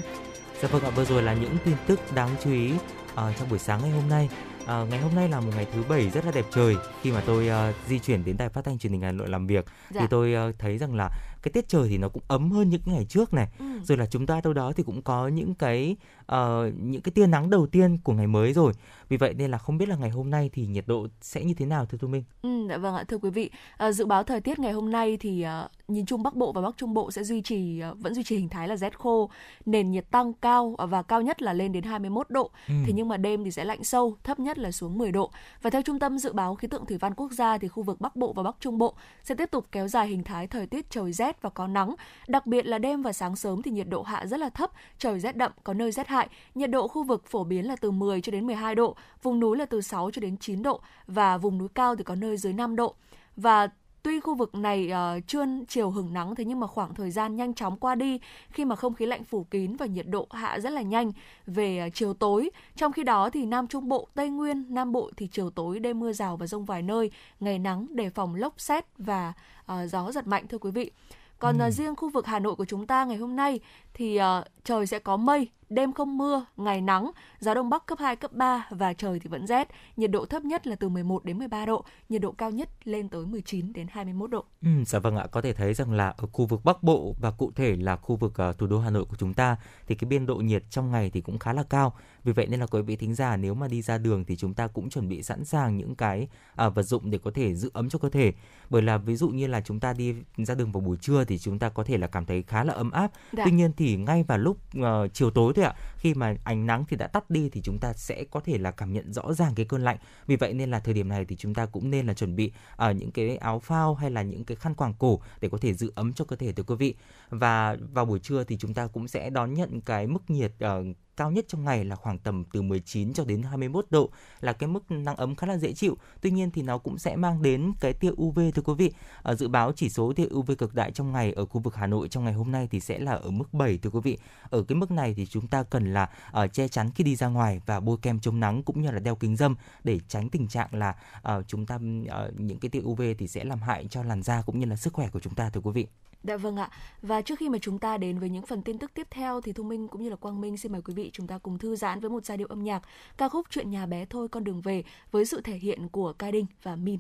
Dạ 0.62 0.68
vâng 0.72 0.84
ạ, 0.84 0.90
vừa 0.96 1.06
rồi 1.06 1.24
là 1.24 1.34
những 1.34 1.58
tin 1.66 1.76
tức 1.88 2.00
đáng 2.16 2.30
chú 2.44 2.52
ý 2.52 2.72
uh, 2.72 2.80
trong 3.16 3.50
buổi 3.50 3.60
sáng 3.60 3.80
ngày 3.82 3.92
hôm 3.92 4.10
nay. 4.10 4.30
À, 4.68 4.86
ngày 4.90 5.00
hôm 5.00 5.16
nay 5.16 5.30
là 5.30 5.40
một 5.40 5.52
ngày 5.56 5.68
thứ 5.74 5.84
bảy 5.90 6.10
rất 6.10 6.26
là 6.26 6.32
đẹp 6.32 6.46
trời 6.56 6.76
khi 7.02 7.12
mà 7.12 7.22
tôi 7.26 7.50
uh, 7.70 7.76
di 7.88 8.00
chuyển 8.00 8.26
đến 8.26 8.38
đài 8.38 8.50
phát 8.50 8.66
thanh 8.66 8.78
truyền 8.78 8.92
hình 8.92 9.02
Hà 9.02 9.12
Nội 9.12 9.30
làm 9.30 9.48
việc 9.48 9.66
Dạ. 9.90 10.02
thì 10.02 10.08
tôi 10.10 10.50
uh, 10.50 10.60
thấy 10.60 10.78
rằng 10.78 10.96
là 10.96 11.10
cái 11.46 11.52
tiết 11.52 11.68
trời 11.68 11.90
thì 11.90 11.98
nó 11.98 12.10
cũng 12.10 12.24
ấm 12.28 12.52
hơn 12.52 12.70
những 12.70 12.82
ngày 12.86 13.06
trước 13.10 13.34
này. 13.34 13.48
Ừ. 13.60 13.66
rồi 13.84 13.98
là 13.98 14.06
chúng 14.06 14.26
ta 14.26 14.42
đâu 14.44 14.54
đó 14.54 14.72
thì 14.76 14.84
cũng 14.84 15.02
có 15.02 15.28
những 15.28 15.56
cái 15.56 15.96
uh, 16.32 16.36
những 16.82 17.02
cái 17.02 17.12
tia 17.12 17.28
nắng 17.28 17.50
đầu 17.50 17.68
tiên 17.68 17.98
của 18.04 18.14
ngày 18.14 18.28
mới 18.28 18.54
rồi. 18.54 18.74
Vì 19.10 19.18
vậy 19.18 19.34
nên 19.34 19.52
là 19.52 19.58
không 19.58 19.78
biết 19.78 19.90
là 19.90 19.96
ngày 19.96 20.10
hôm 20.10 20.30
nay 20.30 20.50
thì 20.54 20.66
nhiệt 20.66 20.88
độ 20.88 21.08
sẽ 21.22 21.44
như 21.44 21.54
thế 21.54 21.66
nào 21.66 21.86
thưa 21.86 21.98
thu 21.98 22.08
minh? 22.08 22.24
Ừ, 22.42 22.68
dạ 22.70 22.78
vâng 22.78 22.96
ạ 22.96 23.04
thưa 23.08 23.18
quý 23.18 23.30
vị. 23.30 23.50
À, 23.78 23.92
dự 23.92 24.06
báo 24.06 24.24
thời 24.24 24.42
tiết 24.42 24.60
ngày 24.60 24.72
hôm 24.72 24.92
nay 24.92 25.18
thì 25.20 25.42
à, 25.42 25.68
nhìn 25.88 26.06
chung 26.06 26.24
Bắc 26.24 26.36
Bộ 26.36 26.52
và 26.52 26.62
Bắc 26.62 26.78
Trung 26.78 26.94
Bộ 26.94 27.12
sẽ 27.12 27.24
duy 27.24 27.42
trì 27.42 27.80
à, 27.80 27.94
vẫn 27.94 28.14
duy 28.14 28.24
trì 28.24 28.38
hình 28.38 28.50
thái 28.50 28.68
là 28.68 28.78
rét 28.78 29.00
khô. 29.00 29.30
Nền 29.66 29.92
nhiệt 29.92 30.12
tăng 30.12 30.34
cao 30.34 30.76
à, 30.78 30.86
và 30.86 31.02
cao 31.02 31.22
nhất 31.22 31.42
là 31.42 31.54
lên 31.54 31.72
đến 31.72 31.84
21 31.84 32.30
độ. 32.30 32.52
Ừ. 32.68 32.74
thế 32.86 32.94
nhưng 32.94 33.08
mà 33.08 33.18
đêm 33.18 33.44
thì 33.44 33.52
sẽ 33.52 33.66
lạnh 33.66 33.84
sâu 33.84 34.18
thấp 34.24 34.40
nhất 34.40 34.58
là 34.58 34.72
xuống 34.72 34.98
10 34.98 35.12
độ. 35.12 35.32
Và 35.62 35.70
theo 35.70 35.82
trung 35.82 36.00
tâm 36.00 36.18
dự 36.18 36.34
báo 36.34 36.56
khí 36.56 36.68
tượng 36.68 36.86
thủy 36.86 36.98
văn 36.98 37.14
quốc 37.14 37.32
gia 37.32 37.58
thì 37.58 37.68
khu 37.68 37.84
vực 37.84 38.02
Bắc 38.02 38.16
Bộ 38.16 38.34
và 38.34 38.44
Bắc 38.44 38.56
Trung 38.60 38.78
Bộ 38.78 38.96
sẽ 39.24 39.36
tiếp 39.36 39.52
tục 39.52 39.66
kéo 39.72 39.88
dài 39.88 40.08
hình 40.08 40.24
thái 40.24 40.48
thời 40.48 40.68
tiết 40.68 40.90
trời 40.90 41.14
rét 41.14 41.35
và 41.42 41.50
có 41.50 41.68
nắng 41.68 41.96
đặc 42.28 42.46
biệt 42.46 42.66
là 42.66 42.78
đêm 42.78 43.02
và 43.02 43.14
sáng 43.14 43.36
sớm 43.36 43.62
thì 43.62 43.72
nhiệt 43.72 43.90
độ 43.90 44.04
hạ 44.04 44.26
rất 44.26 44.40
là 44.40 44.50
thấp 44.50 44.72
trời 45.00 45.20
rét 45.20 45.36
đậm 45.36 45.52
có 45.64 45.74
nơi 45.74 45.92
rét 45.92 46.08
hại 46.08 46.30
nhiệt 46.56 46.70
độ 46.70 46.88
khu 46.88 47.04
vực 47.04 47.26
phổ 47.28 47.44
biến 47.44 47.68
là 47.68 47.76
từ 47.76 47.92
10 47.92 48.22
cho 48.22 48.32
đến 48.32 48.48
12 48.48 48.76
độ 48.76 48.96
vùng 49.24 49.40
núi 49.40 49.58
là 49.58 49.66
từ 49.66 49.82
6 49.82 50.12
cho 50.12 50.20
đến 50.20 50.38
9 50.38 50.64
độ 50.64 50.82
và 51.08 51.38
vùng 51.38 51.58
núi 51.58 51.68
cao 51.76 51.96
thì 51.96 52.04
có 52.04 52.16
nơi 52.16 52.38
dưới 52.38 52.54
5 52.54 52.76
độ 52.76 52.96
và 53.36 53.70
Tuy 54.06 54.20
khu 54.20 54.36
vực 54.36 54.56
này 54.56 54.90
ờ, 54.90 55.16
uh, 55.18 55.28
trưa 55.28 55.46
chiều 55.68 55.90
hừng 55.90 56.14
nắng 56.14 56.36
thế 56.36 56.46
nhưng 56.46 56.60
mà 56.60 56.68
khoảng 56.68 56.94
thời 56.94 57.12
gian 57.12 57.36
nhanh 57.36 57.54
chóng 57.54 57.78
qua 57.78 57.96
đi 57.96 58.20
khi 58.50 58.66
mà 58.66 58.76
không 58.76 58.94
khí 58.94 59.06
lạnh 59.06 59.24
phủ 59.24 59.44
kín 59.44 59.76
và 59.76 59.86
nhiệt 59.86 60.08
độ 60.08 60.28
hạ 60.32 60.60
rất 60.60 60.70
là 60.70 60.82
nhanh 60.82 61.12
về 61.48 61.84
uh, 61.88 61.94
chiều 61.94 62.14
tối. 62.14 62.50
Trong 62.76 62.92
khi 62.92 63.04
đó 63.04 63.30
thì 63.30 63.46
Nam 63.46 63.68
Trung 63.68 63.90
Bộ, 63.90 64.08
Tây 64.14 64.30
Nguyên, 64.30 64.66
Nam 64.70 64.92
Bộ 64.92 65.12
thì 65.18 65.28
chiều 65.32 65.50
tối 65.50 65.80
đêm 65.80 66.00
mưa 66.00 66.14
rào 66.14 66.38
và 66.38 66.48
rông 66.48 66.66
vài 66.66 66.82
nơi, 66.82 67.12
ngày 67.40 67.60
nắng 67.60 67.88
đề 67.90 68.10
phòng 68.10 68.36
lốc 68.36 68.60
xét 68.62 68.86
và 68.98 69.34
uh, 69.72 69.90
gió 69.90 70.12
giật 70.12 70.28
mạnh 70.28 70.48
thưa 70.48 70.58
quý 70.58 70.72
vị. 70.72 70.92
Còn 71.40 71.58
Ừ. 71.60 71.68
uh, 71.68 71.74
riêng 71.74 71.96
khu 71.96 72.10
vực 72.10 72.26
Hà 72.26 72.40
Nội 72.40 72.56
của 72.56 72.66
chúng 72.66 72.88
ta 72.88 73.06
ngày 73.06 73.18
hôm 73.18 73.36
nay 73.36 73.60
thì 73.96 74.20
uh, 74.20 74.46
trời 74.64 74.88
sẽ 74.88 75.00
có 75.00 75.18
mây, 75.18 75.50
đêm 75.70 75.94
không 75.94 76.18
mưa, 76.18 76.46
ngày 76.58 76.82
nắng, 76.82 77.12
gió 77.40 77.54
đông 77.54 77.70
bắc 77.70 77.86
cấp 77.86 78.00
2, 78.00 78.16
cấp 78.16 78.34
3 78.34 78.68
và 78.70 78.94
trời 78.94 79.20
thì 79.20 79.30
vẫn 79.30 79.48
rét. 79.48 79.68
Nhiệt 79.98 80.12
độ 80.12 80.26
thấp 80.26 80.46
nhất 80.46 80.68
là 80.68 80.76
từ 80.76 80.90
11 80.90 81.26
đến 81.26 81.38
13 81.38 81.66
độ, 81.66 81.86
nhiệt 82.10 82.22
độ 82.22 82.32
cao 82.32 82.52
nhất 82.52 82.70
lên 82.84 83.10
tới 83.10 83.26
19 83.26 83.74
đến 83.74 83.88
21 83.92 84.30
độ. 84.30 84.46
Ừ, 84.62 84.70
dạ 84.86 85.00
vâng 85.00 85.16
ạ, 85.16 85.28
có 85.32 85.42
thể 85.42 85.54
thấy 85.54 85.74
rằng 85.74 85.92
là 85.92 86.10
ở 86.18 86.28
khu 86.32 86.46
vực 86.46 86.62
Bắc 86.64 86.84
Bộ 86.84 87.16
và 87.20 87.32
cụ 87.32 87.52
thể 87.56 87.76
là 87.76 87.96
khu 87.96 88.16
vực 88.16 88.38
ờ, 88.38 88.54
thủ 88.54 88.68
đô 88.68 88.80
Hà 88.80 88.90
Nội 88.90 89.06
của 89.06 89.16
chúng 89.16 89.34
ta 89.34 89.58
thì 89.88 89.96
cái 89.96 90.10
biên 90.10 90.26
độ 90.26 90.36
nhiệt 90.36 90.64
trong 90.70 90.92
ngày 90.92 91.10
thì 91.10 91.22
cũng 91.22 91.40
khá 91.40 91.54
là 91.54 91.64
cao. 91.64 91.94
Vì 92.24 92.34
vậy 92.34 92.48
nên 92.48 92.60
là 92.60 92.66
quý 92.66 92.82
vị 92.82 92.96
thính 92.96 93.16
giả 93.16 93.38
nếu 93.38 93.54
mà 93.54 93.68
đi 93.68 93.82
ra 93.82 93.98
đường 93.98 94.26
thì 94.26 94.36
chúng 94.36 94.54
ta 94.54 94.68
cũng 94.68 94.90
chuẩn 94.90 95.10
bị 95.10 95.24
sẵn 95.24 95.46
sàng 95.46 95.78
những 95.78 95.96
cái 95.96 96.28
à, 96.56 96.70
vật 96.70 96.84
dụng 96.84 97.12
để 97.12 97.18
có 97.18 97.32
thể 97.32 97.56
giữ 97.56 97.70
ấm 97.74 97.90
cho 97.90 98.00
cơ 98.00 98.10
thể. 98.10 98.34
Bởi 98.70 98.82
là 98.82 98.98
ví 98.98 99.16
dụ 99.16 99.30
như 99.30 99.48
là 99.48 99.62
chúng 99.62 99.80
ta 99.80 99.94
đi 99.94 100.16
ra 100.38 100.56
đường 100.56 100.72
vào 100.72 100.82
buổi 100.82 100.98
trưa 100.98 101.24
thì 101.24 101.38
chúng 101.38 101.60
ta 101.60 101.70
có 101.70 101.84
thể 101.84 101.98
là 101.98 102.08
cảm 102.08 102.26
thấy 102.26 102.44
khá 102.44 102.64
là 102.64 102.74
ấm 102.74 102.92
áp. 102.92 103.12
Dạ. 103.32 103.44
Tuy 103.46 103.52
nhiên 103.52 103.72
thì 103.78 103.85
ngay 103.94 104.24
vào 104.24 104.38
lúc 104.38 104.58
uh, 104.80 104.84
chiều 105.14 105.30
tối 105.30 105.54
thôi 105.56 105.66
ạ, 105.66 105.74
khi 105.98 106.14
mà 106.14 106.36
ánh 106.44 106.66
nắng 106.66 106.86
thì 106.88 106.98
đã 106.98 107.08
tắt 107.08 107.30
đi 107.30 107.50
thì 107.50 107.62
chúng 107.62 107.78
ta 107.80 107.94
sẽ 107.94 108.24
có 108.32 108.40
thể 108.40 108.58
là 108.58 108.72
cảm 108.72 108.94
nhận 108.94 109.14
rõ 109.14 109.34
ràng 109.34 109.56
cái 109.56 109.66
cơn 109.66 109.84
lạnh. 109.84 109.98
Vì 110.28 110.36
vậy 110.36 110.54
nên 110.54 110.72
là 110.72 110.80
thời 110.80 110.94
điểm 110.94 111.10
này 111.10 111.26
thì 111.26 111.36
chúng 111.36 111.54
ta 111.54 111.66
cũng 111.66 111.92
nên 111.92 112.08
là 112.08 112.14
chuẩn 112.14 112.36
bị 112.36 112.52
ở 112.76 112.92
những 112.92 113.12
cái 113.12 113.38
áo 113.38 113.60
phao 113.60 113.96
hay 113.96 114.12
là 114.12 114.22
những 114.22 114.46
cái 114.46 114.56
khăn 114.56 114.76
quàng 114.76 114.94
cổ 115.00 115.20
để 115.42 115.50
có 115.50 115.58
thể 115.58 115.74
giữ 115.74 115.92
ấm 115.96 116.14
cho 116.14 116.26
cơ 116.26 116.36
thể 116.36 116.52
thưa 116.52 116.64
quý 116.64 116.76
vị. 116.76 116.96
Và 117.30 117.78
vào 117.94 118.06
buổi 118.06 118.20
trưa 118.20 118.44
thì 118.44 118.58
chúng 118.58 118.74
ta 118.74 118.88
cũng 118.88 119.08
sẽ 119.08 119.30
đón 119.30 119.54
nhận 119.54 119.82
cái 119.82 120.08
mức 120.08 120.30
nhiệt 120.30 120.52
uh, 120.66 120.96
cao 121.18 121.32
nhất 121.32 121.46
trong 121.48 121.64
ngày 121.64 121.86
là 121.86 121.96
khoảng 121.96 122.20
tầm 122.20 122.44
từ 122.54 122.62
19 122.62 123.14
cho 123.14 123.26
đến 123.26 123.44
21 123.44 123.86
độ 123.90 124.10
là 124.42 124.54
cái 124.54 124.68
mức 124.70 124.92
nắng 124.92 125.16
ấm 125.16 125.36
khá 125.36 125.48
là 125.48 125.58
dễ 125.58 125.74
chịu. 125.74 125.98
Tuy 126.22 126.32
nhiên 126.32 126.52
thì 126.52 126.62
nó 126.62 126.78
cũng 126.78 126.98
sẽ 126.98 127.16
mang 127.16 127.42
đến 127.42 127.74
cái 127.80 127.94
tia 127.94 128.12
UV 128.22 128.40
thưa 128.56 128.62
quý 128.62 128.74
vị. 128.78 128.92
Ở 129.22 129.36
dự 129.36 129.48
báo 129.48 129.72
chỉ 129.76 129.90
số 129.90 130.14
tia 130.14 130.28
UV 130.34 130.52
cực 130.58 130.76
đại 130.76 130.92
trong 130.92 131.12
ngày 131.12 131.32
ở 131.32 131.46
khu 131.46 131.62
vực 131.62 131.76
Hà 131.76 131.88
Nội 131.88 132.08
trong 132.08 132.24
ngày 132.24 132.34
hôm 132.34 132.52
nay 132.52 132.68
thì 132.72 132.80
sẽ 132.80 133.00
là 133.00 133.12
ở 133.12 133.32
mức 133.32 133.54
7 133.54 133.78
thưa 133.78 133.90
quý 133.90 134.00
vị. 134.04 134.18
Ở 134.50 134.64
cái 134.64 134.76
mức 134.76 134.92
này 134.92 135.14
thì 135.14 135.26
chúng 135.26 135.48
ta 135.48 135.64
cần 135.64 135.94
là 135.94 136.10
uh, 136.44 136.54
che 136.54 136.68
chắn 136.68 136.90
khi 136.96 137.04
đi 137.04 137.16
ra 137.16 137.28
ngoài 137.28 137.62
và 137.66 137.80
bôi 137.80 137.98
kem 138.02 138.20
chống 138.20 138.40
nắng 138.40 138.64
cũng 138.64 138.82
như 138.82 138.92
là 138.92 139.00
đeo 139.00 139.16
kính 139.16 139.36
râm 139.36 139.56
để 139.84 140.00
tránh 140.08 140.30
tình 140.30 140.48
trạng 140.48 140.76
là 140.76 140.96
uh, 141.38 141.48
chúng 141.48 141.66
ta 141.66 141.76
uh, 141.76 142.40
những 142.40 142.60
cái 142.60 142.70
tia 142.70 142.82
UV 142.84 143.02
thì 143.18 143.28
sẽ 143.28 143.44
làm 143.44 143.60
hại 143.62 143.88
cho 143.90 144.04
làn 144.04 144.24
da 144.24 144.42
cũng 144.42 144.60
như 144.60 144.66
là 144.66 144.76
sức 144.76 144.94
khỏe 144.94 145.10
của 145.10 145.20
chúng 145.20 145.36
ta 145.36 145.50
thưa 145.50 145.62
quý 145.62 145.72
vị. 145.72 145.88
Dạ 146.24 146.38
vâng 146.38 146.56
ạ. 146.56 146.70
Và 147.02 147.22
trước 147.22 147.40
khi 147.40 147.50
mà 147.50 147.58
chúng 147.62 147.80
ta 147.80 147.98
đến 147.98 148.20
với 148.20 148.30
những 148.30 148.46
phần 148.46 148.62
tin 148.62 148.78
tức 148.78 148.92
tiếp 148.94 149.08
theo 149.12 149.42
thì 149.42 149.54
Thu 149.54 149.64
Minh 149.64 149.88
cũng 149.88 150.04
như 150.04 150.10
là 150.10 150.16
Quang 150.16 150.42
Minh 150.42 150.58
xin 150.58 150.72
mời 150.72 150.82
quý 150.82 150.94
vị 150.94 151.10
chúng 151.14 151.28
ta 151.28 151.38
cùng 151.38 151.58
thư 151.58 151.76
giãn 151.76 152.00
với 152.00 152.10
một 152.10 152.26
giai 152.26 152.38
điệu 152.38 152.48
âm 152.48 152.64
nhạc, 152.64 152.82
ca 153.18 153.30
khúc 153.30 153.46
Chuyện 153.50 153.72
nhà 153.72 153.86
bé 153.86 154.06
thôi 154.06 154.28
con 154.28 154.44
đường 154.44 154.62
về 154.62 154.84
với 155.12 155.26
sự 155.26 155.42
thể 155.42 155.58
hiện 155.58 155.90
của 155.90 156.14
Ca 156.14 156.32
Đinh 156.32 156.46
và 156.64 156.76
Mim. 156.76 157.00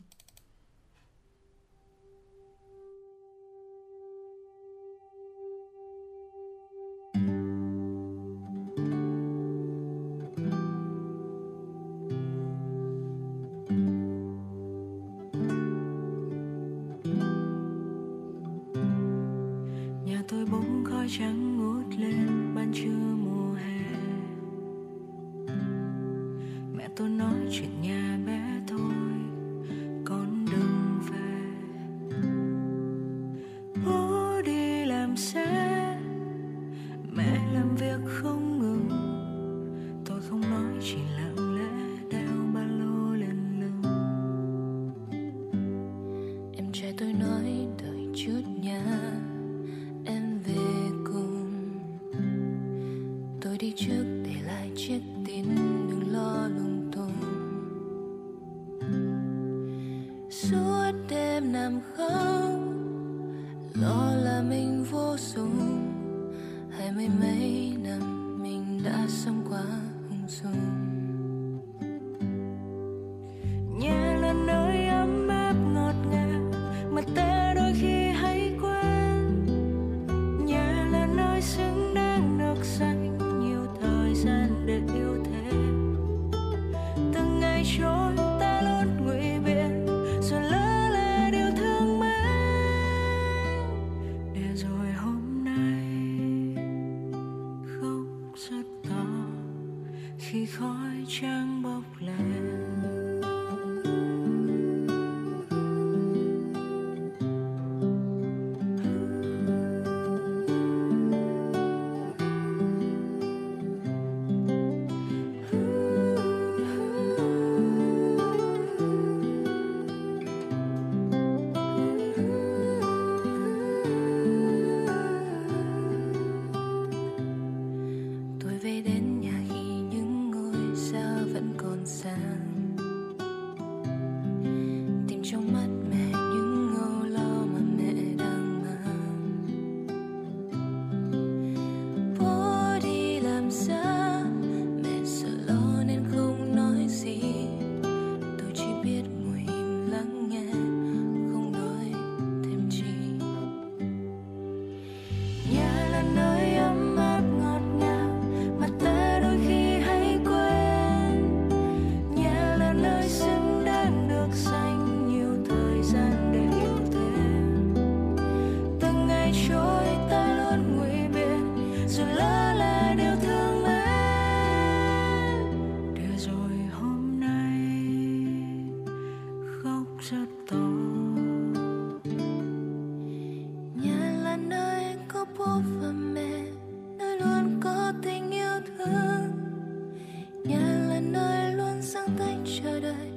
Chờ 192.66 192.80
đợi 192.80 193.15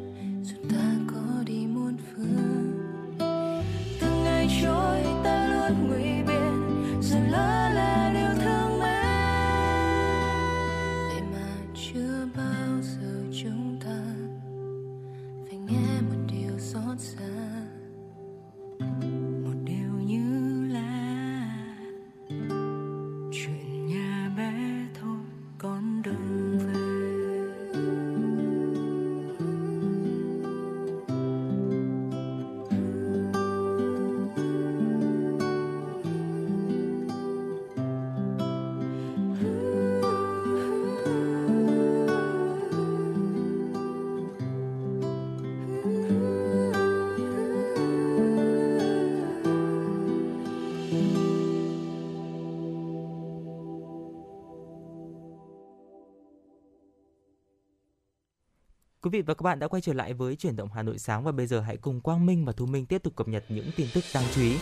Quý 59.08 59.18
vị 59.18 59.22
và 59.22 59.34
các 59.34 59.42
bạn 59.42 59.58
đã 59.58 59.68
quay 59.68 59.82
trở 59.82 59.92
lại 59.92 60.14
với 60.14 60.36
chuyển 60.36 60.56
động 60.56 60.68
Hà 60.74 60.82
Nội 60.82 60.98
sáng 60.98 61.24
và 61.24 61.32
bây 61.32 61.46
giờ 61.46 61.60
hãy 61.60 61.76
cùng 61.76 62.00
Quang 62.00 62.26
Minh 62.26 62.44
và 62.44 62.52
Thu 62.52 62.66
Minh 62.66 62.86
tiếp 62.86 63.02
tục 63.02 63.16
cập 63.16 63.28
nhật 63.28 63.44
những 63.48 63.70
tin 63.76 63.86
tức 63.94 64.04
đáng 64.14 64.24
chú 64.34 64.40
ý. 64.40 64.56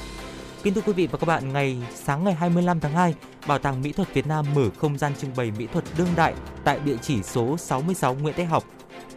Kính 0.62 0.74
thưa 0.74 0.80
quý 0.80 0.92
vị 0.92 1.06
và 1.06 1.18
các 1.18 1.26
bạn, 1.26 1.52
ngày 1.52 1.76
sáng 1.94 2.24
ngày 2.24 2.34
25 2.34 2.80
tháng 2.80 2.92
2, 2.92 3.14
Bảo 3.46 3.58
tàng 3.58 3.82
Mỹ 3.82 3.92
thuật 3.92 4.14
Việt 4.14 4.26
Nam 4.26 4.46
mở 4.54 4.70
không 4.78 4.98
gian 4.98 5.12
trưng 5.14 5.30
bày 5.36 5.50
mỹ 5.58 5.66
thuật 5.66 5.84
đương 5.98 6.08
đại 6.16 6.34
tại 6.64 6.80
địa 6.84 6.96
chỉ 7.02 7.22
số 7.22 7.56
66 7.56 8.14
Nguyễn 8.14 8.34
Thái 8.36 8.46
Học, 8.46 8.64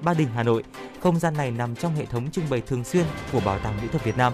Ba 0.01 0.13
Đình, 0.13 0.27
Hà 0.33 0.43
Nội. 0.43 0.63
Không 0.99 1.19
gian 1.19 1.37
này 1.37 1.51
nằm 1.51 1.75
trong 1.75 1.95
hệ 1.95 2.05
thống 2.05 2.31
trưng 2.31 2.49
bày 2.49 2.61
thường 2.61 2.83
xuyên 2.83 3.05
của 3.31 3.39
Bảo 3.45 3.59
tàng 3.59 3.81
Mỹ 3.81 3.87
thuật 3.91 4.03
Việt 4.03 4.17
Nam. 4.17 4.33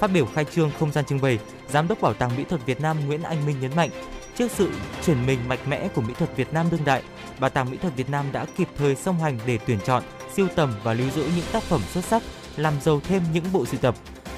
Phát 0.00 0.10
biểu 0.14 0.26
khai 0.26 0.44
trương 0.44 0.70
không 0.78 0.92
gian 0.92 1.04
trưng 1.04 1.20
bày, 1.20 1.38
Giám 1.68 1.88
đốc 1.88 2.00
Bảo 2.00 2.14
tàng 2.14 2.36
Mỹ 2.36 2.44
thuật 2.48 2.66
Việt 2.66 2.80
Nam 2.80 2.96
Nguyễn 3.06 3.22
Anh 3.22 3.46
Minh 3.46 3.60
nhấn 3.60 3.76
mạnh, 3.76 3.90
trước 4.36 4.50
sự 4.50 4.70
chuyển 5.04 5.26
mình 5.26 5.38
mạnh 5.48 5.58
mẽ 5.68 5.88
của 5.88 6.02
mỹ 6.02 6.14
thuật 6.18 6.36
Việt 6.36 6.52
Nam 6.52 6.66
đương 6.70 6.84
đại, 6.84 7.02
Bảo 7.40 7.50
tàng 7.50 7.70
Mỹ 7.70 7.76
thuật 7.76 7.96
Việt 7.96 8.10
Nam 8.10 8.26
đã 8.32 8.46
kịp 8.56 8.68
thời 8.76 8.94
song 8.94 9.18
hành 9.18 9.38
để 9.46 9.58
tuyển 9.66 9.78
chọn, 9.84 10.02
siêu 10.36 10.48
tầm 10.54 10.72
và 10.82 10.94
lưu 10.94 11.10
giữ 11.10 11.22
những 11.36 11.44
tác 11.52 11.62
phẩm 11.62 11.80
xuất 11.92 12.04
sắc, 12.04 12.22
làm 12.56 12.74
giàu 12.80 13.00
thêm 13.08 13.22
những 13.32 13.44
bộ 13.52 13.66
sưu 13.66 13.80
tập. 13.80 13.94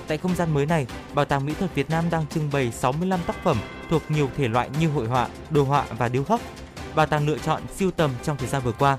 Tại 0.06 0.18
không 0.18 0.34
gian 0.34 0.54
mới 0.54 0.66
này, 0.66 0.86
Bảo 1.14 1.24
tàng 1.24 1.46
Mỹ 1.46 1.54
thuật 1.58 1.74
Việt 1.74 1.90
Nam 1.90 2.04
đang 2.10 2.26
trưng 2.26 2.50
bày 2.52 2.72
65 2.72 3.20
tác 3.26 3.36
phẩm 3.44 3.56
thuộc 3.90 4.02
nhiều 4.08 4.30
thể 4.36 4.48
loại 4.48 4.70
như 4.80 4.88
hội 4.88 5.06
họa, 5.06 5.28
đồ 5.50 5.62
họa 5.62 5.84
và 5.98 6.08
điêu 6.08 6.24
khắc. 6.24 6.40
Bảo 6.94 7.06
tàng 7.06 7.28
lựa 7.28 7.38
chọn 7.38 7.62
siêu 7.76 7.90
tầm 7.90 8.10
trong 8.22 8.36
thời 8.36 8.48
gian 8.48 8.62
vừa 8.64 8.72
qua. 8.72 8.98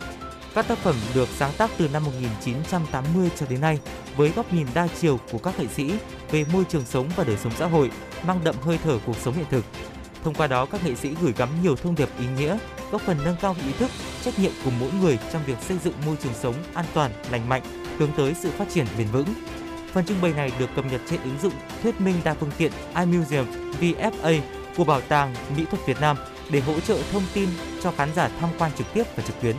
Các 0.55 0.67
tác 0.67 0.77
phẩm 0.77 0.95
được 1.15 1.29
sáng 1.29 1.51
tác 1.57 1.71
từ 1.77 1.87
năm 1.87 2.03
1980 2.05 3.29
cho 3.39 3.45
đến 3.49 3.61
nay 3.61 3.79
với 4.15 4.29
góc 4.29 4.53
nhìn 4.53 4.67
đa 4.73 4.87
chiều 4.99 5.19
của 5.31 5.37
các 5.37 5.59
nghệ 5.59 5.67
sĩ 5.67 5.93
về 6.31 6.45
môi 6.53 6.63
trường 6.69 6.85
sống 6.85 7.09
và 7.15 7.23
đời 7.23 7.37
sống 7.37 7.53
xã 7.57 7.65
hội, 7.65 7.91
mang 8.25 8.43
đậm 8.43 8.55
hơi 8.61 8.79
thở 8.83 8.99
cuộc 9.05 9.15
sống 9.17 9.33
hiện 9.33 9.45
thực. 9.51 9.65
Thông 10.23 10.33
qua 10.33 10.47
đó, 10.47 10.65
các 10.65 10.85
nghệ 10.85 10.95
sĩ 10.95 11.15
gửi 11.21 11.33
gắm 11.37 11.49
nhiều 11.63 11.75
thông 11.75 11.95
điệp 11.95 12.09
ý 12.19 12.25
nghĩa, 12.37 12.57
góp 12.91 13.01
phần 13.01 13.17
nâng 13.23 13.35
cao 13.41 13.55
ý 13.65 13.71
thức, 13.71 13.91
trách 14.23 14.39
nhiệm 14.39 14.51
của 14.65 14.71
mỗi 14.79 14.89
người 15.01 15.19
trong 15.33 15.41
việc 15.45 15.57
xây 15.61 15.77
dựng 15.83 15.93
môi 16.05 16.15
trường 16.23 16.33
sống 16.33 16.55
an 16.73 16.85
toàn, 16.93 17.11
lành 17.31 17.49
mạnh, 17.49 17.61
hướng 17.97 18.11
tới 18.17 18.33
sự 18.33 18.51
phát 18.51 18.69
triển 18.69 18.85
bền 18.97 19.07
vững. 19.07 19.27
Phần 19.93 20.05
trưng 20.05 20.21
bày 20.21 20.33
này 20.33 20.51
được 20.59 20.69
cập 20.75 20.85
nhật 20.91 21.01
trên 21.09 21.21
ứng 21.21 21.39
dụng 21.41 21.53
thuyết 21.83 22.01
minh 22.01 22.15
đa 22.23 22.33
phương 22.33 22.51
tiện 22.57 22.71
iMuseum 22.95 23.47
VFA 23.81 24.39
của 24.77 24.83
Bảo 24.83 25.01
tàng 25.01 25.35
Mỹ 25.57 25.65
thuật 25.71 25.85
Việt 25.85 26.01
Nam 26.01 26.17
để 26.51 26.59
hỗ 26.59 26.79
trợ 26.79 26.99
thông 27.11 27.23
tin 27.33 27.49
cho 27.83 27.91
khán 27.91 28.09
giả 28.15 28.29
tham 28.39 28.49
quan 28.59 28.71
trực 28.77 28.87
tiếp 28.93 29.03
và 29.15 29.23
trực 29.23 29.41
tuyến. 29.41 29.55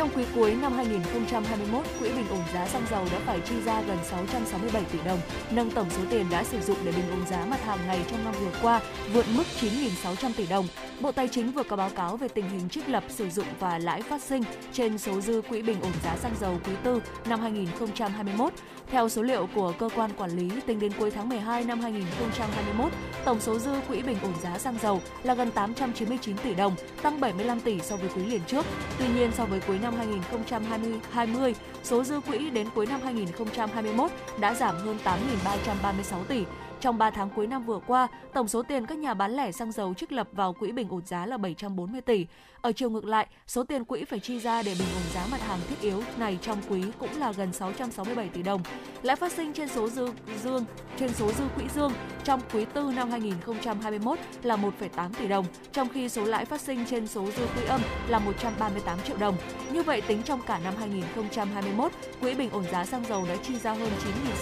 Trong 0.00 0.10
quý 0.16 0.24
cuối 0.34 0.54
năm 0.54 0.72
2021, 0.72 1.84
Quỹ 2.00 2.08
bình 2.08 2.28
ổn 2.30 2.42
giá 2.54 2.66
xăng 2.66 2.86
dầu 2.90 3.04
đã 3.12 3.18
phải 3.26 3.40
chi 3.40 3.54
ra 3.64 3.82
gần 3.82 3.98
667 4.04 4.84
tỷ 4.92 4.98
đồng, 5.04 5.20
nâng 5.50 5.70
tổng 5.70 5.90
số 5.90 6.02
tiền 6.10 6.26
đã 6.30 6.44
sử 6.44 6.60
dụng 6.60 6.76
để 6.84 6.92
bình 6.92 7.10
ổn 7.10 7.26
giá 7.30 7.44
mặt 7.50 7.64
hàng 7.64 7.86
này 7.86 8.00
trong 8.10 8.24
năm 8.24 8.34
vừa 8.40 8.52
qua 8.62 8.80
vượt 9.12 9.26
mức 9.36 9.44
9.600 9.60 10.32
tỷ 10.36 10.46
đồng. 10.46 10.66
Bộ 11.00 11.12
Tài 11.12 11.28
chính 11.28 11.52
vừa 11.52 11.62
có 11.62 11.76
báo 11.76 11.90
cáo 11.96 12.16
về 12.16 12.28
tình 12.28 12.48
hình 12.48 12.68
trích 12.68 12.88
lập, 12.88 13.04
sử 13.08 13.30
dụng 13.30 13.46
và 13.58 13.78
lãi 13.78 14.02
phát 14.02 14.22
sinh 14.22 14.42
trên 14.72 14.98
số 14.98 15.20
dư 15.20 15.42
Quỹ 15.48 15.62
bình 15.62 15.80
ổn 15.80 15.92
giá 16.04 16.16
xăng 16.16 16.34
dầu 16.40 16.60
quý 16.64 16.72
tư 16.84 17.02
năm 17.28 17.40
2021. 17.40 18.52
Theo 18.90 19.08
số 19.08 19.22
liệu 19.22 19.48
của 19.54 19.72
cơ 19.78 19.88
quan 19.96 20.10
quản 20.16 20.30
lý, 20.30 20.50
tính 20.66 20.80
đến 20.80 20.92
cuối 20.98 21.10
tháng 21.10 21.28
12 21.28 21.64
năm 21.64 21.80
2021, 21.80 22.92
tổng 23.24 23.40
số 23.40 23.58
dư 23.58 23.70
Quỹ 23.88 24.02
bình 24.02 24.16
ổn 24.22 24.34
giá 24.42 24.58
xăng 24.58 24.76
dầu 24.82 25.00
là 25.22 25.34
gần 25.34 25.50
899 25.50 26.36
tỷ 26.36 26.54
đồng, 26.54 26.74
tăng 27.02 27.20
75 27.20 27.60
tỷ 27.60 27.80
so 27.80 27.96
với 27.96 28.08
quý 28.16 28.24
liền 28.24 28.40
trước. 28.46 28.66
Tuy 28.98 29.06
nhiên, 29.16 29.30
so 29.36 29.44
với 29.44 29.60
cuối 29.60 29.78
năm 29.82 29.89
năm 29.90 29.98
2020, 29.98 31.54
số 31.82 32.04
dư 32.04 32.20
quỹ 32.20 32.50
đến 32.50 32.66
cuối 32.74 32.86
năm 32.86 33.00
2021 33.04 34.10
đã 34.40 34.54
giảm 34.54 34.76
hơn 34.76 34.98
8.336 35.04 36.24
tỷ. 36.24 36.44
Trong 36.80 36.98
3 36.98 37.10
tháng 37.10 37.30
cuối 37.30 37.46
năm 37.46 37.64
vừa 37.64 37.80
qua, 37.86 38.08
tổng 38.34 38.48
số 38.48 38.62
tiền 38.62 38.86
các 38.86 38.98
nhà 38.98 39.14
bán 39.14 39.32
lẻ 39.32 39.52
xăng 39.52 39.72
dầu 39.72 39.94
trích 39.94 40.12
lập 40.12 40.28
vào 40.32 40.52
quỹ 40.52 40.72
bình 40.72 40.88
ổn 40.90 41.02
giá 41.06 41.26
là 41.26 41.36
740 41.36 42.00
tỷ. 42.00 42.26
Ở 42.62 42.72
chiều 42.72 42.90
ngược 42.90 43.04
lại, 43.04 43.26
số 43.46 43.64
tiền 43.64 43.84
quỹ 43.84 44.04
phải 44.04 44.18
chi 44.18 44.40
ra 44.40 44.62
để 44.62 44.74
bình 44.78 44.88
ổn 44.94 45.02
giá 45.14 45.26
mặt 45.30 45.40
hàng 45.40 45.58
thiết 45.68 45.80
yếu 45.80 46.02
này 46.16 46.38
trong 46.42 46.58
quý 46.68 46.82
cũng 46.98 47.18
là 47.18 47.32
gần 47.32 47.52
667 47.52 48.28
tỷ 48.28 48.42
đồng. 48.42 48.62
Lãi 49.02 49.16
phát 49.16 49.32
sinh 49.32 49.52
trên 49.52 49.68
số 49.68 49.88
dư 49.88 50.08
dương 50.42 50.64
trên 50.98 51.14
số 51.14 51.32
dư 51.32 51.44
quỹ 51.56 51.64
dương 51.74 51.92
trong 52.24 52.40
quý 52.54 52.64
tư 52.74 52.92
năm 52.96 53.10
2021 53.10 54.18
là 54.42 54.56
1,8 54.56 55.12
tỷ 55.18 55.28
đồng, 55.28 55.46
trong 55.72 55.88
khi 55.88 56.08
số 56.08 56.24
lãi 56.24 56.44
phát 56.44 56.60
sinh 56.60 56.84
trên 56.90 57.06
số 57.06 57.24
dư 57.24 57.46
quỹ 57.46 57.64
âm 57.68 57.80
là 58.08 58.18
138 58.18 58.98
triệu 59.06 59.16
đồng. 59.16 59.36
Như 59.72 59.82
vậy 59.82 60.00
tính 60.00 60.22
trong 60.22 60.40
cả 60.46 60.58
năm 60.58 60.74
2021, 60.78 61.92
quỹ 62.20 62.34
bình 62.34 62.50
ổn 62.50 62.64
giá 62.72 62.84
xăng 62.84 63.04
dầu 63.04 63.26
đã 63.28 63.36
chi 63.42 63.58
ra 63.58 63.72
hơn 63.72 63.90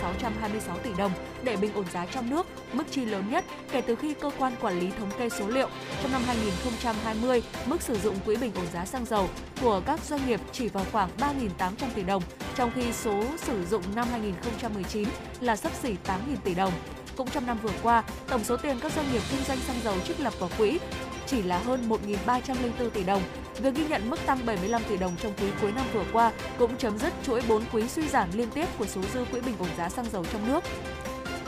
9.626 0.02 0.78
tỷ 0.82 0.90
đồng 0.98 1.12
để 1.42 1.56
bình 1.56 1.74
ổn 1.74 1.84
giá 1.92 2.06
trong 2.06 2.30
nước, 2.30 2.46
mức 2.72 2.84
chi 2.90 3.04
lớn 3.04 3.24
nhất 3.30 3.44
kể 3.72 3.80
từ 3.80 3.94
khi 3.94 4.14
cơ 4.14 4.30
quan 4.38 4.52
quản 4.60 4.80
lý 4.80 4.90
thống 4.98 5.10
kê 5.18 5.28
số 5.28 5.48
liệu. 5.48 5.68
Trong 6.02 6.12
năm 6.12 6.22
2020, 6.26 7.42
mức 7.66 7.82
sử 7.82 7.98
dụng 7.98 8.07
dụng 8.08 8.16
quỹ 8.26 8.36
bình 8.36 8.52
ổn 8.54 8.64
giá 8.72 8.84
xăng 8.84 9.04
dầu 9.04 9.28
của 9.62 9.82
các 9.86 10.00
doanh 10.08 10.26
nghiệp 10.26 10.40
chỉ 10.52 10.68
vào 10.68 10.84
khoảng 10.92 11.10
3.800 11.18 11.70
tỷ 11.94 12.02
đồng, 12.02 12.22
trong 12.56 12.70
khi 12.74 12.92
số 12.92 13.24
sử 13.36 13.66
dụng 13.66 13.82
năm 13.94 14.08
2019 14.10 15.08
là 15.40 15.56
sấp 15.56 15.72
xỉ 15.82 15.88
8.000 15.88 16.16
tỷ 16.44 16.54
đồng. 16.54 16.72
Cũng 17.16 17.30
trong 17.30 17.46
năm 17.46 17.58
vừa 17.62 17.72
qua, 17.82 18.04
tổng 18.28 18.44
số 18.44 18.56
tiền 18.56 18.78
các 18.82 18.92
doanh 18.92 19.12
nghiệp 19.12 19.22
kinh 19.30 19.40
doanh 19.48 19.58
xăng 19.58 19.76
dầu 19.84 19.94
trích 20.06 20.20
lập 20.20 20.32
vào 20.38 20.50
quỹ 20.58 20.78
chỉ 21.26 21.42
là 21.42 21.58
hơn 21.58 21.88
1.304 21.88 22.90
tỷ 22.90 23.04
đồng. 23.04 23.22
Việc 23.58 23.74
ghi 23.74 23.84
nhận 23.88 24.10
mức 24.10 24.20
tăng 24.26 24.46
75 24.46 24.82
tỷ 24.88 24.96
đồng 24.96 25.16
trong 25.22 25.32
quý 25.40 25.46
cuối 25.60 25.72
năm 25.72 25.86
vừa 25.92 26.04
qua 26.12 26.32
cũng 26.58 26.76
chấm 26.76 26.98
dứt 26.98 27.12
chuỗi 27.26 27.42
4 27.48 27.62
quý 27.72 27.88
suy 27.88 28.08
giảm 28.08 28.28
liên 28.32 28.50
tiếp 28.50 28.66
của 28.78 28.86
số 28.86 29.00
dư 29.14 29.24
quỹ 29.24 29.40
bình 29.40 29.54
ổn 29.58 29.68
giá 29.78 29.88
xăng 29.88 30.10
dầu 30.12 30.24
trong 30.32 30.48
nước. 30.48 30.64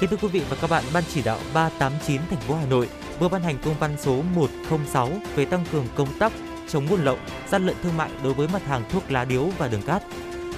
Kính 0.01 0.11
thưa 0.11 0.17
quý 0.17 0.29
vị 0.29 0.43
và 0.51 0.57
các 0.61 0.71
bạn, 0.71 0.85
Ban 0.93 1.05
chỉ 1.15 1.23
đạo 1.23 1.39
389 1.55 2.21
thành 2.31 2.41
phố 2.41 2.55
Hà 2.55 2.67
Nội 2.67 2.89
vừa 3.19 3.29
ban 3.29 3.43
hành 3.43 3.59
công 3.65 3.75
văn 3.81 3.97
số 3.99 4.23
106 4.35 5.09
về 5.37 5.45
tăng 5.45 5.65
cường 5.73 5.87
công 5.97 6.19
tác 6.19 6.33
chống 6.71 6.87
buôn 6.91 7.05
lậu, 7.05 7.19
gian 7.49 7.67
lận 7.67 7.77
thương 7.83 7.97
mại 7.97 8.11
đối 8.23 8.35
với 8.35 8.49
mặt 8.49 8.63
hàng 8.67 8.83
thuốc 8.91 9.11
lá 9.11 9.25
điếu 9.25 9.45
và 9.59 9.69
đường 9.69 9.83
cát. 9.83 10.03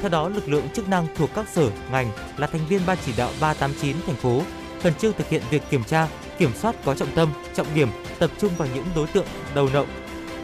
Theo 0.00 0.10
đó, 0.10 0.28
lực 0.28 0.48
lượng 0.48 0.68
chức 0.74 0.88
năng 0.88 1.06
thuộc 1.16 1.30
các 1.34 1.48
sở, 1.48 1.70
ngành 1.90 2.10
là 2.36 2.46
thành 2.46 2.66
viên 2.68 2.80
Ban 2.86 2.98
chỉ 3.06 3.12
đạo 3.16 3.30
389 3.40 3.96
thành 4.06 4.16
phố 4.16 4.42
khẩn 4.82 4.94
trương 4.94 5.12
thực 5.12 5.28
hiện 5.28 5.42
việc 5.50 5.62
kiểm 5.70 5.84
tra, 5.84 6.08
kiểm 6.38 6.50
soát 6.54 6.76
có 6.84 6.94
trọng 6.94 7.12
tâm, 7.14 7.32
trọng 7.54 7.66
điểm, 7.74 7.88
tập 8.18 8.30
trung 8.38 8.50
vào 8.58 8.68
những 8.74 8.84
đối 8.94 9.06
tượng 9.06 9.26
đầu 9.54 9.68
nậu, 9.72 9.86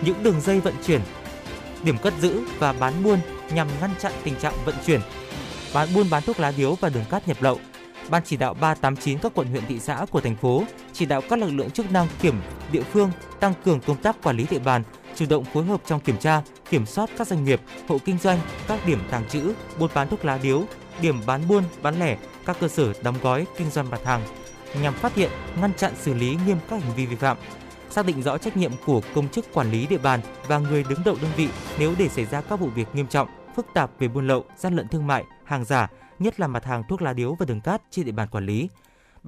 những 0.04 0.22
đường 0.22 0.40
dây 0.40 0.60
vận 0.60 0.74
chuyển, 0.86 1.00
điểm 1.82 1.98
cất 1.98 2.14
giữ 2.20 2.40
và 2.58 2.72
bán 2.72 3.02
buôn 3.02 3.18
nhằm 3.52 3.68
ngăn 3.80 3.90
chặn 3.98 4.12
tình 4.24 4.34
trạng 4.36 4.54
vận 4.64 4.74
chuyển, 4.86 5.00
bán 5.74 5.88
buôn 5.94 6.10
bán 6.10 6.22
thuốc 6.22 6.40
lá 6.40 6.52
điếu 6.56 6.74
và 6.74 6.88
đường 6.88 7.04
cát 7.10 7.28
nhập 7.28 7.36
lậu. 7.40 7.60
Ban 8.10 8.22
chỉ 8.24 8.36
đạo 8.36 8.54
389 8.54 9.18
các 9.18 9.32
quận 9.34 9.48
huyện 9.48 9.62
thị 9.68 9.80
xã 9.80 10.06
của 10.10 10.20
thành 10.20 10.36
phố 10.36 10.64
chỉ 10.92 11.06
đạo 11.06 11.20
các 11.28 11.38
lực 11.38 11.50
lượng 11.50 11.70
chức 11.70 11.92
năng 11.92 12.08
kiểm 12.22 12.40
địa 12.72 12.82
phương 12.92 13.10
tăng 13.40 13.54
cường 13.64 13.80
công 13.80 13.96
tác 13.96 14.22
quản 14.22 14.36
lý 14.36 14.46
địa 14.50 14.58
bàn, 14.58 14.82
chủ 15.18 15.26
động 15.28 15.44
phối 15.44 15.64
hợp 15.64 15.80
trong 15.86 16.00
kiểm 16.00 16.18
tra, 16.18 16.42
kiểm 16.70 16.86
soát 16.86 17.10
các 17.18 17.26
doanh 17.26 17.44
nghiệp, 17.44 17.60
hộ 17.88 17.98
kinh 18.04 18.18
doanh, 18.18 18.38
các 18.68 18.86
điểm 18.86 18.98
tàng 19.10 19.28
trữ, 19.28 19.52
buôn 19.78 19.90
bán 19.94 20.08
thuốc 20.08 20.24
lá 20.24 20.38
điếu, 20.42 20.64
điểm 21.02 21.20
bán 21.26 21.48
buôn, 21.48 21.64
bán 21.82 21.98
lẻ, 21.98 22.18
các 22.44 22.56
cơ 22.60 22.68
sở 22.68 22.92
đóng 23.02 23.14
gói 23.22 23.46
kinh 23.56 23.70
doanh 23.70 23.90
mặt 23.90 24.00
hàng 24.04 24.22
nhằm 24.82 24.94
phát 24.94 25.14
hiện, 25.14 25.30
ngăn 25.60 25.74
chặn 25.74 25.92
xử 26.00 26.14
lý 26.14 26.36
nghiêm 26.46 26.56
các 26.70 26.82
hành 26.82 26.92
vi 26.96 27.06
vi 27.06 27.16
phạm, 27.16 27.36
xác 27.90 28.06
định 28.06 28.22
rõ 28.22 28.38
trách 28.38 28.56
nhiệm 28.56 28.72
của 28.86 29.00
công 29.14 29.28
chức 29.28 29.54
quản 29.54 29.70
lý 29.70 29.86
địa 29.86 29.98
bàn 29.98 30.20
và 30.48 30.58
người 30.58 30.84
đứng 30.88 31.00
đầu 31.04 31.16
đơn 31.22 31.30
vị 31.36 31.48
nếu 31.78 31.94
để 31.98 32.08
xảy 32.08 32.24
ra 32.24 32.40
các 32.40 32.60
vụ 32.60 32.66
việc 32.66 32.86
nghiêm 32.92 33.06
trọng, 33.06 33.28
phức 33.56 33.66
tạp 33.74 33.90
về 33.98 34.08
buôn 34.08 34.26
lậu, 34.26 34.44
gian 34.56 34.76
lận 34.76 34.88
thương 34.88 35.06
mại, 35.06 35.24
hàng 35.44 35.64
giả, 35.64 35.88
nhất 36.18 36.40
là 36.40 36.46
mặt 36.46 36.64
hàng 36.64 36.82
thuốc 36.88 37.02
lá 37.02 37.12
điếu 37.12 37.34
và 37.34 37.46
đường 37.46 37.60
cát 37.60 37.82
trên 37.90 38.04
địa 38.04 38.12
bàn 38.12 38.28
quản 38.28 38.46
lý. 38.46 38.68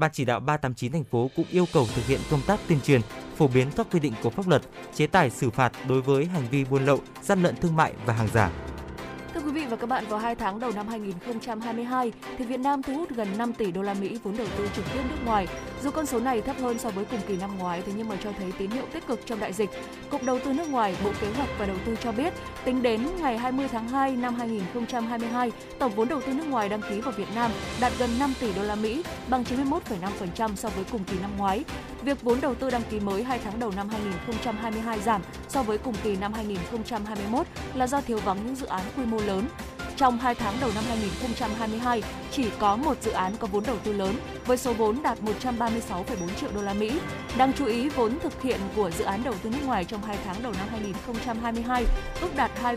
Ban 0.01 0.11
chỉ 0.15 0.25
đạo 0.25 0.41
389 0.41 0.93
thành 0.93 1.05
phố 1.05 1.31
cũng 1.37 1.47
yêu 1.51 1.67
cầu 1.73 1.87
thực 1.95 2.07
hiện 2.07 2.21
công 2.31 2.41
tác 2.47 2.61
tuyên 2.69 2.81
truyền, 2.81 3.01
phổ 3.37 3.49
biến 3.49 3.71
các 3.77 3.87
quy 3.93 4.01
định 4.01 4.13
của 4.23 4.31
pháp 4.31 4.49
luật, 4.49 4.63
chế 4.95 5.07
tài 5.07 5.31
xử 5.31 5.51
phạt 5.51 5.73
đối 5.89 6.03
với 6.03 6.25
hành 6.25 6.45
vi 6.51 6.65
buôn 6.65 6.85
lậu, 6.85 6.99
gian 7.23 7.43
lận 7.43 7.57
thương 7.57 7.77
mại 7.77 7.93
và 8.07 8.15
hàng 8.15 8.29
giả. 8.35 8.51
Thưa 9.41 9.47
quý 9.47 9.53
vị 9.53 9.67
và 9.71 9.77
các 9.77 9.87
bạn, 9.87 10.05
vào 10.09 10.19
2 10.19 10.35
tháng 10.35 10.61
đầu 10.61 10.73
năm 10.75 10.89
2022 10.89 12.13
thì 12.39 12.45
Việt 12.45 12.61
Nam 12.61 12.83
thu 12.83 12.95
hút 12.95 13.11
gần 13.11 13.29
5 13.39 13.53
tỷ 13.53 13.71
đô 13.71 13.83
la 13.83 13.95
Mỹ 13.95 14.19
vốn 14.23 14.37
đầu 14.37 14.47
tư 14.59 14.69
trực 14.77 14.85
tiếp 14.95 15.01
nước 15.11 15.17
ngoài. 15.25 15.47
Dù 15.83 15.91
con 15.91 16.07
số 16.07 16.21
này 16.21 16.41
thấp 16.41 16.57
hơn 16.61 16.79
so 16.79 16.91
với 16.91 17.05
cùng 17.05 17.21
kỳ 17.29 17.37
năm 17.37 17.59
ngoái 17.59 17.83
thế 17.87 17.93
nhưng 17.97 18.09
mà 18.09 18.17
cho 18.25 18.33
thấy 18.39 18.53
tín 18.59 18.71
hiệu 18.71 18.85
tích 18.93 19.07
cực 19.07 19.21
trong 19.27 19.41
đại 19.41 19.53
dịch. 19.53 19.71
Cục 20.11 20.23
Đầu 20.23 20.39
tư 20.45 20.53
nước 20.53 20.69
ngoài, 20.69 20.97
Bộ 21.05 21.11
Kế 21.21 21.27
hoạch 21.37 21.49
và 21.59 21.67
Đầu 21.67 21.77
tư 21.87 21.97
cho 22.03 22.13
biết, 22.13 22.33
tính 22.65 22.83
đến 22.83 23.01
ngày 23.21 23.39
20 23.39 23.69
tháng 23.69 23.89
2 23.89 24.17
năm 24.17 24.35
2022, 24.35 25.53
tổng 25.79 25.93
vốn 25.97 26.09
đầu 26.09 26.21
tư 26.21 26.33
nước 26.33 26.47
ngoài 26.47 26.69
đăng 26.69 26.83
ký 26.91 27.01
vào 27.01 27.13
Việt 27.17 27.29
Nam 27.35 27.51
đạt 27.81 27.93
gần 27.99 28.11
5 28.19 28.35
tỷ 28.41 28.53
đô 28.53 28.63
la 28.63 28.75
Mỹ, 28.75 29.03
bằng 29.29 29.45
91,5% 29.45 30.55
so 30.57 30.69
với 30.69 30.85
cùng 30.93 31.05
kỳ 31.05 31.17
năm 31.21 31.31
ngoái. 31.39 31.65
Việc 32.03 32.23
vốn 32.23 32.41
đầu 32.41 32.55
tư 32.55 32.71
đăng 32.71 32.83
ký 32.91 33.01
mới 33.01 33.23
2 33.23 33.39
tháng 33.45 33.61
đầu 33.61 33.73
năm 33.77 33.89
2022 33.89 35.01
giảm 35.01 35.23
so 35.49 35.63
với 35.63 35.79
cùng 35.79 35.95
kỳ 36.05 36.17
năm 36.17 36.33
2021 36.33 37.47
là 37.75 37.87
do 37.87 38.01
thiếu 38.01 38.19
vắng 38.25 38.39
những 38.47 38.57
dự 38.57 38.67
án 38.67 38.83
quy 38.97 39.05
mô 39.05 39.19
lớn. 39.21 39.30
Trong 39.97 40.19
2 40.19 40.35
tháng 40.35 40.55
đầu 40.61 40.71
năm 40.75 40.85
2022, 40.89 42.03
chỉ 42.33 42.45
có 42.59 42.77
một 42.77 43.03
dự 43.03 43.11
án 43.11 43.37
có 43.37 43.47
vốn 43.47 43.65
đầu 43.67 43.77
tư 43.85 43.93
lớn 43.93 44.15
với 44.47 44.57
số 44.57 44.73
vốn 44.73 45.03
đạt 45.03 45.19
136,4 45.21 46.05
triệu 46.41 46.51
đô 46.55 46.63
la 46.63 46.75
Mỹ. 46.75 46.93
Đáng 47.39 47.53
chú 47.53 47.67
ý, 47.67 47.89
vốn 47.89 48.19
thực 48.19 48.43
hiện 48.43 48.61
của 48.77 48.91
dự 48.91 49.05
án 49.05 49.25
đầu 49.25 49.35
tư 49.43 49.51
nước 49.51 49.67
ngoài 49.67 49.85
trong 49.85 50.03
2 50.03 50.19
tháng 50.25 50.43
đầu 50.43 50.53
năm 50.59 50.69
2022 50.71 51.85
ước 52.21 52.37
đạt 52.37 52.51
2,68 52.63 52.77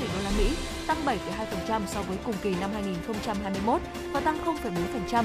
tỷ 0.00 0.06
đô 0.14 0.22
la 0.24 0.30
Mỹ, 0.38 0.50
tăng 0.86 1.04
7,2% 1.04 1.80
so 1.86 2.02
với 2.02 2.16
cùng 2.24 2.34
kỳ 2.42 2.54
năm 2.60 2.70
2021 2.74 3.80
và 4.12 4.20
tăng 4.20 4.38
0,4% 4.44 5.24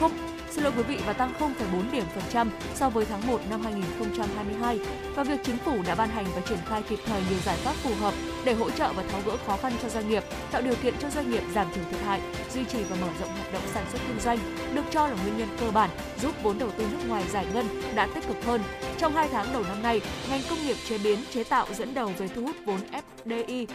không 0.00 0.31
xin 0.52 0.64
lỗi 0.64 0.72
quý 0.76 0.82
vị 0.82 0.98
và 1.06 1.12
tăng 1.12 1.32
0,4 1.38 1.92
điểm 1.92 2.04
phần 2.14 2.24
trăm 2.32 2.50
so 2.74 2.88
với 2.88 3.04
tháng 3.04 3.26
1 3.26 3.40
năm 3.50 3.60
2022 3.62 4.78
và 5.14 5.24
việc 5.24 5.40
chính 5.44 5.56
phủ 5.56 5.76
đã 5.86 5.94
ban 5.94 6.08
hành 6.08 6.26
và 6.34 6.40
triển 6.40 6.58
khai 6.66 6.82
kịp 6.88 6.98
thời 7.06 7.22
nhiều 7.30 7.38
giải 7.44 7.56
pháp 7.56 7.72
phù 7.72 7.90
hợp 8.00 8.14
để 8.44 8.54
hỗ 8.54 8.70
trợ 8.70 8.92
và 8.92 9.02
tháo 9.02 9.20
gỡ 9.26 9.36
khó 9.46 9.56
khăn 9.56 9.72
cho 9.82 9.88
doanh 9.88 10.08
nghiệp, 10.08 10.22
tạo 10.50 10.62
điều 10.62 10.74
kiện 10.82 10.94
cho 10.98 11.10
doanh 11.10 11.30
nghiệp 11.30 11.42
giảm 11.54 11.66
thiểu 11.74 11.84
thiệt 11.90 12.00
hại, 12.00 12.20
duy 12.54 12.64
trì 12.72 12.82
và 12.82 12.96
mở 13.00 13.06
rộng 13.20 13.28
hoạt 13.28 13.52
động 13.52 13.62
sản 13.74 13.84
xuất 13.92 13.98
kinh 14.08 14.20
doanh 14.20 14.38
được 14.74 14.82
cho 14.90 15.06
là 15.06 15.14
nguyên 15.22 15.38
nhân 15.38 15.48
cơ 15.60 15.70
bản 15.70 15.90
giúp 16.22 16.34
vốn 16.42 16.58
đầu 16.58 16.70
tư 16.70 16.86
nước 16.92 17.08
ngoài 17.08 17.24
giải 17.32 17.46
ngân 17.54 17.66
đã 17.94 18.08
tích 18.14 18.26
cực 18.28 18.44
hơn. 18.44 18.60
Trong 18.98 19.14
2 19.14 19.28
tháng 19.32 19.52
đầu 19.52 19.62
năm 19.62 19.82
nay, 19.82 20.00
ngành 20.30 20.40
công 20.50 20.62
nghiệp 20.62 20.76
chế 20.88 20.98
biến 20.98 21.18
chế 21.30 21.44
tạo 21.44 21.66
dẫn 21.74 21.94
đầu 21.94 22.12
về 22.18 22.28
thu 22.28 22.42
hút 22.42 22.56
vốn 22.64 22.80
FDI 23.26 23.66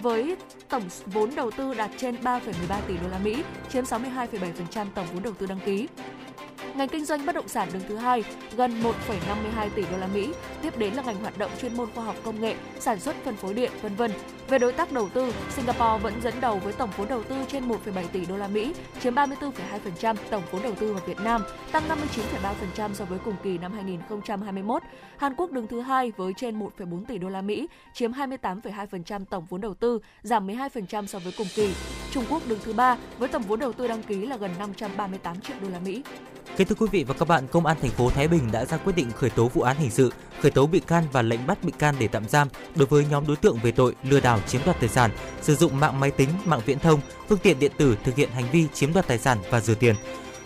với 0.00 0.36
tổng 0.68 0.82
vốn 1.06 1.30
đầu 1.34 1.50
tư 1.50 1.74
đạt 1.74 1.90
trên 1.96 2.14
3,13 2.14 2.40
tỷ 2.88 2.96
đô 2.96 3.08
la 3.08 3.18
Mỹ, 3.18 3.42
chiếm 3.72 3.84
62,7% 3.84 4.86
tổng 4.94 5.06
vốn 5.12 5.22
đầu 5.22 5.32
tư 5.38 5.46
đăng 5.46 5.60
ký 5.64 5.88
ngành 6.74 6.88
kinh 6.88 7.04
doanh 7.04 7.26
bất 7.26 7.34
động 7.34 7.48
sản 7.48 7.68
đứng 7.72 7.82
thứ 7.88 7.96
hai 7.96 8.24
gần 8.56 8.82
1,52 8.82 9.68
tỷ 9.74 9.82
đô 9.92 9.98
la 9.98 10.06
Mỹ, 10.06 10.32
tiếp 10.62 10.78
đến 10.78 10.94
là 10.94 11.02
ngành 11.02 11.16
hoạt 11.16 11.38
động 11.38 11.50
chuyên 11.60 11.76
môn 11.76 11.88
khoa 11.94 12.04
học 12.04 12.16
công 12.24 12.40
nghệ, 12.40 12.54
sản 12.80 13.00
xuất 13.00 13.16
phân 13.24 13.36
phối 13.36 13.54
điện, 13.54 13.70
vân 13.82 13.94
vân. 13.94 14.10
Về 14.48 14.58
đối 14.58 14.72
tác 14.72 14.92
đầu 14.92 15.08
tư, 15.08 15.34
Singapore 15.50 16.02
vẫn 16.02 16.14
dẫn 16.22 16.34
đầu 16.40 16.58
với 16.58 16.72
tổng 16.72 16.90
vốn 16.96 17.08
đầu 17.08 17.22
tư 17.22 17.36
trên 17.48 17.68
1,7 17.68 18.06
tỷ 18.12 18.26
đô 18.26 18.36
la 18.36 18.48
Mỹ, 18.48 18.74
chiếm 19.00 19.14
34,2% 19.14 20.16
tổng 20.30 20.42
vốn 20.50 20.62
đầu 20.62 20.74
tư 20.74 20.92
vào 20.92 21.02
Việt 21.06 21.20
Nam, 21.20 21.42
tăng 21.72 21.82
59,3% 21.88 22.94
so 22.94 23.04
với 23.04 23.18
cùng 23.24 23.34
kỳ 23.42 23.58
năm 23.58 23.72
2021. 23.72 24.82
Hàn 25.16 25.34
Quốc 25.34 25.50
đứng 25.50 25.66
thứ 25.66 25.80
hai 25.80 26.12
với 26.16 26.32
trên 26.36 26.58
1,4 26.58 27.04
tỷ 27.04 27.18
đô 27.18 27.28
la 27.28 27.42
Mỹ, 27.42 27.68
chiếm 27.94 28.12
28,2% 28.12 29.24
tổng 29.24 29.46
vốn 29.48 29.60
đầu 29.60 29.74
tư, 29.74 29.98
giảm 30.22 30.46
12% 30.46 31.06
so 31.06 31.18
với 31.18 31.32
cùng 31.38 31.46
kỳ. 31.54 31.74
Trung 32.10 32.24
Quốc 32.30 32.42
đứng 32.48 32.58
thứ 32.64 32.72
ba 32.72 32.96
với 33.18 33.28
tổng 33.28 33.42
vốn 33.42 33.60
đầu 33.60 33.72
tư 33.72 33.88
đăng 33.88 34.02
ký 34.02 34.26
là 34.26 34.36
gần 34.36 34.50
538 34.58 35.40
triệu 35.40 35.56
đô 35.62 35.68
la 35.68 35.78
Mỹ. 35.78 36.02
Kính 36.56 36.68
thưa 36.68 36.74
quý 36.74 36.86
vị 36.92 37.04
và 37.04 37.14
các 37.14 37.28
bạn, 37.28 37.46
Công 37.46 37.66
an 37.66 37.76
thành 37.82 37.90
phố 37.90 38.10
Thái 38.10 38.28
Bình 38.28 38.52
đã 38.52 38.64
ra 38.64 38.76
quyết 38.76 38.96
định 38.96 39.10
khởi 39.12 39.30
tố 39.30 39.48
vụ 39.48 39.62
án 39.62 39.76
hình 39.76 39.90
sự, 39.90 40.12
khởi 40.40 40.50
tố 40.50 40.66
bị 40.66 40.80
can 40.80 41.04
và 41.12 41.22
lệnh 41.22 41.46
bắt 41.46 41.64
bị 41.64 41.72
can 41.78 41.94
để 41.98 42.08
tạm 42.08 42.28
giam 42.28 42.48
đối 42.74 42.86
với 42.86 43.06
nhóm 43.10 43.26
đối 43.26 43.36
tượng 43.36 43.58
về 43.62 43.72
tội 43.72 43.94
lừa 44.02 44.20
đảo 44.20 44.40
chiếm 44.46 44.60
đoạt 44.64 44.80
tài 44.80 44.88
sản, 44.88 45.10
sử 45.42 45.54
dụng 45.54 45.80
mạng 45.80 46.00
máy 46.00 46.10
tính, 46.10 46.28
mạng 46.44 46.60
viễn 46.66 46.78
thông, 46.78 47.00
phương 47.28 47.38
tiện 47.38 47.58
điện 47.58 47.72
tử 47.76 47.96
thực 48.04 48.16
hiện 48.16 48.30
hành 48.30 48.44
vi 48.52 48.66
chiếm 48.74 48.92
đoạt 48.92 49.06
tài 49.06 49.18
sản 49.18 49.38
và 49.50 49.60
rửa 49.60 49.74
tiền. 49.74 49.94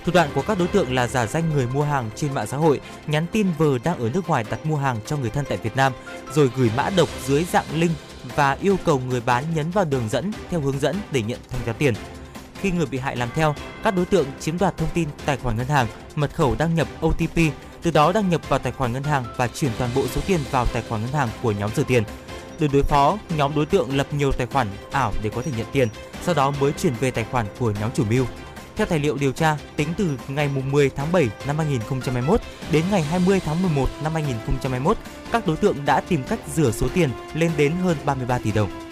Thủ 0.05 0.12
đoạn 0.14 0.28
của 0.34 0.42
các 0.42 0.59
đối 0.59 0.68
tượng 0.68 0.94
là 0.94 1.07
giả 1.07 1.26
danh 1.26 1.51
người 1.55 1.66
mua 1.66 1.82
hàng 1.82 2.11
trên 2.14 2.34
mạng 2.34 2.47
xã 2.47 2.57
hội, 2.57 2.80
nhắn 3.07 3.26
tin 3.32 3.47
vờ 3.59 3.78
đang 3.78 3.99
ở 3.99 4.11
nước 4.14 4.28
ngoài 4.28 4.44
đặt 4.51 4.66
mua 4.66 4.76
hàng 4.76 4.97
cho 5.07 5.16
người 5.16 5.30
thân 5.30 5.44
tại 5.49 5.59
Việt 5.59 5.76
Nam, 5.76 5.92
rồi 6.34 6.51
gửi 6.57 6.70
mã 6.76 6.90
độc 6.97 7.09
dưới 7.26 7.44
dạng 7.53 7.64
link 7.74 7.92
và 8.36 8.53
yêu 8.53 8.76
cầu 8.84 9.01
người 9.09 9.20
bán 9.20 9.44
nhấn 9.55 9.70
vào 9.70 9.84
đường 9.84 10.09
dẫn 10.09 10.32
theo 10.51 10.61
hướng 10.61 10.78
dẫn 10.78 10.97
để 11.11 11.22
nhận 11.22 11.38
thanh 11.51 11.61
toán 11.64 11.76
tiền. 11.78 11.94
Khi 12.66 12.72
người 12.72 12.86
bị 12.86 12.98
hại 12.98 13.16
làm 13.16 13.28
theo, 13.34 13.54
các 13.82 13.96
đối 13.96 14.04
tượng 14.04 14.26
chiếm 14.40 14.58
đoạt 14.58 14.76
thông 14.76 14.88
tin 14.94 15.08
tài 15.26 15.36
khoản 15.36 15.56
ngân 15.56 15.66
hàng, 15.66 15.86
mật 16.14 16.34
khẩu 16.34 16.54
đăng 16.58 16.74
nhập 16.74 16.88
OTP, 17.06 17.38
từ 17.82 17.90
đó 17.90 18.12
đăng 18.12 18.30
nhập 18.30 18.48
vào 18.48 18.58
tài 18.58 18.72
khoản 18.72 18.92
ngân 18.92 19.02
hàng 19.02 19.24
và 19.36 19.48
chuyển 19.48 19.70
toàn 19.78 19.90
bộ 19.94 20.06
số 20.06 20.20
tiền 20.26 20.40
vào 20.50 20.66
tài 20.72 20.82
khoản 20.88 21.02
ngân 21.02 21.12
hàng 21.12 21.28
của 21.42 21.52
nhóm 21.52 21.70
rửa 21.76 21.82
tiền. 21.82 22.02
Để 22.58 22.68
đối 22.72 22.82
phó, 22.82 23.18
nhóm 23.36 23.54
đối 23.54 23.66
tượng 23.66 23.96
lập 23.96 24.06
nhiều 24.12 24.32
tài 24.32 24.46
khoản 24.46 24.68
ảo 24.90 25.12
để 25.22 25.30
có 25.34 25.42
thể 25.42 25.50
nhận 25.56 25.66
tiền, 25.72 25.88
sau 26.22 26.34
đó 26.34 26.52
mới 26.60 26.72
chuyển 26.72 26.92
về 27.00 27.10
tài 27.10 27.24
khoản 27.24 27.46
của 27.58 27.72
nhóm 27.80 27.90
chủ 27.94 28.04
mưu. 28.10 28.24
Theo 28.76 28.86
tài 28.86 28.98
liệu 28.98 29.16
điều 29.16 29.32
tra, 29.32 29.56
tính 29.76 29.88
từ 29.96 30.18
ngày 30.28 30.48
10 30.48 30.90
tháng 30.90 31.12
7 31.12 31.28
năm 31.46 31.58
2021 31.58 32.40
đến 32.72 32.84
ngày 32.90 33.02
20 33.02 33.40
tháng 33.40 33.62
11 33.62 33.88
năm 34.02 34.14
2021, 34.14 34.96
các 35.32 35.46
đối 35.46 35.56
tượng 35.56 35.76
đã 35.84 36.00
tìm 36.00 36.22
cách 36.28 36.40
rửa 36.54 36.70
số 36.70 36.88
tiền 36.94 37.10
lên 37.34 37.50
đến 37.56 37.72
hơn 37.72 37.96
33 38.04 38.38
tỷ 38.38 38.52
đồng 38.52 38.86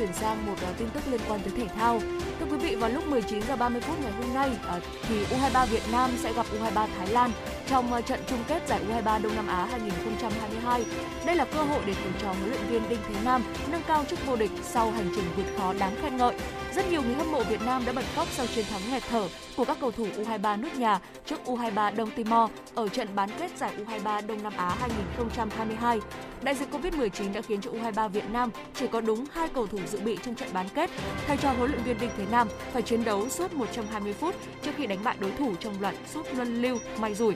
chuyển 0.00 0.12
sang 0.12 0.46
một 0.46 0.52
uh, 0.70 0.78
tin 0.78 0.88
tức 0.94 1.02
liên 1.10 1.20
quan 1.28 1.40
tới 1.40 1.52
thể 1.56 1.68
thao. 1.76 2.00
Thưa 2.40 2.46
quý 2.50 2.56
vị, 2.56 2.74
vào 2.74 2.90
lúc 2.90 3.06
19 3.06 3.42
giờ 3.48 3.56
30 3.56 3.80
phút 3.80 3.96
ngày 4.02 4.12
hôm 4.12 4.34
nay 4.34 4.50
uh, 4.76 4.82
thì 5.02 5.14
U23 5.24 5.66
Việt 5.66 5.82
Nam 5.92 6.10
sẽ 6.22 6.32
gặp 6.32 6.46
U23 6.52 6.86
Thái 6.98 7.06
Lan 7.06 7.30
trong 7.70 7.92
ờ, 7.92 8.00
trận 8.00 8.20
chung 8.26 8.38
kết 8.48 8.68
giải 8.68 8.80
U23 8.88 9.22
Đông 9.22 9.36
Nam 9.36 9.46
Á 9.46 9.66
2022. 9.70 10.84
Đây 11.26 11.36
là 11.36 11.44
cơ 11.44 11.62
hội 11.62 11.82
để 11.86 11.94
thầy 11.94 12.12
trò 12.22 12.32
huấn 12.32 12.50
luyện 12.50 12.60
viên 12.70 12.88
Đinh 12.88 12.98
Thế 13.08 13.14
Nam 13.24 13.42
nâng 13.72 13.82
cao 13.86 14.04
chức 14.10 14.26
vô 14.26 14.36
địch 14.36 14.50
sau 14.62 14.90
hành 14.90 15.10
trình 15.14 15.24
vượt 15.36 15.44
khó 15.56 15.72
đáng 15.72 15.96
khen 16.02 16.16
ngợi. 16.16 16.34
Rất 16.74 16.90
nhiều 16.90 17.02
người 17.02 17.14
hâm 17.14 17.32
mộ 17.32 17.42
Việt 17.42 17.60
Nam 17.66 17.82
đã 17.86 17.92
bật 17.92 18.04
khóc 18.14 18.28
sau 18.30 18.46
chiến 18.46 18.64
thắng 18.70 18.80
nghẹt 18.90 19.02
thở 19.10 19.28
của 19.56 19.64
các 19.64 19.76
cầu 19.80 19.90
thủ 19.90 20.06
U23 20.16 20.60
nước 20.60 20.78
nhà 20.78 21.00
trước 21.26 21.40
U23 21.44 21.96
Đông 21.96 22.10
Timor 22.10 22.50
ở 22.74 22.88
trận 22.88 23.08
bán 23.14 23.30
kết 23.38 23.50
giải 23.56 23.72
U23 23.86 24.26
Đông 24.26 24.42
Nam 24.42 24.52
Á 24.56 24.76
2022. 24.80 26.00
Đại 26.42 26.54
dịch 26.54 26.68
Covid-19 26.72 27.32
đã 27.32 27.42
khiến 27.42 27.60
cho 27.60 27.70
U23 27.70 28.08
Việt 28.08 28.30
Nam 28.30 28.50
chỉ 28.74 28.86
có 28.86 29.00
đúng 29.00 29.24
hai 29.32 29.48
cầu 29.48 29.66
thủ 29.66 29.78
dự 29.86 30.00
bị 30.00 30.18
trong 30.24 30.34
trận 30.34 30.48
bán 30.52 30.68
kết. 30.74 30.90
thay 31.26 31.36
cho 31.36 31.52
huấn 31.52 31.70
luyện 31.70 31.82
viên 31.82 31.98
Đinh 32.00 32.10
Thế 32.16 32.24
Nam 32.30 32.48
phải 32.72 32.82
chiến 32.82 33.04
đấu 33.04 33.28
suốt 33.28 33.54
120 33.54 34.12
phút 34.12 34.34
trước 34.62 34.70
khi 34.76 34.86
đánh 34.86 35.04
bại 35.04 35.16
đối 35.20 35.30
thủ 35.30 35.54
trong 35.60 35.80
loạt 35.80 35.94
sút 36.14 36.26
luân 36.36 36.62
lưu 36.62 36.78
may 37.00 37.14
rủi. 37.14 37.34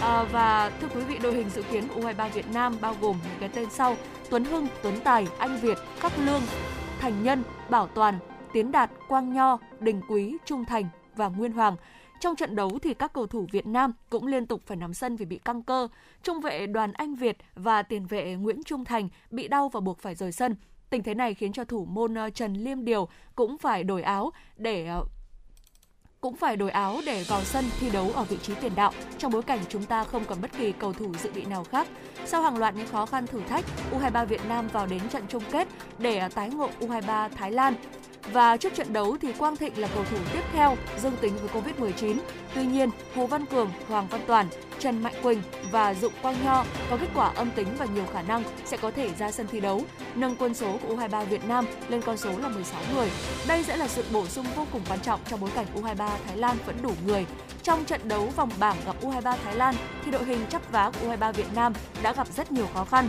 À, 0.00 0.24
và 0.32 0.72
thưa 0.80 0.88
quý 0.88 1.00
vị, 1.00 1.18
đội 1.22 1.34
hình 1.34 1.50
dự 1.50 1.62
kiến 1.62 1.84
U23 1.96 2.28
Việt 2.28 2.46
Nam 2.54 2.76
bao 2.80 2.96
gồm 3.00 3.16
những 3.24 3.40
cái 3.40 3.48
tên 3.48 3.70
sau: 3.70 3.96
Tuấn 4.30 4.44
Hưng, 4.44 4.66
Tuấn 4.82 4.94
Tài, 5.04 5.26
Anh 5.38 5.58
Việt, 5.60 5.78
Khắc 6.00 6.12
Lương, 6.18 6.42
Thành 7.00 7.22
Nhân, 7.22 7.42
Bảo 7.70 7.86
Toàn, 7.86 8.18
Tiến 8.52 8.72
Đạt, 8.72 8.90
Quang 9.08 9.34
Nho, 9.34 9.58
Đình 9.80 10.00
Quý, 10.08 10.36
Trung 10.44 10.64
Thành 10.64 10.84
và 11.16 11.28
Nguyên 11.28 11.52
Hoàng. 11.52 11.76
Trong 12.20 12.36
trận 12.36 12.56
đấu 12.56 12.78
thì 12.82 12.94
các 12.94 13.12
cầu 13.12 13.26
thủ 13.26 13.46
Việt 13.52 13.66
Nam 13.66 13.92
cũng 14.10 14.26
liên 14.26 14.46
tục 14.46 14.62
phải 14.66 14.76
nằm 14.76 14.94
sân 14.94 15.16
vì 15.16 15.24
bị 15.24 15.38
căng 15.38 15.62
cơ. 15.62 15.88
Trung 16.22 16.40
vệ 16.40 16.66
Đoàn 16.66 16.92
Anh 16.92 17.14
Việt 17.14 17.36
và 17.54 17.82
tiền 17.82 18.06
vệ 18.06 18.34
Nguyễn 18.34 18.62
Trung 18.64 18.84
Thành 18.84 19.08
bị 19.30 19.48
đau 19.48 19.68
và 19.68 19.80
buộc 19.80 19.98
phải 19.98 20.14
rời 20.14 20.32
sân. 20.32 20.56
Tình 20.90 21.02
thế 21.02 21.14
này 21.14 21.34
khiến 21.34 21.52
cho 21.52 21.64
thủ 21.64 21.84
môn 21.84 22.14
ờ, 22.14 22.30
Trần 22.30 22.54
Liêm 22.54 22.84
Điều 22.84 23.08
cũng 23.34 23.58
phải 23.58 23.84
đổi 23.84 24.02
áo 24.02 24.30
để 24.56 24.86
ờ, 24.86 25.04
cũng 26.22 26.36
phải 26.36 26.56
đổi 26.56 26.70
áo 26.70 27.00
để 27.06 27.24
vào 27.28 27.44
sân 27.44 27.64
thi 27.80 27.90
đấu 27.90 28.10
ở 28.14 28.24
vị 28.24 28.36
trí 28.42 28.54
tiền 28.54 28.72
đạo 28.76 28.92
trong 29.18 29.32
bối 29.32 29.42
cảnh 29.42 29.58
chúng 29.68 29.84
ta 29.84 30.04
không 30.04 30.24
còn 30.24 30.40
bất 30.40 30.50
kỳ 30.58 30.72
cầu 30.72 30.92
thủ 30.92 31.12
dự 31.22 31.30
bị 31.34 31.44
nào 31.44 31.64
khác. 31.64 31.86
Sau 32.26 32.42
hàng 32.42 32.58
loạt 32.58 32.74
những 32.76 32.86
khó 32.86 33.06
khăn 33.06 33.26
thử 33.26 33.40
thách, 33.48 33.64
U23 33.92 34.26
Việt 34.26 34.40
Nam 34.48 34.68
vào 34.68 34.86
đến 34.86 35.00
trận 35.08 35.22
chung 35.28 35.42
kết 35.52 35.68
để 35.98 36.28
tái 36.28 36.50
ngộ 36.50 36.70
U23 36.80 37.28
Thái 37.28 37.52
Lan. 37.52 37.74
Và 38.32 38.56
trước 38.56 38.74
trận 38.74 38.92
đấu 38.92 39.16
thì 39.22 39.32
Quang 39.32 39.56
Thịnh 39.56 39.78
là 39.80 39.88
cầu 39.94 40.04
thủ 40.10 40.16
tiếp 40.32 40.42
theo 40.52 40.76
dương 41.02 41.16
tính 41.20 41.32
với 41.36 41.62
Covid-19. 41.62 42.16
Tuy 42.54 42.66
nhiên, 42.66 42.90
Hồ 43.14 43.26
Văn 43.26 43.46
Cường, 43.46 43.70
Hoàng 43.88 44.08
Văn 44.10 44.20
Toàn, 44.26 44.48
Trần 44.78 45.02
Mạnh 45.02 45.14
Quỳnh 45.22 45.42
và 45.70 45.94
Dụng 45.94 46.12
Quang 46.22 46.44
Nho 46.44 46.64
có 46.90 46.96
kết 46.96 47.08
quả 47.14 47.28
âm 47.28 47.50
tính 47.50 47.68
và 47.78 47.86
nhiều 47.94 48.04
khả 48.12 48.22
năng 48.22 48.42
sẽ 48.64 48.76
có 48.76 48.90
thể 48.90 49.10
ra 49.18 49.30
sân 49.30 49.46
thi 49.52 49.60
đấu, 49.60 49.82
nâng 50.14 50.36
quân 50.36 50.54
số 50.54 50.78
của 50.82 50.94
U23 50.94 51.24
Việt 51.24 51.44
Nam 51.48 51.66
lên 51.88 52.02
con 52.02 52.16
số 52.16 52.38
là 52.38 52.48
16 52.48 52.80
người. 52.94 53.10
Đây 53.48 53.62
sẽ 53.62 53.76
là 53.76 53.88
sự 53.88 54.04
bổ 54.12 54.26
sung 54.26 54.46
vô 54.56 54.66
cùng 54.72 54.82
quan 54.88 55.00
trọng 55.00 55.20
trong 55.28 55.40
bối 55.40 55.50
cảnh 55.54 55.66
U23 55.74 56.08
Thái 56.26 56.36
Lan 56.36 56.56
vẫn 56.66 56.76
đủ 56.82 56.92
người. 57.06 57.26
Trong 57.62 57.84
trận 57.84 58.08
đấu 58.08 58.28
vòng 58.36 58.50
bảng 58.58 58.76
gặp 58.86 58.96
U23 59.02 59.36
Thái 59.44 59.56
Lan 59.56 59.74
thì 60.04 60.10
đội 60.10 60.24
hình 60.24 60.46
chấp 60.50 60.72
vá 60.72 60.90
của 60.90 61.08
U23 61.08 61.32
Việt 61.32 61.54
Nam 61.54 61.72
đã 62.02 62.12
gặp 62.12 62.28
rất 62.36 62.52
nhiều 62.52 62.66
khó 62.74 62.84
khăn. 62.84 63.08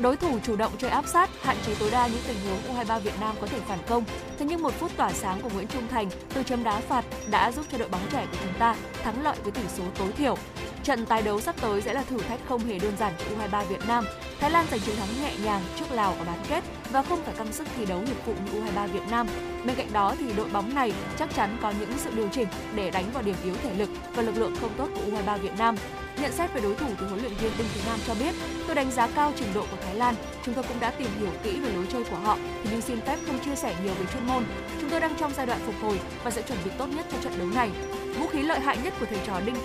Đối 0.00 0.16
thủ 0.16 0.38
chủ 0.42 0.56
động 0.56 0.72
chơi 0.78 0.90
áp 0.90 1.06
sát, 1.06 1.30
hạn 1.42 1.56
chế 1.66 1.74
tối 1.80 1.90
đa 1.90 2.06
những 2.06 2.22
tình 2.26 2.36
huống 2.44 2.76
U23 2.76 3.00
Việt 3.00 3.20
Nam 3.20 3.36
có 3.40 3.46
thể 3.46 3.58
phản 3.68 3.78
công. 3.88 4.04
Thế 4.38 4.46
nhưng 4.48 4.62
một 4.62 4.72
phút 4.78 4.96
tỏa 4.96 5.12
sáng 5.12 5.40
của 5.42 5.48
Nguyễn 5.54 5.68
Trung 5.68 5.88
Thành 5.88 6.10
từ 6.34 6.42
chấm 6.42 6.64
đá 6.64 6.80
phạt 6.80 7.04
đã 7.30 7.52
giúp 7.52 7.66
cho 7.72 7.78
đội 7.78 7.88
bóng 7.88 8.06
trẻ 8.12 8.26
của 8.30 8.38
chúng 8.42 8.58
ta 8.58 8.76
thắng 9.02 9.22
lợi 9.22 9.36
với 9.42 9.52
tỷ 9.52 9.62
số 9.76 9.84
tối 9.98 10.12
thiểu. 10.12 10.36
Trận 10.82 11.06
tái 11.06 11.22
đấu 11.22 11.40
sắp 11.40 11.54
tới 11.60 11.82
sẽ 11.82 11.92
là 11.94 12.02
thử 12.02 12.18
thách 12.18 12.40
không 12.48 12.64
hề 12.64 12.78
đơn 12.78 12.92
giản 12.98 13.12
cho 13.18 13.24
U23 13.24 13.64
Việt 13.64 13.86
Nam 13.88 14.04
Thái 14.40 14.50
Lan 14.50 14.66
giành 14.70 14.80
chiến 14.80 14.96
thắng 14.96 15.22
nhẹ 15.22 15.32
nhàng 15.44 15.62
trước 15.78 15.90
Lào 15.90 16.12
ở 16.12 16.24
bán 16.24 16.38
kết 16.48 16.64
và 16.90 17.02
không 17.02 17.22
phải 17.24 17.34
căng 17.38 17.52
sức 17.52 17.66
thi 17.76 17.86
đấu 17.86 18.00
hiệp 18.00 18.16
phụ 18.26 18.34
như 18.44 18.60
U23 18.60 18.88
Việt 18.88 19.00
Nam. 19.10 19.26
Bên 19.64 19.76
cạnh 19.76 19.92
đó 19.92 20.14
thì 20.18 20.32
đội 20.36 20.48
bóng 20.48 20.74
này 20.74 20.92
chắc 21.18 21.34
chắn 21.34 21.56
có 21.62 21.72
những 21.80 21.92
sự 21.96 22.10
điều 22.16 22.28
chỉnh 22.28 22.46
để 22.74 22.90
đánh 22.90 23.04
vào 23.12 23.22
điểm 23.22 23.34
yếu 23.44 23.54
thể 23.62 23.74
lực 23.74 23.88
và 24.14 24.22
lực 24.22 24.36
lượng 24.36 24.54
không 24.60 24.70
tốt 24.76 24.88
của 24.94 25.00
U23 25.00 25.38
Việt 25.38 25.58
Nam. 25.58 25.76
Nhận 26.20 26.32
xét 26.32 26.54
về 26.54 26.60
đối 26.60 26.74
thủ 26.74 26.86
từ 27.00 27.06
huấn 27.06 27.20
luyện 27.20 27.34
viên 27.34 27.52
Đinh 27.58 27.66
Thế 27.74 27.80
Nam 27.86 27.98
cho 28.06 28.14
biết, 28.14 28.34
tôi 28.66 28.74
đánh 28.74 28.90
giá 28.90 29.06
cao 29.06 29.32
trình 29.36 29.48
độ 29.54 29.60
của 29.70 29.76
Thái 29.84 29.94
Lan. 29.94 30.14
Chúng 30.44 30.54
tôi 30.54 30.64
cũng 30.68 30.80
đã 30.80 30.90
tìm 30.90 31.08
hiểu 31.20 31.30
kỹ 31.42 31.60
về 31.60 31.72
lối 31.72 31.86
chơi 31.92 32.04
của 32.04 32.16
họ, 32.16 32.38
nhưng 32.70 32.80
xin 32.80 33.00
phép 33.00 33.18
không 33.26 33.38
chia 33.44 33.56
sẻ 33.56 33.74
nhiều 33.84 33.94
về 33.94 34.06
chuyên 34.12 34.26
môn. 34.26 34.44
Chúng 34.80 34.90
tôi 34.90 35.00
đang 35.00 35.14
trong 35.18 35.32
giai 35.36 35.46
đoạn 35.46 35.60
phục 35.66 35.74
hồi 35.82 36.00
và 36.24 36.30
sẽ 36.30 36.42
chuẩn 36.42 36.58
bị 36.64 36.70
tốt 36.78 36.86
nhất 36.96 37.06
cho 37.12 37.18
trận 37.22 37.38
đấu 37.38 37.48
này. 37.54 37.70
Vũ 38.18 38.26
khí 38.26 38.42
lợi 38.42 38.60
hại 38.60 38.78
nhất 38.84 38.94
của 39.00 39.06
thầy 39.06 39.18
trò 39.26 39.40
Đinh 39.40 39.56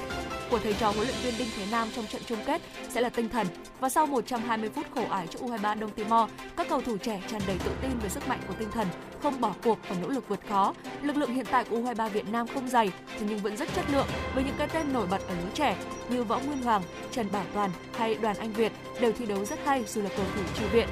của 0.51 0.59
thầy 0.59 0.73
trò 0.73 0.91
huấn 0.91 1.07
luyện 1.07 1.17
viên 1.23 1.37
Đinh 1.37 1.47
Thế 1.57 1.65
Nam 1.71 1.87
trong 1.95 2.07
trận 2.07 2.21
chung 2.25 2.39
kết 2.45 2.61
sẽ 2.89 3.01
là 3.01 3.09
tinh 3.09 3.29
thần. 3.29 3.47
Và 3.79 3.89
sau 3.89 4.05
120 4.05 4.69
phút 4.69 4.85
khổ 4.95 5.03
ải 5.09 5.27
cho 5.27 5.39
U23 5.39 5.79
Đông 5.79 5.91
Timor, 5.91 6.29
các 6.57 6.67
cầu 6.69 6.81
thủ 6.81 6.97
trẻ 6.97 7.21
tràn 7.31 7.41
đầy 7.47 7.57
tự 7.65 7.71
tin 7.81 7.91
về 8.03 8.09
sức 8.09 8.27
mạnh 8.27 8.39
của 8.47 8.53
tinh 8.59 8.71
thần, 8.71 8.87
không 9.23 9.41
bỏ 9.41 9.55
cuộc 9.63 9.77
và 9.89 9.95
nỗ 10.01 10.07
lực 10.07 10.29
vượt 10.29 10.39
khó. 10.49 10.73
Lực 11.01 11.17
lượng 11.17 11.33
hiện 11.33 11.45
tại 11.51 11.63
của 11.63 11.77
U23 11.77 12.09
Việt 12.09 12.29
Nam 12.31 12.47
không 12.47 12.67
dày, 12.67 12.91
thế 13.19 13.25
nhưng 13.29 13.39
vẫn 13.39 13.57
rất 13.57 13.69
chất 13.75 13.85
lượng 13.91 14.07
với 14.35 14.43
những 14.43 14.55
cái 14.57 14.67
tên 14.73 14.93
nổi 14.93 15.07
bật 15.07 15.21
ở 15.27 15.35
lứa 15.35 15.49
trẻ 15.53 15.77
như 16.09 16.23
Võ 16.23 16.39
Nguyên 16.39 16.63
Hoàng, 16.63 16.81
Trần 17.11 17.31
Bảo 17.31 17.45
Toàn 17.53 17.69
hay 17.93 18.15
Đoàn 18.15 18.37
Anh 18.37 18.53
Việt 18.53 18.71
đều 19.01 19.11
thi 19.11 19.25
đấu 19.25 19.45
rất 19.45 19.59
hay 19.65 19.83
dù 19.87 20.01
là 20.01 20.09
cầu 20.17 20.25
thủ 20.35 20.41
trừ 20.59 20.65
viện 20.71 20.87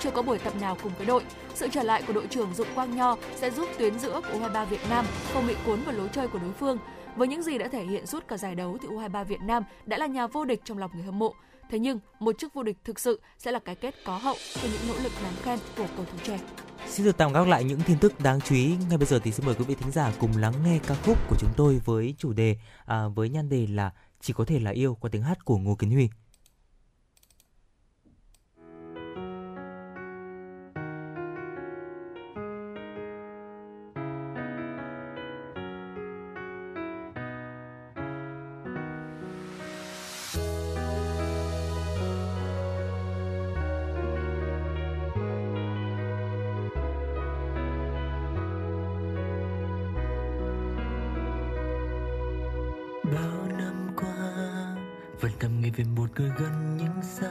chưa 0.00 0.10
có 0.10 0.22
buổi 0.22 0.38
tập 0.38 0.52
nào 0.60 0.76
cùng 0.82 0.92
với 0.98 1.06
đội. 1.06 1.22
Sự 1.54 1.68
trở 1.72 1.82
lại 1.82 2.02
của 2.06 2.12
đội 2.12 2.26
trưởng 2.26 2.54
Dụng 2.54 2.68
Quang 2.74 2.96
Nho 2.96 3.16
sẽ 3.36 3.50
giúp 3.50 3.68
tuyến 3.78 3.98
giữa 3.98 4.20
của 4.20 4.38
U23 4.38 4.64
Việt 4.64 4.80
Nam 4.90 5.04
không 5.32 5.46
bị 5.46 5.54
cuốn 5.66 5.82
vào 5.82 5.94
lối 5.94 6.08
chơi 6.12 6.28
của 6.28 6.38
đối 6.38 6.52
phương. 6.52 6.78
Với 7.16 7.28
những 7.28 7.42
gì 7.42 7.58
đã 7.58 7.68
thể 7.68 7.84
hiện 7.84 8.06
suốt 8.06 8.28
cả 8.28 8.36
giải 8.36 8.54
đấu 8.54 8.78
thì 8.82 8.88
U23 8.88 9.24
Việt 9.24 9.40
Nam 9.40 9.62
đã 9.86 9.98
là 9.98 10.06
nhà 10.06 10.26
vô 10.26 10.44
địch 10.44 10.60
trong 10.64 10.78
lòng 10.78 10.90
người 10.94 11.04
hâm 11.04 11.18
mộ. 11.18 11.34
Thế 11.70 11.78
nhưng, 11.78 11.98
một 12.18 12.38
chức 12.38 12.54
vô 12.54 12.62
địch 12.62 12.76
thực 12.84 13.00
sự 13.00 13.20
sẽ 13.38 13.52
là 13.52 13.58
cái 13.58 13.74
kết 13.74 13.94
có 14.04 14.16
hậu 14.16 14.36
cho 14.54 14.68
những 14.72 14.88
nỗ 14.88 15.02
lực 15.02 15.12
đáng 15.22 15.32
khen 15.42 15.58
của 15.76 15.86
cầu 15.96 16.06
thủ 16.12 16.18
trẻ. 16.22 16.40
Xin 16.86 17.06
được 17.06 17.16
tạm 17.16 17.32
gác 17.32 17.48
lại 17.48 17.64
những 17.64 17.80
tin 17.86 17.98
tức 17.98 18.20
đáng 18.20 18.40
chú 18.40 18.54
ý. 18.54 18.76
Ngay 18.88 18.98
bây 18.98 19.06
giờ 19.06 19.18
thì 19.24 19.32
xin 19.32 19.46
mời 19.46 19.54
quý 19.54 19.64
vị 19.64 19.74
thính 19.74 19.90
giả 19.90 20.12
cùng 20.20 20.30
lắng 20.36 20.54
nghe 20.64 20.78
ca 20.86 20.94
khúc 20.94 21.18
của 21.28 21.36
chúng 21.38 21.50
tôi 21.56 21.80
với 21.84 22.14
chủ 22.18 22.32
đề 22.32 22.56
à, 22.86 23.08
với 23.08 23.28
nhan 23.28 23.48
đề 23.48 23.66
là 23.66 23.90
chỉ 24.20 24.32
có 24.32 24.44
thể 24.44 24.60
là 24.60 24.70
yêu 24.70 24.96
qua 25.00 25.10
tiếng 25.12 25.22
hát 25.22 25.44
của 25.44 25.58
Ngô 25.58 25.74
Kiến 25.74 25.90
Huy. 25.90 26.08
Bao 53.14 53.56
năm 53.58 53.88
qua, 53.96 54.76
vẫn 55.20 55.32
thầm 55.40 55.60
nghĩ 55.60 55.70
về 55.70 55.84
một 55.96 56.10
người 56.16 56.30
gần 56.38 56.76
nhưng 56.76 57.02
xa. 57.02 57.30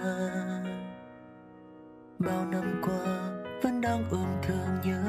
Bao 2.19 2.45
năm 2.45 2.81
qua, 2.81 3.31
vẫn 3.63 3.81
đang 3.81 4.03
ôm 4.09 4.27
thương 4.43 4.81
nhớ 4.83 5.03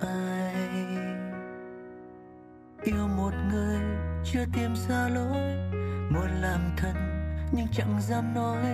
ai. 0.00 0.68
Yêu 2.82 3.08
một 3.16 3.32
người, 3.50 3.80
chưa 4.24 4.44
tìm 4.52 4.74
ra 4.88 5.08
lối, 5.08 5.56
muốn 6.10 6.28
làm 6.40 6.60
thân, 6.76 6.96
nhưng 7.52 7.66
chẳng 7.72 8.00
dám 8.00 8.34
nói. 8.34 8.64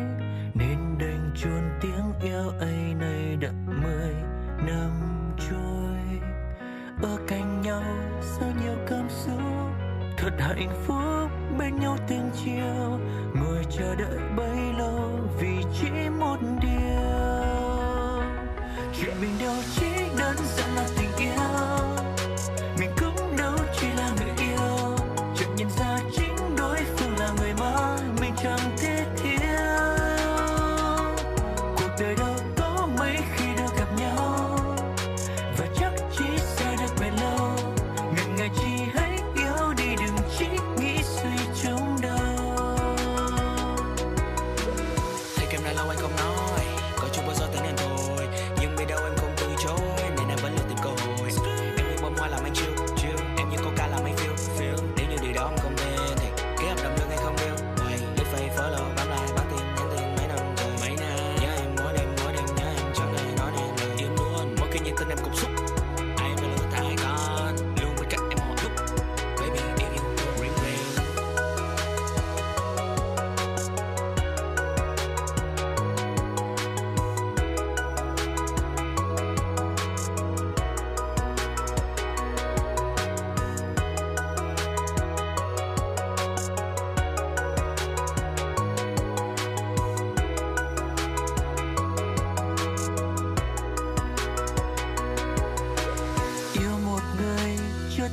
Nên 0.55 0.99
đành 0.99 1.31
chôn 1.37 1.63
tiếng 1.81 2.13
yêu 2.23 2.49
ấy 2.49 2.95
này 2.95 3.37
đã 3.41 3.53
mười 3.83 4.15
năm 4.67 4.91
trôi. 5.39 6.21
Ở 7.03 7.19
cạnh 7.29 7.61
nhau, 7.63 7.83
sau 8.21 8.49
nhiều 8.63 8.77
cảm 8.87 9.09
xúc 9.09 9.82
thật 10.23 10.33
hạnh 10.39 10.85
phúc, 10.87 11.31
bên 11.59 11.81
nhau 11.81 11.97
từng 12.09 12.31
chiều 12.45 12.99
ngồi 13.35 13.65
chờ 13.79 13.95
đợi 13.95 14.19
bấy 14.37 14.57
lâu 14.79 15.11
vì 15.41 15.65
chỉ 15.81 15.89
một 16.21 16.37
điều. 16.61 16.73
Chuyện 19.01 19.15
mình 19.21 19.31
đều 19.41 19.55
chỉ 19.75 19.87
đơn 20.19 20.37
giản 20.57 20.75
là 20.77 20.87
tình 20.99 21.12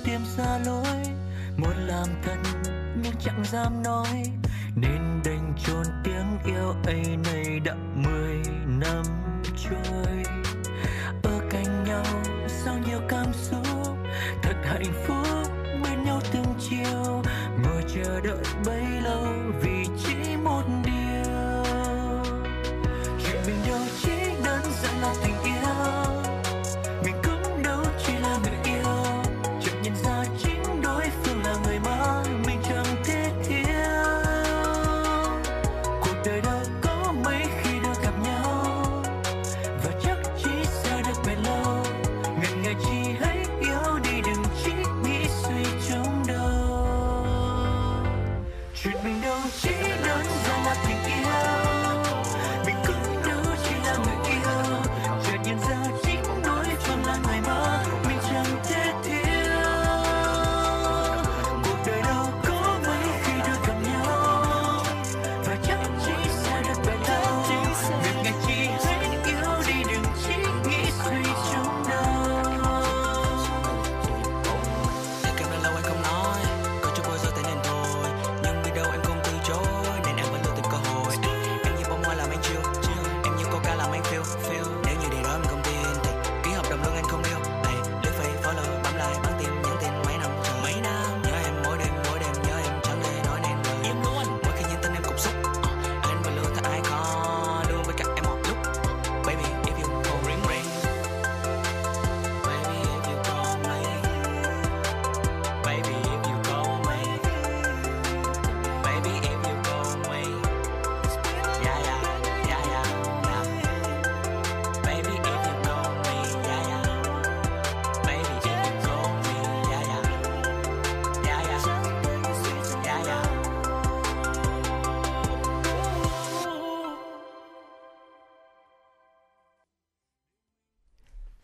tìm 0.10 0.22
ra 0.38 0.57
lối, 0.66 1.03
muốn 1.57 1.88
làm 1.88 2.07
thân 2.24 2.43
nhưng 3.03 3.14
chẳng 3.20 3.43
dám 3.45 3.84
nói. 3.84 4.24
Nên 4.76 5.22
đành 5.26 5.53
chôn 5.66 5.84
tiếng 6.03 6.38
yêu 6.45 6.74
ấy 6.86 7.18
này 7.26 7.60
đã 7.60 7.76
mười 7.95 8.41
năm 8.68 9.03
trôi. 9.64 10.39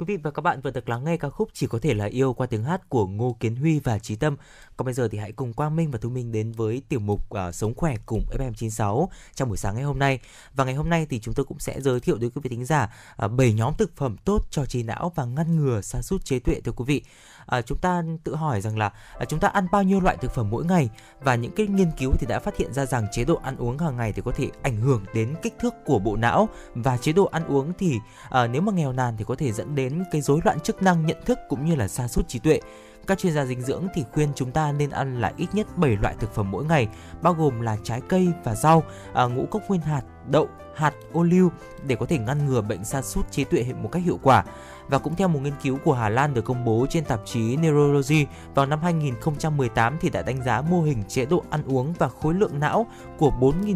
Quý 0.06 0.16
vị 0.16 0.22
và 0.24 0.32
các 0.32 0.42
bạn 0.42 0.62
vừa 0.62 0.72
được 0.72 0.90
lắng 0.90 1.04
nghe 1.04 1.18
ca 1.18 1.30
khúc 1.30 1.50
Chỉ 1.54 1.68
có 1.68 1.80
thể 1.80 1.94
là 1.94 2.06
yêu 2.06 2.34
qua 2.34 2.48
tiếng 2.48 2.64
hát 2.64 2.90
của 2.90 3.08
Ngô 3.08 3.38
Kiến 3.40 3.56
Huy 3.56 3.80
và 3.80 4.00
Trí 4.00 4.16
Tâm. 4.16 4.38
Còn 4.78 4.86
bây 4.86 4.94
giờ 4.94 5.08
thì 5.12 5.18
hãy 5.18 5.32
cùng 5.32 5.54
Quang 5.54 5.76
Minh 5.76 5.92
và 5.92 6.00
Thu 6.02 6.10
Minh 6.10 6.32
đến 6.32 6.52
với 6.52 6.82
tiểu 6.90 7.00
mục 7.00 7.22
uh, 7.34 7.56
Sống 7.56 7.74
khỏe 7.76 7.96
cùng 8.06 8.26
FM96 8.32 9.08
trong 9.36 9.50
buổi 9.50 9.58
sáng 9.58 9.76
ngày 9.76 9.84
hôm 9.84 10.00
nay. 10.00 10.20
Và 10.54 10.66
ngày 10.66 10.74
hôm 10.74 10.90
nay 10.90 11.08
thì 11.10 11.20
chúng 11.20 11.34
tôi 11.34 11.46
cũng 11.46 11.60
sẽ 11.60 11.82
giới 11.82 12.00
thiệu 12.00 12.18
đến 12.18 12.32
quý 12.36 12.42
vị 12.44 12.50
thính 12.50 12.66
giả 12.66 12.94
à, 13.18 13.26
uh, 13.26 13.32
7 13.32 13.54
nhóm 13.54 13.74
thực 13.78 13.96
phẩm 13.96 14.16
tốt 14.26 14.48
cho 14.50 14.66
trí 14.66 14.84
não 14.84 15.12
và 15.16 15.26
ngăn 15.26 15.56
ngừa 15.56 15.82
sa 15.82 16.02
sút 16.02 16.26
trí 16.26 16.40
tuệ 16.40 16.62
thưa 16.62 16.72
quý 16.72 16.86
vị 16.88 17.04
à, 17.46 17.62
chúng 17.62 17.78
ta 17.78 18.04
tự 18.24 18.36
hỏi 18.36 18.62
rằng 18.62 18.78
là 18.78 18.92
à, 19.20 19.26
chúng 19.26 19.40
ta 19.40 19.48
ăn 19.48 19.68
bao 19.72 19.84
nhiêu 19.84 20.00
loại 20.00 20.18
thực 20.18 20.32
phẩm 20.32 20.50
mỗi 20.50 20.66
ngày 20.66 20.90
và 21.22 21.36
những 21.36 21.52
cái 21.56 21.68
nghiên 21.68 21.92
cứu 21.92 22.12
thì 22.20 22.28
đã 22.28 22.40
phát 22.40 22.58
hiện 22.58 22.74
ra 22.74 22.86
rằng 22.86 23.08
chế 23.12 23.24
độ 23.24 23.40
ăn 23.44 23.58
uống 23.58 23.78
hàng 23.78 23.98
ngày 23.98 24.14
thì 24.14 24.22
có 24.26 24.32
thể 24.32 24.50
ảnh 24.62 24.78
hưởng 24.78 25.06
đến 25.14 25.36
kích 25.42 25.54
thước 25.60 25.74
của 25.86 26.00
bộ 26.00 26.16
não 26.16 26.50
và 26.76 26.98
chế 26.98 27.12
độ 27.12 27.26
ăn 27.26 27.46
uống 27.48 27.74
thì 27.80 28.00
à, 28.30 28.48
nếu 28.48 28.62
mà 28.62 28.74
nghèo 28.74 28.92
nàn 28.92 29.18
thì 29.18 29.26
có 29.28 29.36
thể 29.36 29.52
dẫn 29.52 29.76
đến 29.76 30.04
cái 30.12 30.22
rối 30.22 30.40
loạn 30.44 30.60
chức 30.60 30.82
năng 30.82 31.06
nhận 31.06 31.18
thức 31.26 31.40
cũng 31.50 31.66
như 31.66 31.76
là 31.76 31.88
sa 31.88 32.08
sút 32.08 32.28
trí 32.28 32.40
tuệ 32.40 32.60
các 33.08 33.20
chuyên 33.20 33.34
gia 33.34 33.46
dinh 33.46 33.62
dưỡng 33.62 33.88
thì 33.94 34.04
khuyên 34.14 34.30
chúng 34.36 34.52
ta 34.52 34.72
nên 34.72 34.90
ăn 34.90 35.22
là 35.22 35.34
ít 35.38 35.48
nhất 35.54 35.78
7 35.78 35.98
loại 36.02 36.16
thực 36.20 36.34
phẩm 36.34 36.52
mỗi 36.52 36.66
ngày, 36.66 36.88
bao 37.22 37.34
gồm 37.34 37.62
là 37.62 37.78
trái 37.84 38.02
cây 38.10 38.28
và 38.44 38.56
rau, 38.56 38.84
à, 39.14 39.26
ngũ 39.26 39.46
cốc 39.46 39.62
nguyên 39.68 39.82
hạt, 39.82 40.02
đậu, 40.32 40.48
hạt, 40.76 40.94
ô 41.14 41.24
liu 41.24 41.52
để 41.88 41.96
có 41.96 42.06
thể 42.06 42.18
ngăn 42.18 42.46
ngừa 42.46 42.62
bệnh 42.62 42.86
sa 42.86 43.02
sút 43.02 43.32
trí 43.32 43.44
tuệ 43.44 43.66
một 43.82 43.90
cách 43.92 44.04
hiệu 44.04 44.20
quả. 44.24 44.44
Và 44.88 44.98
cũng 44.98 45.16
theo 45.16 45.28
một 45.28 45.40
nghiên 45.44 45.54
cứu 45.64 45.78
của 45.84 45.94
Hà 45.94 46.10
Lan 46.10 46.34
được 46.34 46.46
công 46.46 46.66
bố 46.66 46.86
trên 46.90 47.06
tạp 47.06 47.20
chí 47.26 47.58
Neurology 47.58 48.26
vào 48.56 48.66
năm 48.66 48.80
2018 48.84 49.98
thì 50.02 50.10
đã 50.10 50.22
đánh 50.22 50.44
giá 50.44 50.62
mô 50.62 50.82
hình 50.82 51.04
chế 51.08 51.26
độ 51.26 51.44
ăn 51.50 51.64
uống 51.68 51.94
và 52.00 52.10
khối 52.10 52.34
lượng 52.34 52.60
não 52.60 52.88
của 53.18 53.32
4.000 53.40 53.76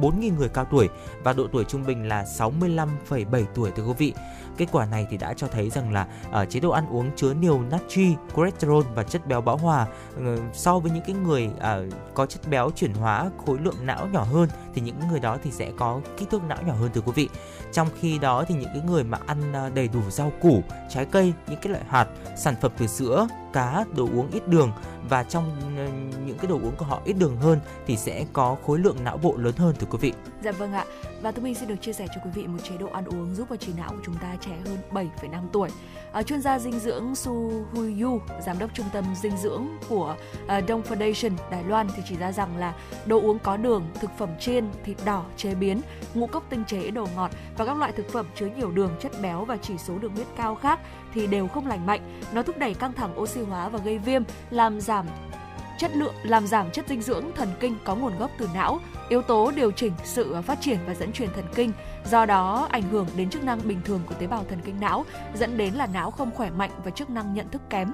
4.000 0.00 0.36
người 0.38 0.48
cao 0.48 0.64
tuổi 0.64 0.88
và 1.22 1.32
độ 1.32 1.46
tuổi 1.52 1.64
trung 1.64 1.84
bình 1.86 2.08
là 2.08 2.24
65,7 2.38 3.44
tuổi 3.54 3.70
thưa 3.76 3.84
quý 3.84 3.94
vị. 3.98 4.14
Kết 4.60 4.68
quả 4.72 4.86
này 4.86 5.06
thì 5.10 5.16
đã 5.16 5.34
cho 5.34 5.46
thấy 5.46 5.70
rằng 5.70 5.92
là 5.92 6.06
uh, 6.28 6.50
chế 6.50 6.60
độ 6.60 6.70
ăn 6.70 6.86
uống 6.90 7.10
chứa 7.16 7.32
nhiều 7.32 7.62
natri, 7.70 8.16
cholesterol 8.36 8.84
và 8.94 9.02
chất 9.02 9.26
béo 9.26 9.40
bão 9.40 9.56
hòa 9.56 9.86
uh, 10.16 10.22
so 10.52 10.78
với 10.78 10.90
những 10.90 11.04
cái 11.06 11.16
người 11.16 11.50
uh, 11.56 11.94
có 12.14 12.26
chất 12.26 12.48
béo 12.48 12.70
chuyển 12.70 12.94
hóa 12.94 13.30
khối 13.46 13.58
lượng 13.58 13.86
não 13.86 14.08
nhỏ 14.12 14.22
hơn 14.32 14.48
thì 14.74 14.80
những 14.80 15.00
người 15.10 15.20
đó 15.20 15.38
thì 15.42 15.50
sẽ 15.50 15.72
có 15.78 16.00
kích 16.16 16.30
thước 16.30 16.42
não 16.42 16.58
nhỏ 16.66 16.72
hơn 16.72 16.90
thưa 16.94 17.00
quý 17.00 17.12
vị. 17.14 17.28
Trong 17.72 17.88
khi 18.00 18.18
đó 18.18 18.44
thì 18.48 18.54
những 18.54 18.70
cái 18.74 18.82
người 18.86 19.04
mà 19.04 19.18
ăn 19.26 19.52
đầy 19.74 19.88
đủ 19.88 20.00
rau 20.10 20.32
củ, 20.42 20.62
trái 20.90 21.04
cây, 21.04 21.32
những 21.48 21.58
cái 21.62 21.72
loại 21.72 21.84
hạt, 21.88 22.06
sản 22.36 22.54
phẩm 22.60 22.72
từ 22.78 22.86
sữa, 22.86 23.26
cá, 23.52 23.84
đồ 23.96 24.04
uống 24.04 24.30
ít 24.32 24.48
đường 24.48 24.72
và 25.08 25.22
trong 25.22 25.44
ờ, 25.76 25.88
những 26.26 26.38
cái 26.38 26.46
đồ 26.46 26.54
uống 26.54 26.76
của 26.76 26.84
họ 26.84 27.00
ít 27.04 27.12
đường 27.12 27.36
hơn 27.36 27.60
thì 27.86 27.96
sẽ 27.96 28.24
có 28.32 28.56
khối 28.66 28.78
lượng 28.78 28.96
não 29.04 29.16
bộ 29.16 29.36
lớn 29.36 29.54
hơn 29.56 29.74
thưa 29.78 29.86
quý 29.90 29.98
vị. 30.00 30.12
Dạ 30.42 30.52
vâng 30.52 30.72
ạ. 30.72 30.84
Và 31.22 31.32
tôi 31.32 31.44
minh 31.44 31.54
xin 31.54 31.68
được 31.68 31.76
chia 31.80 31.92
sẻ 31.92 32.06
cho 32.14 32.20
quý 32.24 32.30
vị 32.34 32.46
một 32.46 32.58
chế 32.62 32.76
độ 32.76 32.86
ăn 32.92 33.04
uống 33.04 33.34
giúp 33.34 33.46
cho 33.50 33.56
trí 33.56 33.72
não 33.76 33.88
của 33.90 34.02
chúng 34.04 34.14
ta 34.14 34.36
trẻ 34.40 34.50
hơn 34.66 35.06
7,5 35.20 35.42
tuổi. 35.52 35.68
À, 36.12 36.22
chuyên 36.22 36.40
gia 36.40 36.58
dinh 36.58 36.78
dưỡng 36.78 37.14
Su 37.14 37.64
Hui 37.72 38.00
Yu, 38.00 38.20
giám 38.46 38.58
đốc 38.58 38.70
trung 38.74 38.86
tâm 38.92 39.04
dinh 39.22 39.36
dưỡng 39.36 39.66
của 39.88 40.16
uh, 40.44 40.64
Dong 40.68 40.82
Foundation 40.82 41.32
Đài 41.50 41.64
Loan 41.64 41.88
thì 41.96 42.02
chỉ 42.08 42.16
ra 42.16 42.32
rằng 42.32 42.56
là 42.56 42.74
đồ 43.06 43.20
uống 43.20 43.38
có 43.38 43.56
đường, 43.56 43.86
thực 44.00 44.10
phẩm 44.18 44.28
chiên, 44.40 44.64
thịt 44.84 44.96
đỏ, 45.04 45.24
chế 45.36 45.54
biến, 45.54 45.80
ngũ 46.14 46.26
cốc 46.26 46.44
tinh 46.50 46.64
chế, 46.64 46.90
đồ 46.90 47.06
ngọt 47.16 47.30
và 47.56 47.66
các 47.66 47.76
loại 47.76 47.92
thực 47.92 48.08
phẩm 48.08 48.26
chứa 48.34 48.48
nhiều 48.56 48.70
đường, 48.70 48.90
chất 49.00 49.12
béo 49.22 49.44
và 49.44 49.56
chỉ 49.62 49.78
số 49.78 49.98
đường 49.98 50.14
huyết 50.14 50.26
cao 50.36 50.54
khác 50.54 50.80
thì 51.14 51.26
đều 51.26 51.48
không 51.48 51.66
lành 51.66 51.86
mạnh. 51.86 52.20
Nó 52.32 52.42
thúc 52.42 52.58
đẩy 52.58 52.74
căng 52.74 52.92
thẳng 52.92 53.20
oxy 53.20 53.39
hóa 53.44 53.68
và 53.68 53.78
gây 53.84 53.98
viêm, 53.98 54.22
làm 54.50 54.80
giảm 54.80 55.06
chất 55.80 55.96
lượng 55.96 56.14
làm 56.22 56.46
giảm 56.46 56.70
chất 56.70 56.88
dinh 56.88 57.02
dưỡng 57.02 57.24
thần 57.34 57.48
kinh 57.60 57.76
có 57.84 57.94
nguồn 57.94 58.18
gốc 58.18 58.30
từ 58.38 58.48
não, 58.54 58.80
yếu 59.08 59.22
tố 59.22 59.50
điều 59.56 59.70
chỉnh 59.70 59.92
sự 60.04 60.36
phát 60.42 60.60
triển 60.60 60.78
và 60.86 60.94
dẫn 60.94 61.12
truyền 61.12 61.28
thần 61.34 61.44
kinh, 61.54 61.72
do 62.10 62.26
đó 62.26 62.68
ảnh 62.70 62.82
hưởng 62.82 63.06
đến 63.16 63.30
chức 63.30 63.44
năng 63.44 63.60
bình 63.64 63.80
thường 63.84 64.00
của 64.06 64.14
tế 64.14 64.26
bào 64.26 64.44
thần 64.48 64.58
kinh 64.64 64.80
não, 64.80 65.04
dẫn 65.34 65.56
đến 65.56 65.74
là 65.74 65.86
não 65.86 66.10
không 66.10 66.30
khỏe 66.30 66.50
mạnh 66.50 66.70
và 66.84 66.90
chức 66.90 67.10
năng 67.10 67.34
nhận 67.34 67.48
thức 67.48 67.62
kém. 67.70 67.92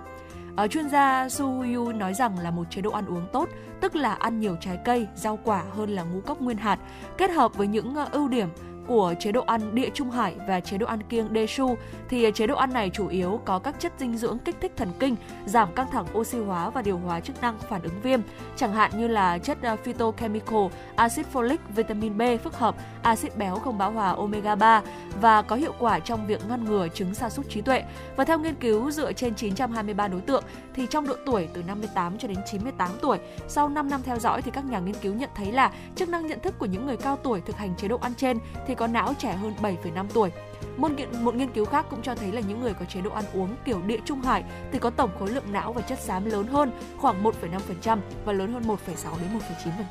Ở 0.56 0.68
chuyên 0.68 0.88
gia 0.88 1.28
Su 1.28 1.64
Yu 1.74 1.92
nói 1.92 2.14
rằng 2.14 2.38
là 2.38 2.50
một 2.50 2.64
chế 2.70 2.82
độ 2.82 2.90
ăn 2.90 3.06
uống 3.06 3.26
tốt, 3.32 3.48
tức 3.80 3.96
là 3.96 4.14
ăn 4.14 4.40
nhiều 4.40 4.56
trái 4.60 4.78
cây, 4.84 5.06
rau 5.14 5.38
quả 5.44 5.62
hơn 5.76 5.90
là 5.90 6.02
ngũ 6.02 6.20
cốc 6.20 6.40
nguyên 6.40 6.56
hạt, 6.56 6.78
kết 7.18 7.30
hợp 7.30 7.54
với 7.54 7.66
những 7.66 7.94
ờ, 7.94 8.08
ưu 8.12 8.28
điểm 8.28 8.48
của 8.86 9.14
chế 9.18 9.32
độ 9.32 9.44
ăn 9.46 9.74
địa 9.74 9.90
trung 9.94 10.10
hải 10.10 10.34
và 10.48 10.60
chế 10.60 10.78
độ 10.78 10.86
ăn 10.86 11.02
kiêng 11.02 11.28
Deshu 11.34 11.76
thì 12.08 12.30
chế 12.34 12.46
độ 12.46 12.56
ăn 12.56 12.72
này 12.72 12.90
chủ 12.92 13.08
yếu 13.08 13.40
có 13.44 13.58
các 13.58 13.80
chất 13.80 13.92
dinh 13.98 14.16
dưỡng 14.16 14.38
kích 14.38 14.56
thích 14.60 14.72
thần 14.76 14.92
kinh, 14.98 15.16
giảm 15.46 15.72
căng 15.72 15.90
thẳng 15.90 16.06
oxy 16.18 16.38
hóa 16.38 16.70
và 16.70 16.82
điều 16.82 16.98
hòa 16.98 17.20
chức 17.20 17.40
năng 17.40 17.58
phản 17.58 17.82
ứng 17.82 18.00
viêm, 18.02 18.20
chẳng 18.56 18.72
hạn 18.72 18.90
như 18.98 19.08
là 19.08 19.38
chất 19.38 19.58
ờ, 19.62 19.76
phytochemical, 19.76 20.66
axit 20.96 21.26
folic, 21.32 21.58
vitamin 21.74 22.18
B 22.18 22.22
phức 22.44 22.58
hợp, 22.58 22.76
axit 23.02 23.36
béo 23.36 23.56
không 23.56 23.78
bão 23.78 23.92
hòa 23.92 24.10
omega 24.12 24.54
3 24.54 24.82
và 25.20 25.42
có 25.42 25.56
hiệu 25.56 25.72
quả 25.78 25.98
trong 25.98 26.26
việc 26.26 26.40
ngăn 26.48 26.64
ngừa 26.64 26.88
chứng 26.88 27.14
sa 27.14 27.30
sút 27.30 27.48
trí 27.48 27.60
tuệ. 27.60 27.82
Và 28.16 28.24
theo 28.24 28.38
nghiên 28.38 28.54
cứu 28.54 28.90
dựa 28.90 29.12
trên 29.12 29.34
923 29.34 30.08
đối 30.08 30.20
tượng 30.20 30.44
thì 30.74 30.86
trong 30.90 31.06
độ 31.06 31.14
tuổi 31.26 31.48
từ 31.52 31.62
58 31.62 32.18
cho 32.18 32.28
đến 32.28 32.38
98 32.50 32.90
tuổi, 33.02 33.18
sau 33.48 33.68
5 33.68 33.90
năm 33.90 34.02
theo 34.02 34.18
dõi 34.18 34.42
thì 34.42 34.50
các 34.50 34.64
nhà 34.64 34.78
nghiên 34.78 34.94
cứu 34.94 35.14
nhận 35.14 35.30
thấy 35.34 35.52
là 35.52 35.72
chức 35.96 36.08
năng 36.08 36.26
nhận 36.26 36.40
thức 36.40 36.54
của 36.58 36.66
những 36.66 36.86
người 36.86 36.96
cao 36.96 37.16
tuổi 37.16 37.40
thực 37.40 37.56
hành 37.56 37.74
chế 37.76 37.88
độ 37.88 37.98
ăn 37.98 38.12
trên 38.16 38.38
thì 38.66 38.74
có 38.76 38.86
não 38.86 39.14
trẻ 39.18 39.32
hơn 39.32 39.54
7,5 39.62 40.06
tuổi. 40.14 40.30
Một, 40.76 40.88
một 41.20 41.34
nghiên 41.34 41.52
cứu 41.52 41.64
khác 41.64 41.86
cũng 41.90 42.02
cho 42.02 42.14
thấy 42.14 42.32
là 42.32 42.40
những 42.40 42.60
người 42.60 42.74
có 42.74 42.84
chế 42.84 43.00
độ 43.00 43.10
ăn 43.10 43.24
uống 43.34 43.56
kiểu 43.64 43.82
địa 43.86 43.98
trung 44.04 44.20
hải 44.20 44.44
thì 44.72 44.78
có 44.78 44.90
tổng 44.90 45.10
khối 45.18 45.30
lượng 45.30 45.52
não 45.52 45.72
và 45.72 45.82
chất 45.82 46.00
xám 46.00 46.24
lớn 46.24 46.46
hơn 46.46 46.70
khoảng 46.96 47.24
1,5% 47.24 47.98
và 48.24 48.32
lớn 48.32 48.52
hơn 48.52 48.62
1,6 48.62 48.76
đến 49.20 49.40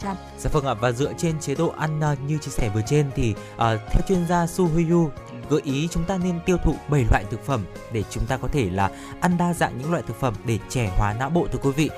1,9%. 0.03 0.15
Dạ 0.37 0.49
vâng 0.53 0.65
ạ 0.65 0.73
và 0.73 0.91
dựa 0.91 1.13
trên 1.17 1.39
chế 1.39 1.55
độ 1.55 1.73
ăn 1.77 2.01
à, 2.01 2.15
như 2.27 2.37
chia 2.37 2.51
sẻ 2.51 2.69
vừa 2.75 2.81
trên 2.85 3.11
thì 3.15 3.35
uh, 3.53 3.59
theo 3.59 4.01
chuyên 4.07 4.27
gia 4.27 4.47
Su 4.47 4.67
Huyu 4.67 5.09
gợi 5.49 5.61
ý 5.63 5.87
chúng 5.91 6.03
ta 6.03 6.17
nên 6.17 6.39
tiêu 6.45 6.57
thụ 6.57 6.75
7 6.89 7.05
loại 7.11 7.23
thực 7.31 7.45
phẩm 7.45 7.65
để 7.91 8.03
chúng 8.09 8.25
ta 8.25 8.37
có 8.37 8.47
thể 8.47 8.69
là 8.69 8.91
ăn 9.19 9.37
đa 9.37 9.53
dạng 9.53 9.77
những 9.77 9.91
loại 9.91 10.03
thực 10.07 10.19
phẩm 10.19 10.33
để 10.45 10.59
trẻ 10.69 10.91
hóa 10.97 11.13
não 11.19 11.29
bộ 11.29 11.47
thưa 11.51 11.59
quý 11.63 11.71
vị 11.71 11.89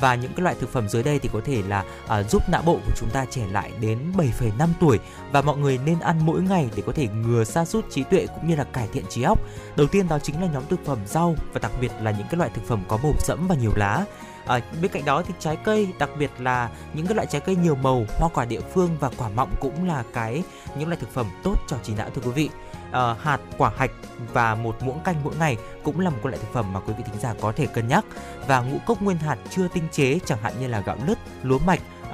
và 0.00 0.14
những 0.14 0.32
cái 0.36 0.42
loại 0.42 0.56
thực 0.60 0.72
phẩm 0.72 0.88
dưới 0.88 1.02
đây 1.02 1.18
thì 1.18 1.28
có 1.32 1.40
thể 1.44 1.62
là 1.68 1.84
à, 2.08 2.22
giúp 2.22 2.42
não 2.48 2.62
bộ 2.62 2.74
của 2.86 2.92
chúng 2.96 3.10
ta 3.10 3.24
trẻ 3.30 3.42
lại 3.52 3.72
đến 3.80 3.98
7,5 4.16 4.68
tuổi 4.80 4.98
và 5.32 5.42
mọi 5.42 5.56
người 5.56 5.78
nên 5.84 6.00
ăn 6.00 6.20
mỗi 6.22 6.42
ngày 6.42 6.70
để 6.76 6.82
có 6.86 6.92
thể 6.92 7.08
ngừa 7.08 7.44
sa 7.44 7.64
sút 7.64 7.90
trí 7.90 8.02
tuệ 8.02 8.26
cũng 8.26 8.48
như 8.48 8.56
là 8.56 8.64
cải 8.64 8.88
thiện 8.92 9.04
trí 9.08 9.22
óc. 9.22 9.38
Đầu 9.76 9.86
tiên 9.86 10.08
đó 10.08 10.18
chính 10.18 10.40
là 10.40 10.46
nhóm 10.52 10.62
thực 10.70 10.84
phẩm 10.84 10.98
rau 11.06 11.36
và 11.52 11.60
đặc 11.62 11.72
biệt 11.80 11.92
là 12.02 12.10
những 12.10 12.26
cái 12.30 12.38
loại 12.38 12.50
thực 12.54 12.66
phẩm 12.66 12.82
có 12.88 12.98
màu 13.02 13.12
sẫm 13.18 13.46
và 13.48 13.54
nhiều 13.54 13.72
lá. 13.76 14.04
À, 14.46 14.60
bên 14.82 14.90
cạnh 14.90 15.04
đó 15.04 15.22
thì 15.22 15.34
trái 15.38 15.56
cây, 15.56 15.92
đặc 15.98 16.10
biệt 16.18 16.30
là 16.38 16.70
những 16.94 17.06
cái 17.06 17.14
loại 17.14 17.26
trái 17.26 17.40
cây 17.40 17.56
nhiều 17.56 17.74
màu, 17.74 18.04
hoa 18.18 18.28
quả 18.34 18.44
địa 18.44 18.60
phương 18.60 18.90
và 19.00 19.10
quả 19.16 19.28
mọng 19.28 19.50
cũng 19.60 19.88
là 19.88 20.04
cái 20.12 20.42
những 20.78 20.88
loại 20.88 21.00
thực 21.00 21.10
phẩm 21.10 21.26
tốt 21.42 21.54
cho 21.66 21.76
trí 21.82 21.94
não 21.94 22.10
thưa 22.10 22.22
quý 22.24 22.30
vị. 22.30 22.50
À, 22.92 23.14
hạt, 23.20 23.40
quả 23.58 23.70
hạch 23.76 23.90
và 24.32 24.54
một 24.54 24.76
muỗng 24.82 25.00
canh 25.00 25.16
mỗi 25.24 25.34
ngày 25.38 25.56
cũng 25.82 26.00
là 26.00 26.10
một 26.10 26.18
loại 26.22 26.38
thực 26.38 26.52
phẩm 26.52 26.72
mà 26.72 26.80
quý 26.80 26.92
vị 26.98 27.04
thính 27.06 27.20
giả 27.20 27.34
có 27.40 27.52
thể 27.52 27.66
cân 27.66 27.88
nhắc. 27.88 28.04
Và 28.46 28.60
ngũ 28.60 28.78
cốc 28.86 29.02
nguyên 29.02 29.16
hạt 29.16 29.38
chưa 29.50 29.68
tinh 29.68 29.84
chế 29.92 30.18
chẳng 30.24 30.38
hạn 30.38 30.52
như 30.60 30.66
là 30.66 30.80
gạo 30.80 30.96
lứt, 31.06 31.18
lúa 31.42 31.58
mạch 31.58 31.80
uh, 32.08 32.12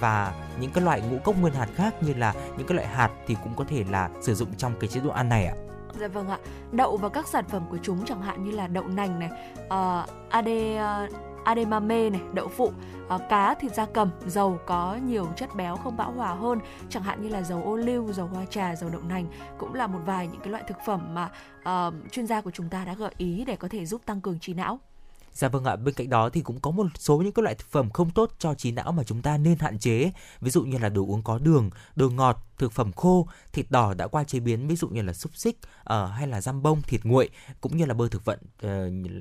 và 0.00 0.34
những 0.60 0.70
cái 0.70 0.84
loại 0.84 1.00
ngũ 1.00 1.18
cốc 1.18 1.36
nguyên 1.40 1.54
hạt 1.54 1.68
khác 1.74 1.94
như 2.00 2.14
là 2.14 2.34
những 2.56 2.66
cái 2.66 2.76
loại 2.76 2.88
hạt 2.88 3.10
thì 3.26 3.36
cũng 3.42 3.54
có 3.54 3.64
thể 3.68 3.84
là 3.90 4.10
sử 4.20 4.34
dụng 4.34 4.48
trong 4.56 4.72
cái 4.80 4.88
chế 4.88 5.00
độ 5.00 5.10
ăn 5.10 5.28
này 5.28 5.46
ạ. 5.46 5.54
Dạ 6.00 6.08
vâng 6.08 6.28
ạ. 6.28 6.38
Đậu 6.72 6.96
và 6.96 7.08
các 7.08 7.28
sản 7.28 7.44
phẩm 7.48 7.66
của 7.70 7.78
chúng 7.82 8.04
chẳng 8.04 8.22
hạn 8.22 8.44
như 8.44 8.50
là 8.50 8.66
đậu 8.66 8.84
nành 8.84 9.18
này, 9.18 9.30
uh, 9.66 10.30
AD 10.30 10.48
uh, 10.48 11.31
ademame 11.44 12.10
này, 12.10 12.20
đậu 12.34 12.48
phụ, 12.48 12.72
ờ, 13.08 13.18
cá, 13.28 13.54
thịt 13.54 13.74
da 13.74 13.86
cầm, 13.86 14.10
dầu 14.26 14.58
có 14.66 14.98
nhiều 15.06 15.26
chất 15.36 15.54
béo 15.56 15.76
không 15.76 15.96
bão 15.96 16.12
hòa 16.12 16.34
hơn, 16.34 16.58
chẳng 16.90 17.02
hạn 17.02 17.22
như 17.22 17.28
là 17.28 17.42
dầu 17.42 17.62
ô 17.64 17.76
liu, 17.76 18.12
dầu 18.12 18.26
hoa 18.26 18.44
trà, 18.44 18.76
dầu 18.76 18.90
đậu 18.90 19.02
nành 19.02 19.26
cũng 19.58 19.74
là 19.74 19.86
một 19.86 19.98
vài 20.06 20.26
những 20.26 20.40
cái 20.40 20.50
loại 20.50 20.64
thực 20.68 20.76
phẩm 20.86 21.14
mà 21.14 21.30
uh, 21.60 21.94
chuyên 22.12 22.26
gia 22.26 22.40
của 22.40 22.50
chúng 22.50 22.68
ta 22.68 22.84
đã 22.84 22.94
gợi 22.94 23.12
ý 23.18 23.44
để 23.44 23.56
có 23.56 23.68
thể 23.68 23.86
giúp 23.86 24.00
tăng 24.06 24.20
cường 24.20 24.38
trí 24.38 24.54
não. 24.54 24.78
Dạ 25.32 25.48
vâng 25.48 25.64
ạ, 25.64 25.76
bên 25.76 25.94
cạnh 25.94 26.10
đó 26.10 26.28
thì 26.28 26.40
cũng 26.40 26.60
có 26.60 26.70
một 26.70 26.86
số 26.98 27.16
những 27.16 27.32
cái 27.32 27.42
loại 27.42 27.54
thực 27.54 27.66
phẩm 27.66 27.90
không 27.90 28.10
tốt 28.10 28.30
cho 28.38 28.54
trí 28.54 28.72
não 28.72 28.92
mà 28.92 29.04
chúng 29.04 29.22
ta 29.22 29.38
nên 29.38 29.58
hạn 29.58 29.78
chế. 29.78 30.12
Ví 30.40 30.50
dụ 30.50 30.62
như 30.62 30.78
là 30.78 30.88
đồ 30.88 31.02
uống 31.02 31.22
có 31.22 31.38
đường, 31.38 31.70
đồ 31.96 32.10
ngọt, 32.10 32.36
thực 32.62 32.72
phẩm 32.72 32.92
khô, 32.92 33.28
thịt 33.52 33.66
đỏ 33.70 33.94
đã 33.94 34.06
qua 34.06 34.24
chế 34.24 34.40
biến 34.40 34.68
ví 34.68 34.76
dụ 34.76 34.88
như 34.88 35.02
là 35.02 35.12
xúc 35.12 35.36
xích 35.36 35.58
uh, 35.80 36.10
hay 36.12 36.26
là 36.26 36.40
răm 36.40 36.62
bông, 36.62 36.82
thịt 36.82 37.04
nguội 37.04 37.28
cũng 37.60 37.76
như 37.76 37.84
là 37.84 37.94
bơ 37.94 38.08
thực 38.08 38.24
vật 38.24 38.40
uh, 38.66 38.70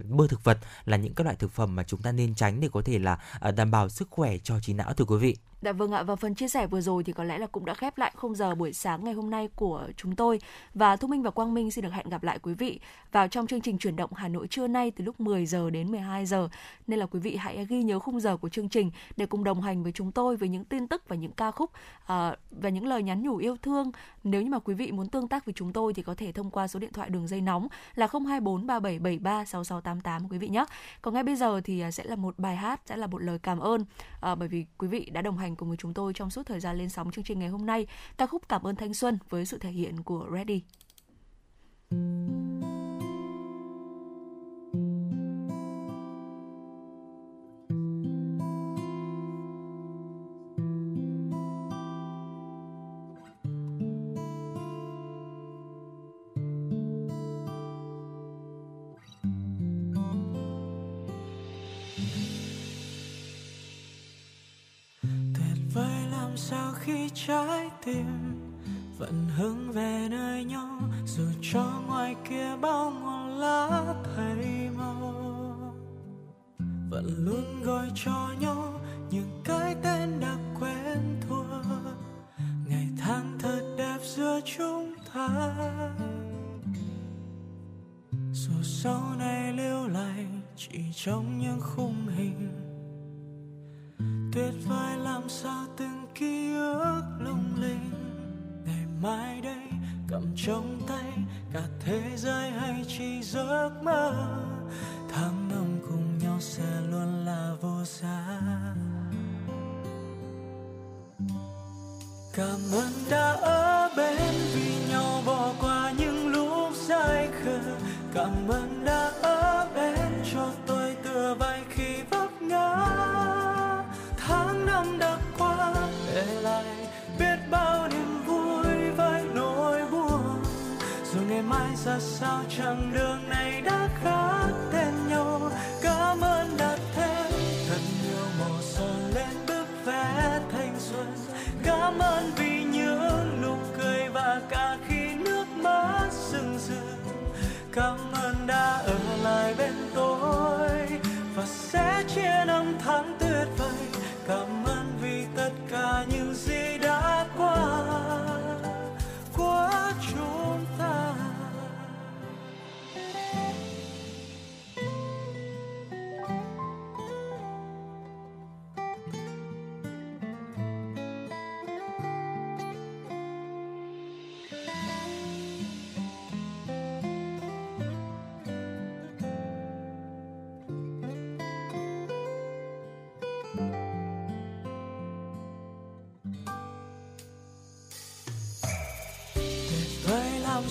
bơ 0.09 0.27
thực 0.27 0.43
vật 0.43 0.57
là 0.85 0.97
những 0.97 1.13
các 1.13 1.23
loại 1.23 1.35
thực 1.35 1.51
phẩm 1.51 1.75
mà 1.75 1.83
chúng 1.83 2.01
ta 2.01 2.11
nên 2.11 2.35
tránh 2.35 2.59
để 2.59 2.69
có 2.71 2.81
thể 2.85 2.99
là 2.99 3.19
uh, 3.49 3.55
đảm 3.55 3.71
bảo 3.71 3.89
sức 3.89 4.07
khỏe 4.11 4.37
cho 4.37 4.59
trí 4.59 4.73
não 4.73 4.93
thưa 4.93 5.05
quý 5.05 5.17
vị. 5.17 5.35
Dạ 5.61 5.71
vâng 5.71 5.91
ạ 5.91 6.03
và 6.03 6.15
phần 6.15 6.35
chia 6.35 6.47
sẻ 6.47 6.67
vừa 6.67 6.81
rồi 6.81 7.03
thì 7.03 7.13
có 7.13 7.23
lẽ 7.23 7.37
là 7.37 7.47
cũng 7.47 7.65
đã 7.65 7.73
khép 7.73 7.97
lại 7.97 8.11
khung 8.15 8.35
giờ 8.35 8.55
buổi 8.55 8.73
sáng 8.73 9.03
ngày 9.03 9.13
hôm 9.13 9.29
nay 9.29 9.49
của 9.55 9.87
chúng 9.97 10.15
tôi 10.15 10.39
và 10.73 10.95
Thu 10.95 11.07
Minh 11.07 11.21
và 11.21 11.31
Quang 11.31 11.53
Minh 11.53 11.71
xin 11.71 11.83
được 11.83 11.93
hẹn 11.93 12.09
gặp 12.09 12.23
lại 12.23 12.39
quý 12.39 12.53
vị 12.53 12.79
vào 13.11 13.27
trong 13.27 13.47
chương 13.47 13.61
trình 13.61 13.77
chuyển 13.77 13.95
động 13.95 14.13
Hà 14.13 14.27
Nội 14.27 14.47
trưa 14.47 14.67
nay 14.67 14.91
từ 14.91 15.03
lúc 15.05 15.19
10 15.19 15.45
giờ 15.45 15.69
đến 15.69 15.91
12 15.91 16.25
giờ. 16.25 16.49
Nên 16.87 16.99
là 16.99 17.05
quý 17.05 17.19
vị 17.19 17.35
hãy 17.35 17.65
ghi 17.65 17.83
nhớ 17.83 17.99
khung 17.99 18.19
giờ 18.19 18.37
của 18.37 18.49
chương 18.49 18.69
trình 18.69 18.91
để 19.17 19.25
cùng 19.25 19.43
đồng 19.43 19.61
hành 19.61 19.83
với 19.83 19.91
chúng 19.91 20.11
tôi 20.11 20.37
với 20.37 20.49
những 20.49 20.65
tin 20.65 20.87
tức 20.87 21.09
và 21.09 21.15
những 21.15 21.31
ca 21.31 21.51
khúc 21.51 21.71
uh, 22.03 22.07
và 22.51 22.69
những 22.69 22.87
lời 22.87 23.03
nhắn 23.03 23.23
nhủ 23.23 23.30
yêu 23.37 23.57
thương. 23.61 23.91
Nếu 24.23 24.41
như 24.41 24.49
mà 24.49 24.59
quý 24.59 24.73
vị 24.73 24.91
muốn 24.91 25.09
tương 25.09 25.27
tác 25.27 25.45
với 25.45 25.53
chúng 25.53 25.73
tôi 25.73 25.93
thì 25.93 26.03
có 26.03 26.15
thể 26.15 26.31
thông 26.31 26.51
qua 26.51 26.67
số 26.67 26.79
điện 26.79 26.93
thoại 26.93 27.09
đường 27.09 27.27
dây 27.27 27.41
nóng 27.41 27.67
là 27.95 28.07
024 28.07 28.67
3773 28.67 29.45
6688 29.45 30.29
quý 30.29 30.37
vị 30.37 30.47
nhé. 30.47 30.65
Còn 31.01 31.13
ngay 31.13 31.23
bây 31.23 31.35
giờ 31.35 31.61
thì 31.63 31.81
à, 31.81 31.91
sẽ 31.91 32.03
là 32.03 32.15
một 32.15 32.39
bài 32.39 32.55
hát, 32.55 32.81
sẽ 32.85 32.97
là 32.97 33.07
một 33.07 33.21
lời 33.21 33.39
cảm 33.43 33.59
ơn 33.59 33.85
à, 34.21 34.35
bởi 34.35 34.47
vì 34.47 34.65
quý 34.77 34.87
vị 34.87 35.09
đã 35.13 35.21
đồng 35.21 35.37
hành 35.37 35.55
cùng 35.55 35.69
với 35.69 35.77
chúng 35.77 35.93
tôi 35.93 36.13
trong 36.13 36.29
suốt 36.29 36.45
thời 36.45 36.59
gian 36.59 36.77
lên 36.77 36.89
sóng 36.89 37.11
chương 37.11 37.23
trình 37.23 37.39
ngày 37.39 37.49
hôm 37.49 37.65
nay. 37.65 37.87
Ca 38.17 38.25
khúc 38.25 38.49
Cảm 38.49 38.67
ơn 38.67 38.75
thanh 38.75 38.93
xuân 38.93 39.17
với 39.29 39.45
sự 39.45 39.57
thể 39.57 39.69
hiện 39.69 40.03
của 40.03 40.27
Ready. 40.33 40.61
Thank 41.91 42.63
you 42.63 42.90
khi 66.83 67.09
trái 67.13 67.69
tim 67.85 68.05
vẫn 68.97 69.27
hướng 69.37 69.71
về 69.71 70.07
nơi 70.09 70.43
nhau 70.43 70.79
dù 71.05 71.23
cho 71.41 71.81
ngoài 71.87 72.15
kia 72.29 72.55
bao 72.61 72.91
ngọn 72.91 73.37
lá 73.37 73.93
thay 74.15 74.69
màu, 74.77 75.75
vẫn 76.89 77.25
luôn 77.25 77.63
gọi 77.63 77.87
cho 77.95 78.29
nhau 78.39 78.60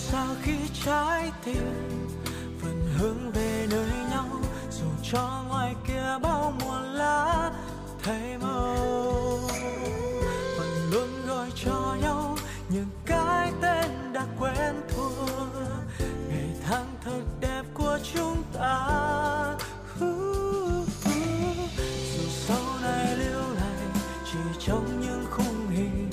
sao 0.03 0.27
khi 0.43 0.57
trái 0.85 1.33
tim 1.45 2.09
vẫn 2.63 2.89
hướng 2.99 3.31
về 3.33 3.67
nơi 3.71 3.89
nhau, 4.11 4.29
dù 4.71 4.87
cho 5.13 5.45
ngoài 5.49 5.75
kia 5.89 6.19
bao 6.23 6.53
mùa 6.61 6.81
lá 6.81 7.51
thay 8.03 8.39
màu. 8.39 9.41
Vẫn 10.59 10.91
luôn 10.91 11.27
gọi 11.27 11.51
cho 11.65 11.97
nhau 12.03 12.37
những 12.69 12.89
cái 13.07 13.53
tên 13.63 14.13
đã 14.13 14.27
quen 14.39 14.81
thuộc, 14.89 15.29
ngày 16.29 16.51
tháng 16.67 16.87
thật 17.05 17.23
đẹp 17.41 17.63
của 17.75 17.99
chúng 18.15 18.43
ta. 18.53 19.57
Dù 20.01 20.85
sau 22.31 22.63
này 22.83 23.17
lưu 23.17 23.55
lại 23.55 23.87
chỉ 24.25 24.39
trong 24.67 25.01
những 25.01 25.27
khung 25.31 25.69
hình. 25.69 26.11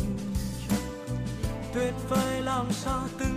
Tuyệt 1.73 1.93
vời 2.09 2.41
làm 2.41 2.71
sao 2.71 3.07
từng 3.19 3.36